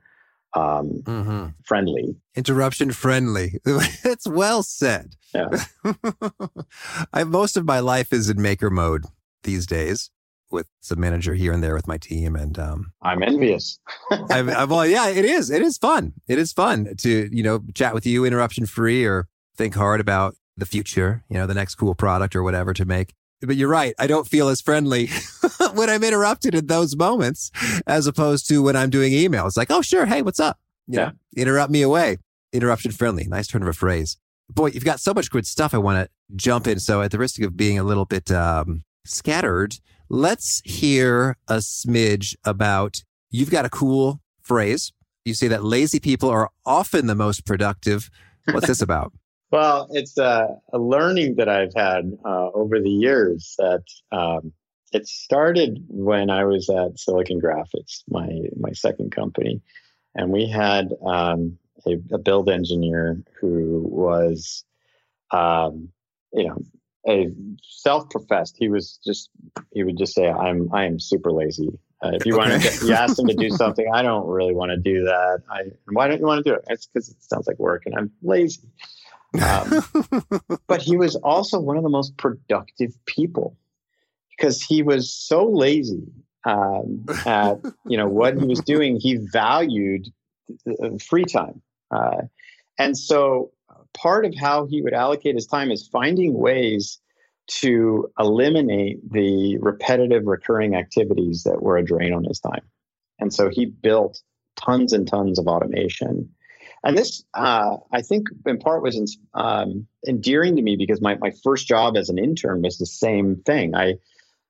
um, 0.53 1.01
mm-hmm. 1.03 1.47
friendly. 1.63 2.15
Interruption 2.35 2.91
friendly. 2.91 3.59
That's 4.03 4.27
well 4.27 4.63
said. 4.63 5.15
Yeah. 5.33 5.49
I, 7.13 7.23
most 7.23 7.55
of 7.55 7.65
my 7.65 7.79
life 7.79 8.11
is 8.11 8.29
in 8.29 8.41
maker 8.41 8.69
mode 8.69 9.05
these 9.43 9.65
days 9.65 10.09
with 10.51 10.67
some 10.81 10.99
manager 10.99 11.33
here 11.33 11.51
and 11.51 11.63
there 11.63 11.73
with 11.73 11.87
my 11.87 11.97
team. 11.97 12.35
And 12.35 12.57
um, 12.59 12.91
I'm 13.01 13.23
envious. 13.23 13.79
I'm, 14.29 14.49
I'm, 14.49 14.69
well, 14.69 14.85
yeah, 14.85 15.09
it 15.09 15.25
is. 15.25 15.49
It 15.49 15.61
is 15.61 15.77
fun. 15.77 16.13
It 16.27 16.37
is 16.37 16.53
fun 16.53 16.95
to, 16.97 17.29
you 17.31 17.43
know, 17.43 17.61
chat 17.73 17.93
with 17.93 18.05
you 18.05 18.25
interruption 18.25 18.65
free 18.65 19.05
or 19.05 19.27
think 19.55 19.75
hard 19.75 20.01
about 20.01 20.35
the 20.57 20.65
future, 20.65 21.23
you 21.29 21.37
know, 21.37 21.47
the 21.47 21.53
next 21.53 21.75
cool 21.75 21.95
product 21.95 22.35
or 22.35 22.43
whatever 22.43 22.73
to 22.73 22.85
make. 22.85 23.13
But 23.41 23.55
you're 23.55 23.69
right. 23.69 23.95
I 23.97 24.05
don't 24.07 24.27
feel 24.27 24.49
as 24.49 24.61
friendly 24.61 25.09
when 25.73 25.89
I'm 25.89 26.03
interrupted 26.03 26.53
in 26.53 26.67
those 26.67 26.95
moments 26.95 27.51
as 27.87 28.05
opposed 28.05 28.47
to 28.49 28.61
when 28.61 28.75
I'm 28.75 28.91
doing 28.91 29.13
emails. 29.13 29.57
Like, 29.57 29.71
oh, 29.71 29.81
sure. 29.81 30.05
Hey, 30.05 30.21
what's 30.21 30.39
up? 30.39 30.59
You 30.87 30.99
yeah. 30.99 31.05
Know, 31.05 31.11
interrupt 31.37 31.71
me 31.71 31.81
away. 31.81 32.17
Interruption 32.53 32.91
friendly. 32.91 33.25
Nice 33.25 33.47
turn 33.47 33.63
of 33.63 33.67
a 33.67 33.73
phrase. 33.73 34.17
Boy, 34.49 34.67
you've 34.67 34.85
got 34.85 34.99
so 34.99 35.13
much 35.13 35.31
good 35.31 35.47
stuff 35.47 35.73
I 35.73 35.79
want 35.79 36.05
to 36.05 36.09
jump 36.35 36.67
in. 36.67 36.79
So 36.79 37.01
at 37.01 37.11
the 37.11 37.17
risk 37.17 37.41
of 37.41 37.57
being 37.57 37.79
a 37.79 37.83
little 37.83 38.05
bit 38.05 38.29
um, 38.31 38.83
scattered, 39.05 39.75
let's 40.11 40.61
hear 40.65 41.37
a 41.47 41.57
smidge 41.57 42.35
about 42.43 43.03
you've 43.29 43.49
got 43.49 43.65
a 43.65 43.69
cool 43.69 44.19
phrase. 44.41 44.91
You 45.23 45.33
say 45.33 45.47
that 45.47 45.63
lazy 45.63 45.99
people 45.99 46.29
are 46.29 46.49
often 46.65 47.07
the 47.07 47.15
most 47.15 47.45
productive. 47.45 48.09
What's 48.51 48.67
this 48.67 48.81
about? 48.87 49.13
well, 49.51 49.87
it's 49.91 50.17
a, 50.17 50.57
a, 50.71 50.79
learning 50.79 51.35
that 51.35 51.49
I've 51.49 51.73
had 51.75 52.17
uh, 52.25 52.49
over 52.53 52.79
the 52.79 52.89
years 52.89 53.55
that 53.57 53.83
um, 54.11 54.53
it 54.93 55.07
started 55.07 55.83
when 55.89 56.29
I 56.29 56.45
was 56.45 56.69
at 56.69 56.97
Silicon 56.97 57.39
Graphics, 57.39 58.03
my 58.09 58.27
my 58.57 58.71
second 58.71 59.11
company, 59.11 59.61
and 60.15 60.31
we 60.31 60.49
had 60.49 60.93
um, 61.05 61.57
a, 61.85 61.97
a, 62.13 62.17
build 62.17 62.49
engineer 62.49 63.21
who 63.39 63.85
was, 63.89 64.63
um, 65.31 65.89
you 66.33 66.47
know, 66.47 66.57
a 67.07 67.31
self-professed. 67.63 68.55
He 68.57 68.69
was 68.69 68.99
just 69.03 69.29
he 69.71 69.83
would 69.83 69.97
just 69.97 70.13
say, 70.13 70.29
"I'm 70.29 70.73
I 70.73 70.85
am 70.85 70.99
super 70.99 71.31
lazy." 71.31 71.69
Uh, 72.03 72.11
if 72.13 72.25
you 72.25 72.35
want 72.35 72.61
to, 72.61 72.85
you 72.85 72.93
ask 72.93 73.19
him 73.19 73.27
to 73.27 73.33
do 73.33 73.49
something. 73.61 73.85
I 73.93 74.01
don't 74.01 74.27
really 74.27 74.53
want 74.53 74.71
to 74.71 74.77
do 74.77 75.03
that. 75.03 75.43
I 75.49 75.71
why 75.91 76.07
don't 76.07 76.19
you 76.19 76.25
want 76.25 76.43
to 76.43 76.49
do 76.49 76.55
it? 76.55 76.63
It's 76.67 76.87
because 76.87 77.09
it 77.09 77.21
sounds 77.23 77.47
like 77.47 77.59
work, 77.59 77.83
and 77.85 77.95
I'm 77.95 78.11
lazy. 78.21 78.61
Um, 79.41 79.83
but 80.67 80.81
he 80.81 80.97
was 80.97 81.15
also 81.17 81.59
one 81.59 81.77
of 81.77 81.83
the 81.83 81.89
most 81.89 82.17
productive 82.17 82.93
people 83.05 83.57
because 84.35 84.61
he 84.61 84.83
was 84.83 85.11
so 85.11 85.45
lazy 85.45 86.03
um, 86.45 87.05
at 87.25 87.59
you 87.85 87.97
know 87.97 88.07
what 88.07 88.39
he 88.39 88.45
was 88.45 88.59
doing. 88.65 88.99
He 88.99 89.17
valued 89.17 90.07
free 90.99 91.25
time, 91.25 91.61
uh, 91.91 92.23
and 92.77 92.97
so 92.97 93.51
part 93.93 94.25
of 94.25 94.33
how 94.35 94.65
he 94.65 94.81
would 94.81 94.93
allocate 94.93 95.35
his 95.35 95.47
time 95.47 95.71
is 95.71 95.87
finding 95.87 96.33
ways 96.33 96.99
to 97.47 98.09
eliminate 98.17 99.11
the 99.11 99.57
repetitive 99.57 100.25
recurring 100.25 100.75
activities 100.75 101.43
that 101.43 101.61
were 101.61 101.77
a 101.77 101.83
drain 101.83 102.13
on 102.13 102.23
his 102.23 102.39
time. 102.39 102.61
And 103.19 103.33
so 103.33 103.49
he 103.49 103.65
built 103.65 104.21
tons 104.55 104.93
and 104.93 105.07
tons 105.07 105.37
of 105.39 105.47
automation. 105.47 106.29
And 106.83 106.97
this, 106.97 107.23
uh, 107.33 107.77
I 107.91 108.01
think, 108.01 108.27
in 108.45 108.57
part 108.57 108.81
was 108.81 109.17
um, 109.33 109.87
endearing 110.07 110.55
to 110.55 110.61
me 110.61 110.75
because 110.77 111.01
my, 111.01 111.15
my 111.15 111.31
first 111.43 111.67
job 111.67 111.97
as 111.97 112.09
an 112.09 112.17
intern 112.17 112.61
was 112.61 112.77
the 112.77 112.85
same 112.85 113.41
thing. 113.45 113.75
I 113.75 113.95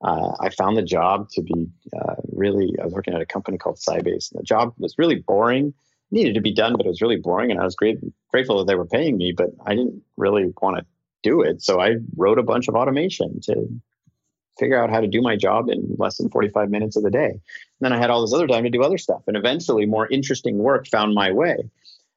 uh, 0.03 0.35
I 0.39 0.49
found 0.49 0.77
the 0.77 0.81
job 0.81 1.29
to 1.33 1.43
be 1.43 1.69
uh, 1.95 2.15
really. 2.31 2.73
I 2.81 2.85
was 2.85 2.93
working 2.93 3.13
at 3.13 3.21
a 3.21 3.25
company 3.25 3.57
called 3.57 3.77
Sybase, 3.77 4.31
and 4.31 4.39
the 4.39 4.43
job 4.43 4.73
was 4.79 4.95
really 4.97 5.17
boring 5.17 5.73
needed 6.11 6.35
to 6.35 6.41
be 6.41 6.53
done, 6.53 6.73
but 6.77 6.85
it 6.85 6.89
was 6.89 7.01
really 7.01 7.17
boring. 7.17 7.51
And 7.51 7.59
I 7.59 7.63
was 7.63 7.75
great, 7.75 7.99
grateful 8.29 8.59
that 8.59 8.67
they 8.67 8.75
were 8.75 8.85
paying 8.85 9.17
me, 9.17 9.31
but 9.31 9.49
I 9.65 9.75
didn't 9.75 10.03
really 10.17 10.53
want 10.61 10.77
to 10.77 10.85
do 11.23 11.41
it. 11.41 11.61
So 11.61 11.79
I 11.79 11.95
wrote 12.17 12.39
a 12.39 12.43
bunch 12.43 12.67
of 12.67 12.75
automation 12.75 13.39
to 13.41 13.67
figure 14.59 14.81
out 14.81 14.89
how 14.89 14.99
to 15.01 15.07
do 15.07 15.21
my 15.21 15.35
job 15.37 15.69
in 15.69 15.95
less 15.97 16.17
than 16.17 16.29
45 16.29 16.69
minutes 16.69 16.97
of 16.97 17.03
the 17.03 17.11
day. 17.11 17.29
And 17.29 17.41
then 17.79 17.93
I 17.93 17.97
had 17.97 18.09
all 18.09 18.21
this 18.21 18.33
other 18.33 18.47
time 18.47 18.63
to 18.63 18.69
do 18.69 18.83
other 18.83 18.97
stuff. 18.97 19.23
And 19.27 19.37
eventually, 19.37 19.85
more 19.85 20.07
interesting 20.07 20.57
work 20.57 20.87
found 20.87 21.13
my 21.15 21.31
way. 21.31 21.57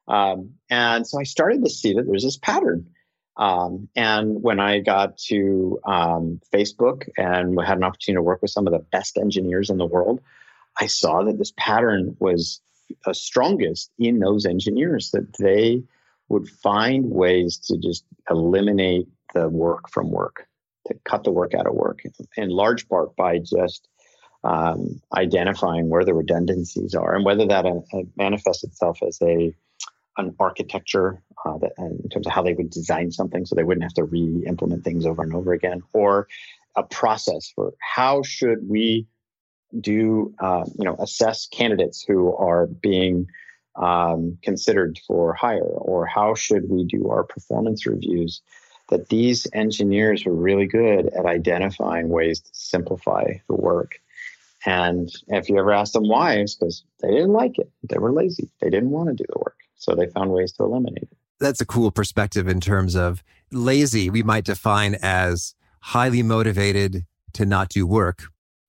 Um, 0.08 0.54
and 0.68 1.06
so 1.06 1.20
I 1.20 1.24
started 1.24 1.64
to 1.64 1.70
see 1.70 1.94
that 1.94 2.06
there's 2.06 2.24
this 2.24 2.36
pattern 2.36 2.86
Um, 3.36 3.88
and 3.96 4.42
when 4.42 4.60
I 4.60 4.80
got 4.80 5.18
to 5.28 5.80
um, 5.86 6.40
Facebook 6.52 7.08
and 7.16 7.60
had 7.60 7.78
an 7.78 7.84
opportunity 7.84 8.18
to 8.18 8.22
work 8.22 8.42
with 8.42 8.50
some 8.52 8.66
of 8.66 8.72
the 8.72 8.86
best 8.92 9.18
engineers 9.18 9.70
in 9.70 9.78
the 9.78 9.86
world, 9.86 10.20
I 10.80 10.86
saw 10.86 11.24
that 11.24 11.38
this 11.38 11.52
pattern 11.56 12.16
was 12.20 12.60
uh, 13.06 13.12
strongest 13.12 13.90
in 13.98 14.18
those 14.18 14.46
engineers 14.46 15.10
that 15.12 15.36
they 15.38 15.82
would 16.28 16.48
find 16.48 17.10
ways 17.10 17.58
to 17.58 17.76
just 17.78 18.04
eliminate 18.30 19.06
the 19.34 19.48
work 19.48 19.90
from 19.90 20.10
work, 20.10 20.46
to 20.86 20.94
cut 21.04 21.24
the 21.24 21.30
work 21.30 21.54
out 21.54 21.66
of 21.66 21.74
work, 21.74 22.00
in 22.36 22.48
large 22.48 22.88
part 22.88 23.14
by 23.16 23.38
just 23.38 23.88
um, 24.42 25.00
identifying 25.16 25.88
where 25.88 26.04
the 26.04 26.14
redundancies 26.14 26.94
are 26.94 27.14
and 27.14 27.24
whether 27.24 27.46
that 27.46 27.64
uh, 27.66 27.80
manifests 28.16 28.64
itself 28.64 28.98
as 29.06 29.18
a 29.22 29.54
an 30.16 30.32
architecture 30.38 31.20
uh, 31.44 31.58
that, 31.58 31.72
in 31.78 32.08
terms 32.08 32.26
of 32.26 32.32
how 32.32 32.42
they 32.42 32.52
would 32.52 32.70
design 32.70 33.10
something 33.10 33.44
so 33.44 33.56
they 33.56 33.64
wouldn't 33.64 33.82
have 33.82 33.94
to 33.94 34.04
re-implement 34.04 34.84
things 34.84 35.06
over 35.06 35.22
and 35.22 35.34
over 35.34 35.52
again 35.52 35.82
or 35.92 36.28
a 36.76 36.84
process 36.84 37.50
for 37.54 37.72
how 37.80 38.22
should 38.22 38.58
we 38.68 39.06
do 39.80 40.34
uh, 40.38 40.64
you 40.78 40.84
know 40.84 40.96
assess 40.98 41.46
candidates 41.46 42.04
who 42.06 42.34
are 42.36 42.66
being 42.66 43.26
um, 43.76 44.38
considered 44.42 44.98
for 45.06 45.34
hire? 45.34 45.62
Or 45.62 46.06
how 46.06 46.34
should 46.34 46.68
we 46.68 46.84
do 46.84 47.08
our 47.10 47.24
performance 47.24 47.86
reviews? 47.86 48.42
That 48.90 49.08
these 49.08 49.46
engineers 49.54 50.26
were 50.26 50.34
really 50.34 50.66
good 50.66 51.06
at 51.06 51.24
identifying 51.24 52.10
ways 52.10 52.40
to 52.40 52.50
simplify 52.52 53.24
the 53.48 53.54
work. 53.54 53.98
And 54.66 55.10
if 55.28 55.48
you 55.48 55.58
ever 55.58 55.72
ask 55.72 55.94
them 55.94 56.06
why 56.06 56.34
it's 56.34 56.54
because 56.54 56.84
they 57.00 57.08
didn't 57.08 57.32
like 57.32 57.58
it. 57.58 57.70
They 57.88 57.98
were 57.98 58.12
lazy. 58.12 58.50
They 58.60 58.70
didn't 58.70 58.90
want 58.90 59.08
to 59.08 59.14
do 59.14 59.24
the 59.28 59.38
work. 59.38 59.56
So 59.76 59.94
they 59.94 60.06
found 60.08 60.30
ways 60.30 60.52
to 60.52 60.64
eliminate 60.64 61.02
it. 61.02 61.16
That's 61.40 61.60
a 61.60 61.66
cool 61.66 61.90
perspective 61.90 62.46
in 62.46 62.60
terms 62.60 62.94
of 62.94 63.22
lazy, 63.50 64.10
we 64.10 64.22
might 64.22 64.44
define 64.44 64.96
as 65.02 65.54
highly 65.80 66.22
motivated 66.22 67.04
to 67.34 67.44
not 67.44 67.68
do 67.68 67.86
work. 67.86 68.24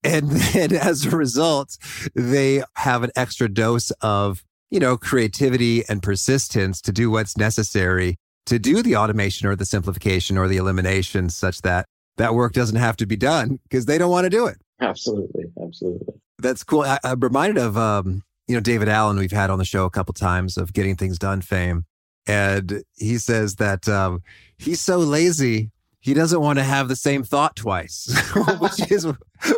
And 0.06 0.30
then 0.32 0.76
as 0.76 1.06
a 1.06 1.16
result, 1.16 1.78
they 2.14 2.64
have 2.76 3.04
an 3.04 3.12
extra 3.16 3.50
dose 3.50 3.92
of, 4.02 4.44
you 4.70 4.80
know, 4.80 4.98
creativity 4.98 5.84
and 5.90 6.02
persistence 6.02 6.82
to 6.82 6.92
do 6.92 7.10
what's 7.10 7.38
necessary 7.38 8.18
to 8.46 8.60
do 8.60 8.84
the 8.84 8.96
automation 8.96 9.48
or 9.48 9.56
the 9.56 9.66
simplification 9.66 10.38
or 10.38 10.48
the 10.48 10.58
elimination 10.58 11.30
such 11.30 11.62
that 11.64 11.88
that 12.18 12.36
work 12.36 12.54
doesn't 12.54 12.78
have 12.78 12.96
to 12.98 13.06
be 13.06 13.16
done 13.16 13.60
because 13.64 13.86
they 13.86 13.98
don't 13.98 14.12
want 14.12 14.26
to 14.26 14.30
do 14.30 14.46
it. 14.46 14.58
Absolutely. 14.80 15.46
Absolutely. 15.62 16.14
That's 16.38 16.64
cool. 16.64 16.84
I, 16.84 17.00
am 17.04 17.20
reminded 17.20 17.58
of 17.58 17.78
um, 17.78 18.24
you 18.48 18.56
know, 18.56 18.62
David 18.62 18.88
Allen, 18.88 19.18
we've 19.18 19.32
had 19.32 19.50
on 19.50 19.58
the 19.58 19.66
show 19.66 19.86
a 19.86 19.90
couple 19.90 20.14
times 20.14 20.58
of 20.58 20.74
getting 20.74 20.96
things 20.96 21.18
done 21.18 21.42
fame. 21.42 21.86
And 22.28 22.84
he 22.96 23.18
says 23.18 23.56
that 23.56 23.88
um, 23.88 24.22
he's 24.58 24.82
so 24.82 24.98
lazy, 24.98 25.72
he 26.06 26.14
doesn't 26.14 26.40
want 26.40 26.60
to 26.60 26.64
have 26.64 26.88
the 26.88 26.96
same 26.96 27.24
thought 27.24 27.56
twice, 27.56 28.16
which 28.60 28.92
is 28.92 29.08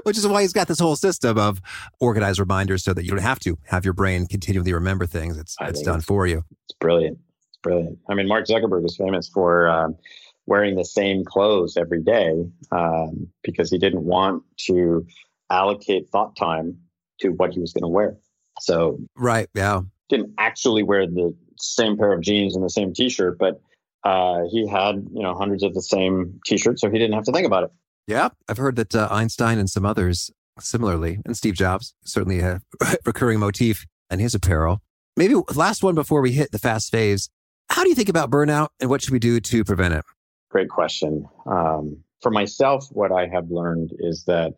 which 0.03 0.17
is 0.17 0.25
why 0.25 0.43
he's 0.43 0.53
got 0.53 0.69
this 0.69 0.79
whole 0.79 0.95
system 0.95 1.37
of 1.37 1.61
organized 1.99 2.39
reminders 2.39 2.85
so 2.85 2.93
that 2.93 3.03
you 3.03 3.09
don't 3.09 3.19
have 3.19 3.39
to 3.39 3.57
have 3.65 3.83
your 3.83 3.93
brain 3.93 4.25
continually 4.27 4.71
remember 4.71 5.05
things. 5.05 5.37
It's 5.37 5.57
it's 5.59 5.81
done 5.81 5.97
it's, 5.97 6.05
for 6.05 6.25
you. 6.25 6.45
It's 6.63 6.77
brilliant. 6.79 7.17
It's 7.49 7.59
brilliant. 7.61 7.99
I 8.09 8.13
mean, 8.13 8.29
Mark 8.29 8.47
Zuckerberg 8.47 8.85
is 8.85 8.95
famous 8.95 9.27
for 9.27 9.67
um, 9.67 9.97
wearing 10.45 10.77
the 10.77 10.85
same 10.85 11.25
clothes 11.25 11.75
every 11.75 12.01
day 12.01 12.45
um, 12.71 13.27
because 13.43 13.69
he 13.69 13.77
didn't 13.77 14.05
want 14.05 14.41
to 14.67 15.05
allocate 15.49 16.07
thought 16.07 16.37
time 16.37 16.77
to 17.19 17.31
what 17.31 17.51
he 17.51 17.59
was 17.59 17.73
going 17.73 17.83
to 17.83 17.89
wear. 17.89 18.15
So 18.61 18.97
right, 19.17 19.49
yeah, 19.53 19.81
didn't 20.07 20.33
actually 20.37 20.83
wear 20.83 21.07
the 21.07 21.35
same 21.59 21.97
pair 21.97 22.13
of 22.13 22.21
jeans 22.21 22.55
and 22.55 22.63
the 22.63 22.69
same 22.69 22.93
T-shirt, 22.93 23.37
but 23.37 23.59
uh, 24.03 24.43
he 24.51 24.67
had 24.67 25.07
you 25.13 25.23
know 25.23 25.35
hundreds 25.35 25.63
of 25.63 25.73
the 25.73 25.81
same 25.81 26.39
T-shirts, 26.45 26.81
so 26.81 26.89
he 26.89 26.97
didn't 26.97 27.13
have 27.13 27.25
to 27.25 27.31
think 27.31 27.45
about 27.45 27.63
it. 27.63 27.71
Yeah, 28.07 28.29
I've 28.47 28.57
heard 28.57 28.75
that 28.77 28.95
uh, 28.95 29.07
Einstein 29.11 29.57
and 29.57 29.69
some 29.69 29.85
others 29.85 30.31
similarly, 30.59 31.19
and 31.25 31.35
Steve 31.35 31.55
Jobs 31.55 31.93
certainly 32.03 32.39
a 32.39 32.61
recurring 33.05 33.39
motif 33.39 33.85
in 34.09 34.19
his 34.19 34.33
apparel. 34.33 34.81
Maybe 35.15 35.35
last 35.55 35.83
one 35.83 35.95
before 35.95 36.21
we 36.21 36.31
hit 36.31 36.51
the 36.51 36.59
fast 36.59 36.91
phase. 36.91 37.29
How 37.69 37.83
do 37.83 37.89
you 37.89 37.95
think 37.95 38.09
about 38.09 38.29
burnout, 38.29 38.69
and 38.79 38.89
what 38.89 39.01
should 39.01 39.13
we 39.13 39.19
do 39.19 39.39
to 39.39 39.63
prevent 39.63 39.93
it? 39.93 40.05
Great 40.49 40.69
question. 40.69 41.27
Um, 41.45 42.03
for 42.21 42.31
myself, 42.31 42.87
what 42.91 43.11
I 43.11 43.27
have 43.27 43.51
learned 43.51 43.91
is 43.99 44.23
that 44.25 44.53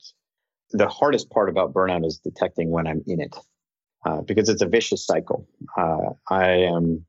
the 0.71 0.87
hardest 0.87 1.29
part 1.29 1.49
about 1.49 1.73
burnout 1.73 2.05
is 2.05 2.19
detecting 2.19 2.69
when 2.69 2.87
I'm 2.87 3.03
in 3.07 3.19
it 3.19 3.35
uh, 4.05 4.21
because 4.21 4.49
it's 4.49 4.61
a 4.61 4.67
vicious 4.67 5.05
cycle. 5.05 5.47
Uh, 5.77 6.11
I 6.29 6.51
am 6.51 7.05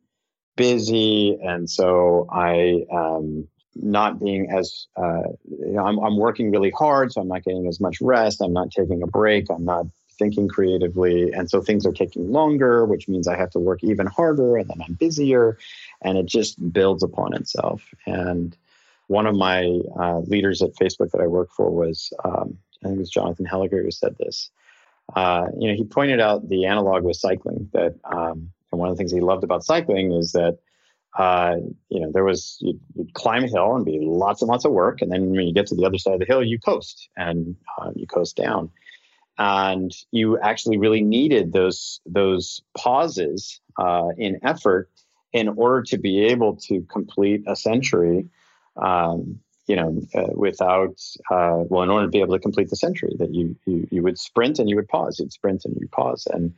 busy, 0.61 1.39
and 1.43 1.71
so 1.71 2.29
I 2.31 2.85
am 2.93 3.49
not 3.75 4.21
being 4.21 4.51
as 4.51 4.87
uh, 4.95 5.23
you 5.49 5.73
know, 5.73 5.87
I'm, 5.87 5.99
I'm 5.99 6.19
working 6.19 6.51
really 6.51 6.71
hard, 6.71 7.13
so 7.13 7.23
I'm 7.23 7.29
not 7.29 7.45
getting 7.45 7.67
as 7.67 7.81
much 7.81 7.97
rest. 8.03 8.43
I'm 8.43 8.53
not 8.53 8.71
taking 8.71 9.03
a 9.03 9.07
break. 9.07 9.47
I'm 9.51 9.65
not 9.65 9.87
thinking 10.19 10.49
creatively, 10.49 11.33
and 11.33 11.49
so 11.49 11.63
things 11.63 11.87
are 11.87 11.93
taking 11.93 12.31
longer, 12.31 12.85
which 12.85 13.09
means 13.09 13.27
I 13.27 13.39
have 13.39 13.51
to 13.53 13.59
work 13.59 13.83
even 13.83 14.07
harder, 14.07 14.59
and 14.59 14.69
then 14.69 14.83
I'm 14.87 14.93
busier, 14.95 15.57
and 16.03 16.19
it 16.19 16.27
just 16.27 16.53
builds 16.73 17.03
upon 17.03 17.33
itself. 17.35 17.83
And 18.07 18.55
one 19.07 19.27
of 19.27 19.35
my 19.35 19.65
uh, 19.99 20.19
leaders 20.19 20.61
at 20.61 20.75
Facebook 20.75 21.11
that 21.13 21.23
I 21.23 21.27
work 21.27 21.49
for 21.57 21.71
was 21.71 22.13
um, 22.23 22.59
I 22.83 22.89
think 22.89 22.97
it 22.97 23.01
was 23.01 23.11
Jonathan 23.11 23.47
Heiliger 23.47 23.83
who 23.83 23.91
said 23.91 24.15
this 24.19 24.51
uh, 25.17 25.47
you 25.59 25.69
know, 25.69 25.75
he 25.75 25.85
pointed 25.85 26.21
out 26.21 26.49
the 26.49 26.67
analog 26.67 27.03
with 27.03 27.17
cycling 27.17 27.69
that, 27.73 27.95
um, 28.05 28.51
one 28.81 28.89
of 28.89 28.97
the 28.97 28.99
things 28.99 29.13
he 29.13 29.21
loved 29.21 29.45
about 29.45 29.65
cycling 29.65 30.13
is 30.13 30.33
that, 30.33 30.59
uh, 31.19 31.57
you 31.89 32.01
know, 32.01 32.11
there 32.13 32.25
was 32.25 32.59
you'd, 32.61 32.81
you'd, 32.95 33.15
climb 33.15 33.45
a 33.45 33.49
hill 33.49 33.77
and 33.77 33.85
be 33.85 33.99
lots 34.01 34.43
and 34.43 34.49
lots 34.49 34.65
of 34.65 34.73
work, 34.73 35.03
and 35.03 35.13
then 35.13 35.31
when 35.31 35.47
you 35.47 35.55
get 35.55 35.67
to 35.69 35.75
the 35.75 35.85
other 35.85 35.99
side 35.99 36.15
of 36.15 36.21
the 36.21 36.27
hill, 36.27 36.43
you 36.43 36.59
coast 36.59 37.09
and 37.17 37.57
uh, 37.79 37.91
you 37.95 38.07
coast 38.07 38.37
down, 38.37 38.71
and 39.39 39.93
you 40.11 40.39
actually 40.39 40.79
really 40.79 41.03
needed 41.03 41.53
those 41.53 42.01
those 42.07 42.63
pauses 42.77 43.61
uh, 43.79 44.09
in 44.17 44.41
effort 44.43 44.91
in 45.33 45.49
order 45.49 45.83
to 45.83 45.99
be 45.99 46.25
able 46.25 46.57
to 46.57 46.83
complete 46.83 47.45
a 47.47 47.55
century. 47.55 48.29
Um, 48.77 49.41
you 49.67 49.77
know, 49.77 50.03
uh, 50.17 50.33
without, 50.35 51.01
uh, 51.31 51.63
well, 51.69 51.85
in 51.85 51.91
order 51.91 52.07
to 52.07 52.11
be 52.11 52.19
able 52.19 52.35
to 52.35 52.41
complete 52.41 52.71
the 52.71 52.77
century, 52.77 53.15
that 53.21 53.33
you, 53.33 53.55
you, 53.67 53.87
you 53.93 54.03
would 54.03 54.19
sprint 54.19 54.59
and 54.59 54.69
you 54.69 54.75
would 54.75 54.89
pause, 54.89 55.21
you'd 55.21 55.33
sprint 55.33 55.65
and 55.65 55.77
you 55.81 55.87
pause. 55.87 56.27
And 56.27 56.55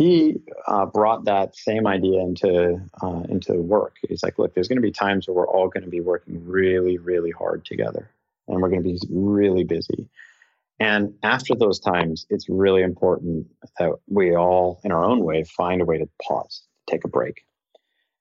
he 0.00 0.40
uh, 0.66 0.86
brought 0.86 1.26
that 1.26 1.54
same 1.54 1.86
idea 1.86 2.20
into, 2.20 2.80
uh, 3.02 3.22
into 3.28 3.52
work. 3.52 3.96
He's 4.08 4.22
like, 4.22 4.38
look, 4.38 4.54
there's 4.54 4.66
going 4.66 4.78
to 4.78 4.82
be 4.82 4.92
times 4.92 5.28
where 5.28 5.34
we're 5.34 5.46
all 5.46 5.68
going 5.68 5.84
to 5.84 5.90
be 5.90 6.00
working 6.00 6.42
really, 6.46 6.96
really 6.96 7.30
hard 7.30 7.66
together 7.66 8.08
and 8.48 8.62
we're 8.62 8.70
going 8.70 8.82
to 8.82 8.88
be 8.88 8.98
really 9.10 9.62
busy. 9.62 10.08
And 10.78 11.12
after 11.22 11.54
those 11.54 11.78
times, 11.78 12.24
it's 12.30 12.48
really 12.48 12.80
important 12.80 13.48
that 13.78 13.92
we 14.08 14.34
all, 14.34 14.80
in 14.84 14.90
our 14.90 15.04
own 15.04 15.22
way, 15.22 15.44
find 15.44 15.82
a 15.82 15.84
way 15.84 15.98
to 15.98 16.08
pause, 16.26 16.62
take 16.88 17.04
a 17.04 17.08
break. 17.08 17.44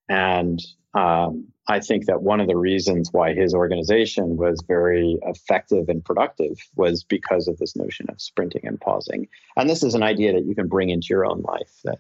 And 0.10 0.60
um, 0.94 1.48
I 1.68 1.80
think 1.80 2.06
that 2.06 2.24
one 2.24 2.40
of 2.40 2.48
the 2.48 2.58
reasons 2.58 3.10
why 3.12 3.34
his 3.34 3.54
organization 3.54 4.38
was 4.38 4.64
very 4.68 5.18
effective 5.22 5.88
and 5.88 6.04
productive 6.04 6.58
was 6.76 7.04
because 7.04 7.48
of 7.48 7.58
this 7.58 7.76
notion 7.76 8.08
of 8.10 8.20
sprinting 8.20 8.66
and 8.66 8.82
pausing. 8.82 9.28
And 9.56 9.70
this 9.70 9.84
is 9.84 9.94
an 9.94 10.02
idea 10.02 10.34
that 10.34 10.46
you 10.46 10.56
can 10.56 10.68
bring 10.68 10.90
into 10.90 11.08
your 11.12 11.26
own 11.26 11.42
life 11.42 11.72
that, 11.84 12.00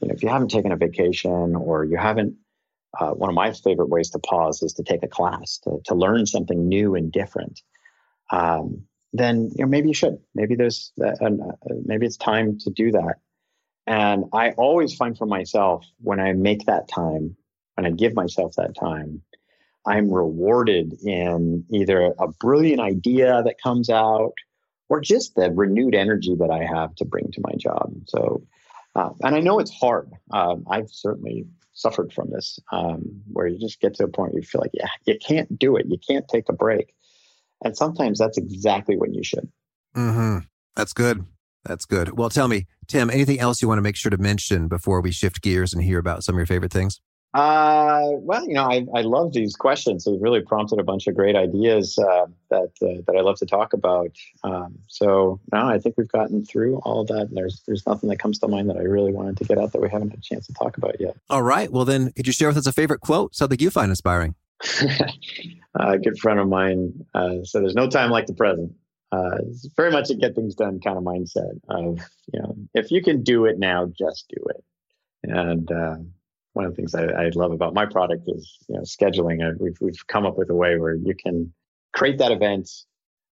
you 0.00 0.08
know, 0.08 0.14
if 0.14 0.22
you 0.22 0.28
haven't 0.28 0.50
taken 0.50 0.72
a 0.72 0.76
vacation 0.76 1.56
or 1.56 1.84
you 1.84 1.96
haven't, 1.96 2.34
uh, 2.98 3.10
one 3.10 3.30
of 3.30 3.34
my 3.34 3.52
favorite 3.52 3.88
ways 3.88 4.10
to 4.10 4.18
pause 4.18 4.62
is 4.62 4.74
to 4.74 4.82
take 4.82 5.02
a 5.02 5.08
class, 5.08 5.58
to, 5.64 5.78
to 5.86 5.94
learn 5.94 6.26
something 6.26 6.68
new 6.68 6.94
and 6.94 7.10
different. 7.10 7.62
Um, 8.30 8.82
then 9.14 9.50
you 9.56 9.64
know 9.64 9.68
maybe 9.68 9.88
you 9.88 9.94
should. 9.94 10.18
Maybe 10.34 10.54
there's 10.54 10.92
uh, 11.02 11.30
maybe 11.84 12.06
it's 12.06 12.16
time 12.16 12.58
to 12.60 12.70
do 12.70 12.92
that. 12.92 13.14
And 13.86 14.24
I 14.34 14.50
always 14.50 14.94
find 14.94 15.16
for 15.16 15.26
myself 15.26 15.86
when 16.00 16.20
I 16.20 16.34
make 16.34 16.66
that 16.66 16.88
time 16.88 17.36
when 17.78 17.86
I 17.86 17.94
give 17.94 18.12
myself 18.12 18.56
that 18.56 18.74
time, 18.74 19.22
I'm 19.86 20.12
rewarded 20.12 20.94
in 21.04 21.64
either 21.70 22.12
a 22.18 22.26
brilliant 22.40 22.80
idea 22.80 23.40
that 23.44 23.62
comes 23.62 23.88
out 23.88 24.32
or 24.88 25.00
just 25.00 25.36
the 25.36 25.52
renewed 25.52 25.94
energy 25.94 26.34
that 26.40 26.50
I 26.50 26.64
have 26.64 26.96
to 26.96 27.04
bring 27.04 27.30
to 27.30 27.40
my 27.40 27.54
job. 27.56 27.92
So, 28.08 28.42
uh, 28.96 29.10
and 29.22 29.36
I 29.36 29.40
know 29.40 29.60
it's 29.60 29.72
hard. 29.72 30.10
Um, 30.32 30.64
I've 30.68 30.90
certainly 30.90 31.46
suffered 31.72 32.12
from 32.12 32.30
this, 32.30 32.58
um, 32.72 33.22
where 33.32 33.46
you 33.46 33.60
just 33.60 33.80
get 33.80 33.94
to 33.94 34.04
a 34.04 34.08
point 34.08 34.32
where 34.32 34.40
you 34.40 34.46
feel 34.46 34.60
like, 34.60 34.72
yeah, 34.74 34.88
you 35.06 35.16
can't 35.24 35.56
do 35.56 35.76
it. 35.76 35.86
You 35.86 35.98
can't 36.04 36.26
take 36.26 36.48
a 36.48 36.52
break. 36.52 36.92
And 37.64 37.76
sometimes 37.76 38.18
that's 38.18 38.38
exactly 38.38 38.96
when 38.96 39.14
you 39.14 39.22
should. 39.22 39.48
Mm-hmm. 39.96 40.38
That's 40.74 40.92
good. 40.92 41.24
That's 41.64 41.84
good. 41.84 42.18
Well, 42.18 42.28
tell 42.28 42.48
me, 42.48 42.66
Tim, 42.88 43.08
anything 43.08 43.38
else 43.38 43.62
you 43.62 43.68
want 43.68 43.78
to 43.78 43.82
make 43.82 43.96
sure 43.96 44.10
to 44.10 44.18
mention 44.18 44.66
before 44.66 45.00
we 45.00 45.12
shift 45.12 45.42
gears 45.42 45.72
and 45.72 45.84
hear 45.84 46.00
about 46.00 46.24
some 46.24 46.34
of 46.34 46.38
your 46.38 46.46
favorite 46.46 46.72
things? 46.72 47.00
Uh, 47.38 48.10
well, 48.14 48.44
you 48.48 48.54
know, 48.54 48.64
I, 48.64 48.84
I 48.96 49.02
love 49.02 49.32
these 49.32 49.54
questions. 49.54 50.04
They've 50.04 50.20
really 50.20 50.40
prompted 50.40 50.80
a 50.80 50.82
bunch 50.82 51.06
of 51.06 51.14
great 51.14 51.36
ideas 51.36 51.96
uh, 51.96 52.26
that 52.50 52.72
uh, 52.82 53.00
that 53.06 53.14
I 53.16 53.20
love 53.20 53.38
to 53.38 53.46
talk 53.46 53.74
about. 53.74 54.10
Um, 54.42 54.76
so 54.88 55.38
now 55.52 55.68
I 55.68 55.78
think 55.78 55.94
we've 55.96 56.08
gotten 56.08 56.44
through 56.44 56.78
all 56.78 57.04
that. 57.04 57.28
And 57.28 57.36
there's 57.36 57.62
there's 57.64 57.86
nothing 57.86 58.08
that 58.08 58.18
comes 58.18 58.40
to 58.40 58.48
mind 58.48 58.68
that 58.70 58.76
I 58.76 58.82
really 58.82 59.12
wanted 59.12 59.36
to 59.36 59.44
get 59.44 59.56
out 59.56 59.70
that 59.70 59.80
we 59.80 59.88
haven't 59.88 60.10
had 60.10 60.18
a 60.18 60.22
chance 60.22 60.48
to 60.48 60.52
talk 60.54 60.78
about 60.78 61.00
yet. 61.00 61.14
All 61.30 61.44
right. 61.44 61.70
Well, 61.70 61.84
then, 61.84 62.10
could 62.10 62.26
you 62.26 62.32
share 62.32 62.48
with 62.48 62.56
us 62.56 62.66
a 62.66 62.72
favorite 62.72 63.02
quote, 63.02 63.36
something 63.36 63.60
you 63.60 63.70
find 63.70 63.90
inspiring? 63.90 64.34
a 65.78 65.96
good 65.96 66.18
friend 66.18 66.40
of 66.40 66.48
mine 66.48 67.06
uh, 67.14 67.44
said, 67.44 67.62
"There's 67.62 67.76
no 67.76 67.88
time 67.88 68.10
like 68.10 68.26
the 68.26 68.34
present." 68.34 68.72
Uh, 69.12 69.38
it's 69.46 69.68
very 69.76 69.92
much 69.92 70.10
a 70.10 70.16
get 70.16 70.34
things 70.34 70.56
done 70.56 70.80
kind 70.80 70.98
of 70.98 71.04
mindset 71.04 71.60
of 71.68 72.00
you 72.32 72.40
know 72.40 72.56
if 72.74 72.90
you 72.90 73.00
can 73.00 73.22
do 73.22 73.44
it 73.44 73.60
now, 73.60 73.86
just 73.96 74.26
do 74.28 74.44
it. 74.48 74.64
And 75.22 75.70
uh, 75.70 75.96
one 76.58 76.66
of 76.66 76.72
the 76.72 76.76
things 76.76 76.92
I, 76.92 77.04
I, 77.04 77.30
love 77.36 77.52
about 77.52 77.72
my 77.72 77.86
product 77.86 78.24
is 78.26 78.58
you 78.68 78.74
know 78.74 78.82
scheduling. 78.82 79.38
We've 79.60 79.78
we've 79.80 80.04
come 80.08 80.26
up 80.26 80.36
with 80.36 80.50
a 80.50 80.54
way 80.54 80.76
where 80.76 80.96
you 80.96 81.14
can 81.14 81.52
create 81.92 82.18
that 82.18 82.32
event 82.32 82.68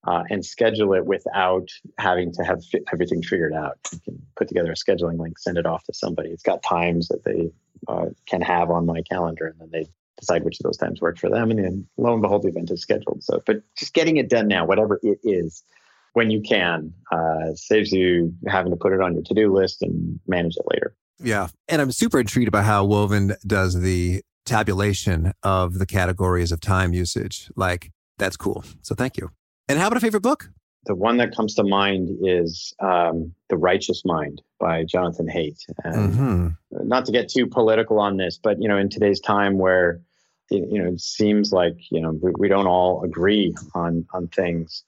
uh, 0.06 0.22
and 0.30 0.42
schedule 0.42 0.94
it 0.94 1.04
without 1.04 1.68
having 1.98 2.32
to 2.32 2.42
have 2.42 2.62
everything 2.90 3.22
figured 3.22 3.52
out. 3.52 3.76
You 3.92 4.00
can 4.00 4.22
put 4.36 4.48
together 4.48 4.72
a 4.72 4.74
scheduling 4.74 5.18
link, 5.18 5.38
send 5.38 5.58
it 5.58 5.66
off 5.66 5.84
to 5.84 5.92
somebody. 5.92 6.30
It's 6.30 6.42
got 6.42 6.62
times 6.62 7.08
that 7.08 7.22
they 7.24 7.50
uh, 7.88 8.06
can 8.26 8.40
have 8.40 8.70
on 8.70 8.86
my 8.86 9.02
calendar, 9.02 9.48
and 9.48 9.60
then 9.60 9.68
they 9.70 9.86
decide 10.18 10.42
which 10.42 10.58
of 10.58 10.64
those 10.64 10.78
times 10.78 11.02
work 11.02 11.18
for 11.18 11.28
them. 11.28 11.50
And 11.50 11.62
then 11.62 11.86
lo 11.98 12.14
and 12.14 12.22
behold, 12.22 12.44
the 12.44 12.48
event 12.48 12.70
is 12.70 12.80
scheduled. 12.80 13.22
So, 13.22 13.42
but 13.44 13.60
just 13.76 13.92
getting 13.92 14.16
it 14.16 14.30
done 14.30 14.48
now, 14.48 14.64
whatever 14.64 14.98
it 15.02 15.18
is, 15.24 15.62
when 16.14 16.30
you 16.30 16.40
can, 16.40 16.94
uh, 17.12 17.52
saves 17.54 17.92
you 17.92 18.34
having 18.46 18.72
to 18.72 18.78
put 18.78 18.94
it 18.94 19.02
on 19.02 19.12
your 19.12 19.22
to 19.24 19.34
do 19.34 19.54
list 19.54 19.82
and 19.82 20.18
manage 20.26 20.56
it 20.56 20.64
later. 20.72 20.96
Yeah. 21.22 21.48
And 21.68 21.82
I'm 21.82 21.92
super 21.92 22.18
intrigued 22.18 22.48
about 22.48 22.64
how 22.64 22.84
Woven 22.84 23.34
does 23.46 23.80
the 23.80 24.22
tabulation 24.46 25.32
of 25.42 25.78
the 25.78 25.86
categories 25.86 26.52
of 26.52 26.60
time 26.60 26.92
usage. 26.92 27.50
Like, 27.56 27.90
that's 28.18 28.36
cool. 28.36 28.64
So 28.82 28.94
thank 28.94 29.16
you. 29.16 29.30
And 29.68 29.78
how 29.78 29.86
about 29.86 29.98
a 29.98 30.00
favorite 30.00 30.22
book? 30.22 30.50
The 30.86 30.94
one 30.94 31.18
that 31.18 31.36
comes 31.36 31.54
to 31.56 31.62
mind 31.62 32.08
is 32.22 32.74
um, 32.80 33.34
The 33.48 33.56
Righteous 33.56 34.02
Mind 34.04 34.42
by 34.58 34.84
Jonathan 34.84 35.28
Haidt. 35.28 35.58
And 35.84 36.14
mm-hmm. 36.14 36.88
not 36.88 37.04
to 37.06 37.12
get 37.12 37.28
too 37.28 37.46
political 37.46 37.98
on 37.98 38.16
this, 38.16 38.40
but 38.42 38.60
you 38.60 38.66
know, 38.66 38.78
in 38.78 38.88
today's 38.88 39.20
time 39.20 39.58
where 39.58 40.00
you 40.50 40.82
know 40.82 40.88
it 40.88 41.00
seems 41.00 41.52
like 41.52 41.76
you 41.90 42.00
know 42.00 42.10
we, 42.10 42.32
we 42.38 42.48
don't 42.48 42.66
all 42.66 43.04
agree 43.04 43.54
on 43.74 44.06
on 44.12 44.26
things, 44.28 44.82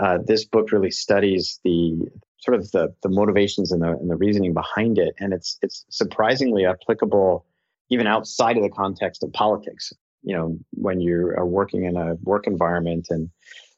uh, 0.00 0.18
this 0.24 0.44
book 0.44 0.72
really 0.72 0.90
studies 0.90 1.60
the 1.64 1.98
sort 2.42 2.56
of 2.56 2.70
the 2.72 2.94
the 3.02 3.08
motivations 3.08 3.72
and 3.72 3.82
the 3.82 3.90
and 3.90 4.10
the 4.10 4.16
reasoning 4.16 4.52
behind 4.54 4.98
it, 4.98 5.14
and 5.18 5.32
it's 5.32 5.58
it's 5.62 5.84
surprisingly 5.88 6.66
applicable 6.66 7.46
even 7.88 8.06
outside 8.06 8.56
of 8.56 8.62
the 8.62 8.70
context 8.70 9.22
of 9.22 9.32
politics. 9.32 9.92
You 10.22 10.36
know, 10.36 10.58
when 10.70 11.00
you 11.00 11.34
are 11.36 11.46
working 11.46 11.84
in 11.84 11.96
a 11.96 12.14
work 12.22 12.46
environment 12.46 13.08
and 13.10 13.30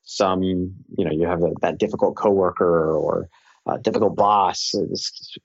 some 0.05 0.43
you 0.43 0.75
know 0.99 1.11
you 1.11 1.27
have 1.27 1.43
a, 1.43 1.53
that 1.63 1.79
difficult 1.79 2.17
coworker 2.17 2.93
or 2.93 3.29
difficult 3.83 4.15
boss 4.15 4.73
this 4.91 5.37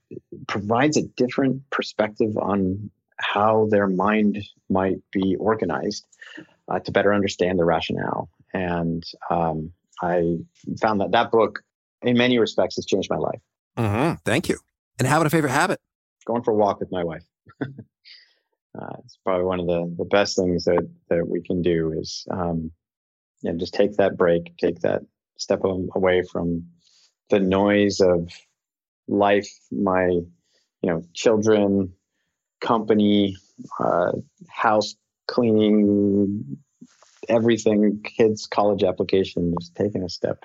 provides 0.47 0.97
a 0.97 1.03
different 1.15 1.61
perspective 1.69 2.37
on 2.37 2.91
how 3.17 3.67
their 3.69 3.87
mind 3.87 4.37
might 4.69 4.97
be 5.11 5.35
organized 5.39 6.05
uh, 6.67 6.79
to 6.79 6.91
better 6.91 7.13
understand 7.13 7.57
the 7.57 7.63
rationale 7.63 8.29
and 8.53 9.03
um, 9.29 9.71
i 10.01 10.35
found 10.81 10.99
that 10.99 11.11
that 11.11 11.31
book 11.31 11.63
in 12.03 12.17
many 12.17 12.39
respects 12.39 12.75
has 12.75 12.85
changed 12.85 13.09
my 13.09 13.17
life. 13.17 13.41
Mm-hmm. 13.77 14.15
thank 14.25 14.49
you. 14.49 14.59
And 14.97 15.07
how 15.07 15.17
about 15.17 15.27
a 15.27 15.29
favorite 15.29 15.51
habit? 15.51 15.79
Going 16.25 16.43
for 16.43 16.51
a 16.51 16.55
walk 16.55 16.79
with 16.79 16.91
my 16.91 17.03
wife. 17.03 17.23
Uh, 18.79 18.95
it's 19.03 19.17
probably 19.25 19.43
one 19.43 19.59
of 19.59 19.65
the, 19.65 19.93
the 19.97 20.05
best 20.05 20.37
things 20.37 20.65
that, 20.65 20.87
that 21.09 21.27
we 21.27 21.41
can 21.41 21.61
do 21.63 21.91
is 21.99 22.25
um, 22.29 22.71
yeah, 23.41 23.51
just 23.57 23.73
take 23.73 23.95
that 23.97 24.17
break, 24.17 24.55
take 24.57 24.79
that 24.81 25.01
step 25.37 25.61
away 25.63 26.21
from 26.31 26.65
the 27.29 27.39
noise 27.39 27.99
of 27.99 28.29
life, 29.07 29.49
my, 29.71 30.05
you 30.05 30.25
know, 30.83 31.01
children, 31.13 31.93
company, 32.61 33.35
uh, 33.79 34.11
house 34.49 34.95
cleaning, 35.27 36.57
everything, 37.27 38.01
kids' 38.03 38.47
college 38.47 38.83
application, 38.83 39.53
just 39.59 39.75
taking 39.75 40.03
a 40.03 40.09
step 40.09 40.43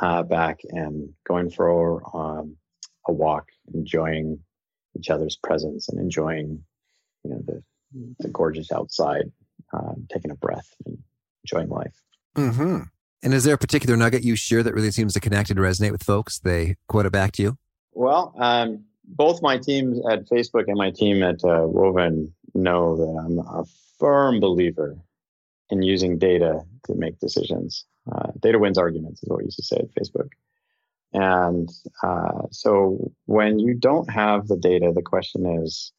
uh, 0.00 0.22
back 0.22 0.60
and 0.68 1.10
going 1.26 1.50
for 1.50 2.02
um, 2.16 2.56
a 3.06 3.12
walk, 3.12 3.48
enjoying 3.74 4.40
each 4.96 5.10
other's 5.10 5.36
presence 5.36 5.88
and 5.88 5.98
enjoying, 6.00 6.62
you 7.24 7.30
know, 7.30 7.42
the, 7.44 7.62
the 8.20 8.28
gorgeous 8.28 8.72
outside, 8.72 9.30
uh, 9.72 9.94
taking 10.12 10.30
a 10.30 10.34
breath 10.36 10.74
and 10.86 10.98
enjoying 11.44 11.68
life. 11.68 12.00
Mm-hmm. 12.36 12.80
And 13.22 13.34
is 13.34 13.44
there 13.44 13.54
a 13.54 13.58
particular 13.58 13.96
nugget 13.96 14.22
you 14.24 14.36
share 14.36 14.62
that 14.62 14.74
really 14.74 14.92
seems 14.92 15.12
to 15.14 15.20
connect 15.20 15.50
and 15.50 15.58
resonate 15.58 15.90
with 15.90 16.04
folks? 16.04 16.38
They 16.38 16.76
quote 16.88 17.06
it 17.06 17.12
back 17.12 17.32
to 17.32 17.42
you. 17.42 17.58
Well, 17.92 18.32
um, 18.38 18.84
both 19.04 19.42
my 19.42 19.58
teams 19.58 19.98
at 20.08 20.28
Facebook 20.28 20.64
and 20.68 20.76
my 20.76 20.90
team 20.90 21.22
at 21.22 21.42
uh, 21.42 21.66
Woven 21.66 22.32
know 22.54 22.96
that 22.96 23.24
I'm 23.24 23.38
a 23.38 23.64
firm 23.98 24.38
believer 24.38 24.96
in 25.70 25.82
using 25.82 26.18
data 26.18 26.62
to 26.86 26.94
make 26.94 27.18
decisions. 27.18 27.84
Uh, 28.10 28.32
data 28.40 28.58
wins 28.58 28.78
arguments 28.78 29.22
is 29.22 29.28
what 29.28 29.38
we 29.38 29.44
used 29.44 29.56
to 29.56 29.62
say 29.62 29.76
at 29.76 29.94
Facebook. 29.94 30.28
And 31.12 31.68
uh, 32.02 32.42
so 32.50 33.12
when 33.26 33.58
you 33.58 33.74
don't 33.74 34.10
have 34.10 34.46
the 34.48 34.56
data, 34.56 34.92
the 34.94 35.02
question 35.02 35.62
is 35.62 35.92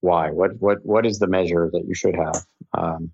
why? 0.00 0.30
What 0.30 0.52
what 0.60 0.78
what 0.84 1.04
is 1.06 1.18
the 1.18 1.26
measure 1.26 1.68
that 1.72 1.84
you 1.86 1.94
should 1.94 2.14
have? 2.14 2.44
Um, 2.76 3.10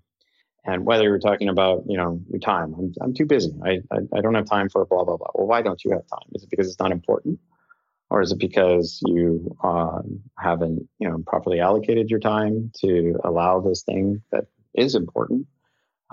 and 0.65 0.85
whether 0.85 1.03
you're 1.03 1.19
talking 1.19 1.49
about 1.49 1.83
you 1.87 1.97
know 1.97 2.19
your 2.29 2.39
time 2.39 2.73
i'm, 2.77 2.93
I'm 3.01 3.13
too 3.13 3.25
busy 3.25 3.51
I, 3.63 3.81
I, 3.91 3.97
I 4.15 4.21
don't 4.21 4.35
have 4.35 4.45
time 4.45 4.69
for 4.69 4.85
blah 4.85 5.03
blah 5.03 5.17
blah 5.17 5.27
well 5.33 5.47
why 5.47 5.61
don't 5.61 5.83
you 5.83 5.91
have 5.91 6.07
time 6.07 6.29
is 6.33 6.43
it 6.43 6.49
because 6.49 6.67
it's 6.67 6.79
not 6.79 6.91
important 6.91 7.39
or 8.09 8.21
is 8.21 8.31
it 8.31 8.39
because 8.39 8.99
you 9.05 9.55
um, 9.63 10.21
haven't 10.37 10.87
you 10.99 11.09
know 11.09 11.23
properly 11.25 11.59
allocated 11.59 12.09
your 12.09 12.19
time 12.19 12.71
to 12.79 13.19
allow 13.23 13.59
this 13.59 13.83
thing 13.83 14.21
that 14.31 14.45
is 14.73 14.95
important 14.95 15.47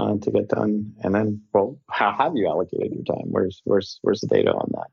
uh, 0.01 0.17
to 0.19 0.31
get 0.31 0.49
done 0.49 0.93
and 1.03 1.15
then 1.15 1.43
well 1.53 1.79
how 1.91 2.13
have 2.13 2.33
you 2.35 2.49
allocated 2.49 2.93
your 2.93 3.05
time 3.05 3.27
where's 3.29 3.61
where's 3.65 3.99
where's 4.03 4.21
the 4.21 4.29
data 4.29 4.51
on 4.53 4.71
that 4.73 4.89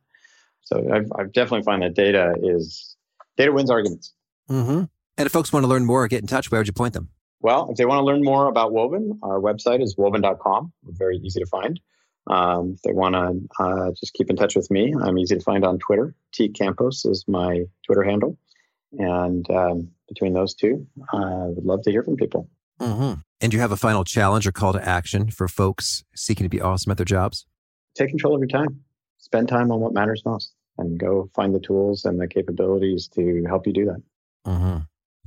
so 0.61 0.85
i've, 0.93 1.11
I've 1.17 1.33
definitely 1.33 1.63
find 1.63 1.81
that 1.81 1.93
data 1.93 2.35
is 2.41 2.95
data 3.37 3.51
wins 3.51 3.69
arguments 3.69 4.13
mm-hmm. 4.49 4.83
and 5.17 5.25
if 5.25 5.31
folks 5.31 5.53
want 5.53 5.63
to 5.63 5.67
learn 5.67 5.85
more 5.85 6.03
or 6.03 6.07
get 6.07 6.21
in 6.21 6.27
touch 6.27 6.51
where 6.51 6.59
would 6.59 6.67
you 6.67 6.73
point 6.73 6.93
them 6.93 7.09
well, 7.39 7.69
if 7.69 7.77
they 7.77 7.85
want 7.85 7.99
to 7.99 8.03
learn 8.03 8.23
more 8.23 8.47
about 8.47 8.71
Woven, 8.73 9.19
our 9.21 9.39
website 9.39 9.83
is 9.83 9.95
woven.com. 9.97 10.73
very 10.83 11.17
easy 11.17 11.39
to 11.39 11.45
find. 11.45 11.79
Um, 12.29 12.73
if 12.75 12.81
they 12.81 12.93
want 12.93 13.15
to 13.15 13.63
uh, 13.63 13.91
just 13.91 14.13
keep 14.13 14.29
in 14.29 14.35
touch 14.35 14.55
with 14.55 14.69
me, 14.69 14.93
I'm 14.99 15.17
easy 15.17 15.35
to 15.35 15.41
find 15.41 15.63
on 15.63 15.79
Twitter. 15.79 16.13
T 16.33 16.49
Campos 16.49 17.05
is 17.05 17.23
my 17.27 17.63
Twitter 17.85 18.03
handle. 18.03 18.37
And 18.93 19.49
um, 19.49 19.89
between 20.09 20.33
those 20.33 20.55
two, 20.55 20.87
I 21.13 21.45
would 21.47 21.63
love 21.63 21.83
to 21.83 21.91
hear 21.91 22.03
from 22.03 22.17
people. 22.17 22.49
Mm-hmm. 22.79 23.21
And 23.41 23.51
do 23.51 23.57
you 23.57 23.61
have 23.61 23.71
a 23.71 23.77
final 23.77 24.03
challenge 24.03 24.47
or 24.47 24.51
call 24.51 24.73
to 24.73 24.87
action 24.87 25.29
for 25.29 25.47
folks 25.47 26.03
seeking 26.15 26.43
to 26.45 26.49
be 26.49 26.61
awesome 26.61 26.91
at 26.91 26.97
their 26.97 27.05
jobs? 27.05 27.45
Take 27.95 28.09
control 28.09 28.35
of 28.35 28.39
your 28.39 28.47
time. 28.47 28.83
Spend 29.17 29.47
time 29.47 29.71
on 29.71 29.79
what 29.79 29.93
matters 29.93 30.23
most 30.25 30.53
and 30.77 30.99
go 30.99 31.29
find 31.35 31.53
the 31.53 31.59
tools 31.59 32.05
and 32.05 32.19
the 32.19 32.27
capabilities 32.27 33.07
to 33.09 33.43
help 33.47 33.67
you 33.67 33.73
do 33.73 33.85
that. 33.85 34.01
Mm-hmm. 34.45 34.77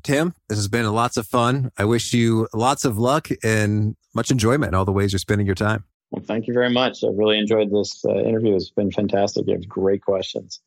Tim, 0.03 0.35
this 0.49 0.59
has 0.59 0.69
been 0.69 0.91
lots 0.91 1.17
of 1.17 1.27
fun. 1.27 1.71
I 1.77 1.85
wish 1.85 2.15
you 2.15 2.49
lots 2.55 2.85
of 2.85 2.97
luck 2.97 3.29
and 3.45 3.97
much 4.15 4.31
enjoyment 4.31 4.71
in 4.71 4.75
all 4.75 4.85
the 4.85 4.93
ways 4.93 5.13
you're 5.13 5.19
spending 5.19 5.47
your 5.47 5.55
time. 5.55 5.85
Well, 6.11 6.25
thank 6.25 6.47
you 6.47 6.55
very 6.55 6.71
much. 6.71 7.05
I 7.05 7.09
really 7.09 7.39
enjoyed 7.39 7.71
this 7.71 8.05
uh, 8.05 8.15
interview. 8.15 8.57
It's 8.57 8.71
been 8.71 8.91
fantastic. 8.91 9.47
You 9.47 9.55
have 9.55 9.69
great 9.69 10.03
questions. 10.03 10.61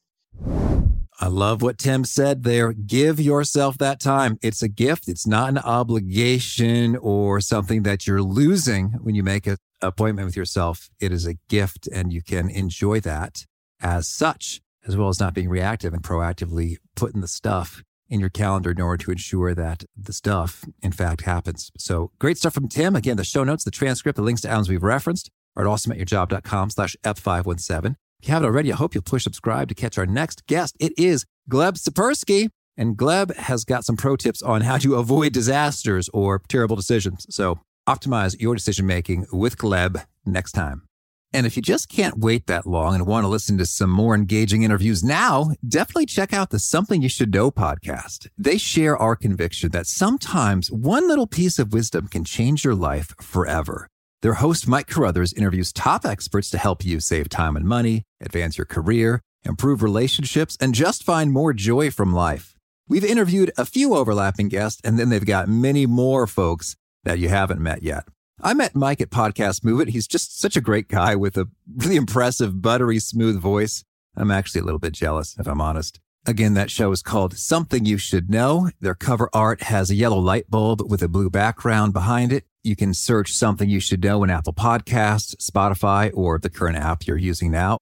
I 1.19 1.27
love 1.27 1.61
what 1.61 1.77
Tim 1.77 2.05
said 2.05 2.43
there. 2.43 2.73
Give 2.73 3.19
yourself 3.19 3.77
that 3.77 3.99
time. 3.99 4.37
It's 4.41 4.63
a 4.63 4.67
gift. 4.67 5.07
It's 5.07 5.27
not 5.27 5.49
an 5.49 5.59
obligation 5.59 6.95
or 6.95 7.39
something 7.39 7.83
that 7.83 8.07
you're 8.07 8.21
losing 8.21 8.93
when 9.01 9.15
you 9.15 9.23
make 9.23 9.47
an 9.47 9.57
appointment 9.81 10.25
with 10.25 10.35
yourself. 10.35 10.89
It 10.99 11.11
is 11.11 11.25
a 11.27 11.35
gift 11.49 11.87
and 11.87 12.11
you 12.11 12.21
can 12.21 12.49
enjoy 12.49 12.99
that 13.01 13.45
as 13.79 14.07
such, 14.07 14.61
as 14.87 14.97
well 14.97 15.09
as 15.09 15.19
not 15.19 15.33
being 15.33 15.49
reactive 15.49 15.93
and 15.93 16.03
proactively 16.03 16.77
putting 16.95 17.21
the 17.21 17.27
stuff 17.27 17.83
in 18.09 18.19
your 18.19 18.29
calendar 18.29 18.71
in 18.71 18.81
order 18.81 19.03
to 19.03 19.11
ensure 19.11 19.53
that 19.53 19.85
the 19.95 20.13
stuff, 20.13 20.65
in 20.81 20.91
fact, 20.91 21.21
happens. 21.21 21.71
So 21.77 22.11
great 22.19 22.37
stuff 22.37 22.53
from 22.53 22.67
Tim. 22.67 22.95
Again, 22.95 23.17
the 23.17 23.23
show 23.23 23.43
notes, 23.43 23.63
the 23.63 23.71
transcript, 23.71 24.15
the 24.15 24.21
links 24.21 24.41
to 24.41 24.51
items 24.51 24.69
we've 24.69 24.83
referenced 24.83 25.29
are 25.55 25.63
at 25.63 25.69
awesomeatyourjob.com 25.69 26.69
slash 26.71 26.95
F517. 27.03 27.95
If 28.23 28.29
you 28.29 28.35
haven't 28.35 28.47
already, 28.47 28.71
I 28.71 28.77
hope 28.77 28.95
you'll 28.95 29.01
push 29.01 29.25
subscribe 29.25 29.67
to 29.67 29.75
catch 29.75 29.97
our 29.97 30.05
next 30.05 30.47
guest. 30.47 30.77
It 30.79 30.93
is 30.97 31.25
Gleb 31.51 31.73
Tsipursky. 31.73 32.47
And 32.77 32.95
Gleb 32.95 33.35
has 33.35 33.65
got 33.65 33.83
some 33.83 33.97
pro 33.97 34.15
tips 34.15 34.41
on 34.41 34.61
how 34.61 34.77
to 34.77 34.95
avoid 34.95 35.33
disasters 35.33 36.07
or 36.13 36.41
terrible 36.47 36.77
decisions. 36.77 37.25
So 37.29 37.59
optimize 37.85 38.39
your 38.39 38.55
decision 38.55 38.85
making 38.85 39.25
with 39.33 39.57
Gleb 39.57 40.05
next 40.25 40.53
time. 40.53 40.83
And 41.33 41.45
if 41.45 41.57
you 41.57 41.61
just 41.61 41.89
can't 41.89 42.17
wait 42.17 42.47
that 42.47 42.65
long 42.65 42.95
and 42.95 43.05
want 43.05 43.25
to 43.25 43.27
listen 43.27 43.57
to 43.57 43.65
some 43.65 43.89
more 43.89 44.15
engaging 44.15 44.63
interviews 44.63 45.03
now, 45.03 45.51
definitely 45.67 46.05
check 46.05 46.31
out 46.31 46.49
the 46.49 46.59
Something 46.59 47.01
You 47.01 47.09
Should 47.09 47.33
Know 47.33 47.51
podcast. 47.51 48.29
They 48.37 48.57
share 48.57 48.95
our 48.95 49.17
conviction 49.17 49.71
that 49.71 49.85
sometimes 49.85 50.71
one 50.71 51.09
little 51.09 51.27
piece 51.27 51.59
of 51.59 51.73
wisdom 51.73 52.07
can 52.07 52.23
change 52.23 52.63
your 52.63 52.75
life 52.75 53.13
forever. 53.19 53.89
Their 54.23 54.35
host, 54.35 54.69
Mike 54.69 54.87
Carruthers, 54.87 55.33
interviews 55.33 55.73
top 55.73 56.05
experts 56.05 56.49
to 56.51 56.57
help 56.57 56.85
you 56.85 57.01
save 57.01 57.27
time 57.27 57.57
and 57.57 57.65
money, 57.65 58.03
advance 58.21 58.57
your 58.57 58.63
career, 58.63 59.19
improve 59.43 59.83
relationships, 59.83 60.57
and 60.61 60.73
just 60.73 61.03
find 61.03 61.33
more 61.33 61.51
joy 61.51 61.91
from 61.91 62.13
life. 62.13 62.55
We've 62.87 63.03
interviewed 63.03 63.51
a 63.57 63.65
few 63.65 63.93
overlapping 63.93 64.47
guests, 64.47 64.79
and 64.85 64.97
then 64.97 65.09
they've 65.09 65.25
got 65.25 65.49
many 65.49 65.85
more 65.85 66.25
folks 66.25 66.77
that 67.03 67.19
you 67.19 67.27
haven't 67.27 67.59
met 67.59 67.83
yet. 67.83 68.05
I 68.41 68.53
met 68.53 68.77
Mike 68.77 69.01
at 69.01 69.09
Podcast 69.09 69.65
Movement. 69.65 69.89
He's 69.89 70.07
just 70.07 70.39
such 70.39 70.55
a 70.55 70.61
great 70.61 70.87
guy 70.87 71.17
with 71.17 71.37
a 71.37 71.49
really 71.75 71.97
impressive, 71.97 72.61
buttery 72.61 72.99
smooth 72.99 73.41
voice. 73.41 73.83
I'm 74.15 74.31
actually 74.31 74.61
a 74.61 74.63
little 74.63 74.79
bit 74.79 74.93
jealous, 74.93 75.35
if 75.37 75.47
I'm 75.47 75.59
honest. 75.59 75.99
Again, 76.25 76.53
that 76.53 76.71
show 76.71 76.93
is 76.93 77.01
called 77.01 77.37
Something 77.37 77.85
You 77.85 77.97
Should 77.97 78.29
Know. 78.29 78.69
Their 78.79 78.95
cover 78.95 79.29
art 79.33 79.63
has 79.63 79.91
a 79.91 79.95
yellow 79.95 80.19
light 80.19 80.49
bulb 80.49 80.89
with 80.89 81.03
a 81.03 81.09
blue 81.09 81.29
background 81.29 81.91
behind 81.91 82.31
it. 82.31 82.45
You 82.65 82.77
can 82.77 82.93
search 82.93 83.33
Something 83.33 83.69
You 83.69 83.81
Should 83.81 84.01
Know 84.01 84.23
in 84.23 84.29
Apple 84.29 84.53
Podcasts, 84.53 85.35
Spotify, 85.35 86.11
or 86.13 86.39
the 86.39 86.49
current 86.49 86.77
app 86.77 87.05
you're 87.05 87.17
using 87.17 87.51
now. 87.51 87.77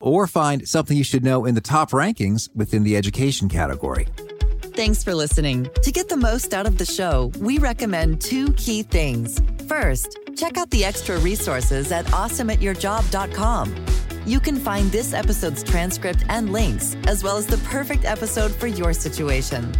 Or 0.00 0.26
find 0.26 0.66
Something 0.66 0.96
You 0.96 1.04
Should 1.04 1.22
Know 1.22 1.44
in 1.44 1.54
the 1.54 1.60
top 1.60 1.92
rankings 1.92 2.48
within 2.56 2.82
the 2.82 2.96
education 2.96 3.48
category. 3.48 4.08
Thanks 4.74 5.04
for 5.04 5.14
listening. 5.14 5.70
To 5.82 5.92
get 5.92 6.08
the 6.08 6.16
most 6.16 6.54
out 6.54 6.66
of 6.66 6.76
the 6.76 6.84
show, 6.84 7.30
we 7.38 7.58
recommend 7.58 8.20
two 8.20 8.52
key 8.54 8.82
things. 8.82 9.40
First, 9.68 10.18
check 10.36 10.56
out 10.56 10.70
the 10.70 10.84
extra 10.84 11.18
resources 11.18 11.92
at 11.92 12.04
awesomeatyourjob.com. 12.06 13.86
You 14.26 14.40
can 14.40 14.56
find 14.56 14.90
this 14.90 15.12
episode's 15.12 15.62
transcript 15.62 16.24
and 16.28 16.52
links, 16.52 16.96
as 17.06 17.22
well 17.22 17.36
as 17.36 17.46
the 17.46 17.58
perfect 17.58 18.06
episode 18.06 18.50
for 18.50 18.66
your 18.66 18.92
situation. 18.92 19.72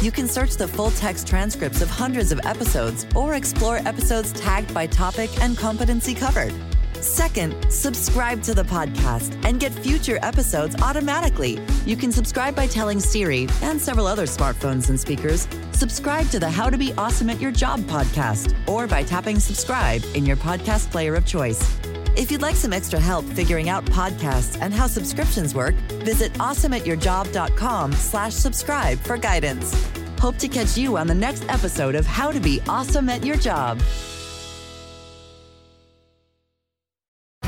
You 0.00 0.12
can 0.12 0.28
search 0.28 0.54
the 0.54 0.68
full 0.68 0.92
text 0.92 1.26
transcripts 1.26 1.82
of 1.82 1.90
hundreds 1.90 2.30
of 2.30 2.40
episodes 2.44 3.04
or 3.16 3.34
explore 3.34 3.78
episodes 3.78 4.32
tagged 4.32 4.72
by 4.72 4.86
topic 4.86 5.28
and 5.42 5.58
competency 5.58 6.14
covered. 6.14 6.54
Second, 7.00 7.56
subscribe 7.68 8.40
to 8.42 8.54
the 8.54 8.62
podcast 8.62 9.36
and 9.44 9.58
get 9.58 9.72
future 9.72 10.20
episodes 10.22 10.76
automatically. 10.82 11.60
You 11.84 11.96
can 11.96 12.12
subscribe 12.12 12.54
by 12.54 12.68
telling 12.68 13.00
Siri 13.00 13.48
and 13.60 13.80
several 13.80 14.06
other 14.06 14.26
smartphones 14.26 14.88
and 14.88 15.00
speakers, 15.00 15.48
subscribe 15.72 16.28
to 16.30 16.38
the 16.38 16.50
How 16.50 16.70
to 16.70 16.78
Be 16.78 16.92
Awesome 16.94 17.28
at 17.30 17.40
Your 17.40 17.52
Job 17.52 17.80
podcast, 17.80 18.54
or 18.68 18.86
by 18.86 19.02
tapping 19.02 19.40
subscribe 19.40 20.02
in 20.14 20.24
your 20.24 20.36
podcast 20.36 20.92
player 20.92 21.16
of 21.16 21.26
choice. 21.26 21.87
If 22.18 22.32
you'd 22.32 22.42
like 22.42 22.56
some 22.56 22.72
extra 22.72 22.98
help 22.98 23.24
figuring 23.26 23.68
out 23.68 23.84
podcasts 23.84 24.60
and 24.60 24.74
how 24.74 24.88
subscriptions 24.88 25.54
work, 25.54 25.76
visit 26.02 26.32
awesomeatyourjob.com 26.32 27.92
slash 27.92 28.34
subscribe 28.34 28.98
for 28.98 29.16
guidance. 29.16 29.72
Hope 30.18 30.36
to 30.38 30.48
catch 30.48 30.76
you 30.76 30.96
on 30.96 31.06
the 31.06 31.14
next 31.14 31.48
episode 31.48 31.94
of 31.94 32.06
How 32.06 32.32
to 32.32 32.40
Be 32.40 32.60
Awesome 32.68 33.08
at 33.08 33.24
Your 33.24 33.36
Job. 33.36 33.80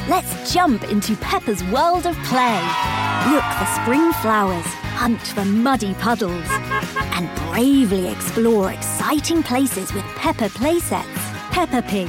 Let's 0.08 0.54
jump 0.54 0.84
into 0.84 1.16
Peppa's 1.16 1.64
world 1.64 2.06
of 2.06 2.14
play. 2.26 2.60
Look 3.32 3.42
for 3.42 3.66
spring 3.82 4.12
flowers, 4.22 4.66
hunt 4.94 5.20
for 5.20 5.44
muddy 5.44 5.94
puddles, 5.94 6.46
and 6.48 7.28
bravely 7.50 8.06
explore 8.06 8.70
exciting 8.70 9.42
places 9.42 9.92
with 9.92 10.04
Peppa 10.14 10.48
playsets. 10.50 11.16
Peppa 11.50 11.82
Pig, 11.82 12.08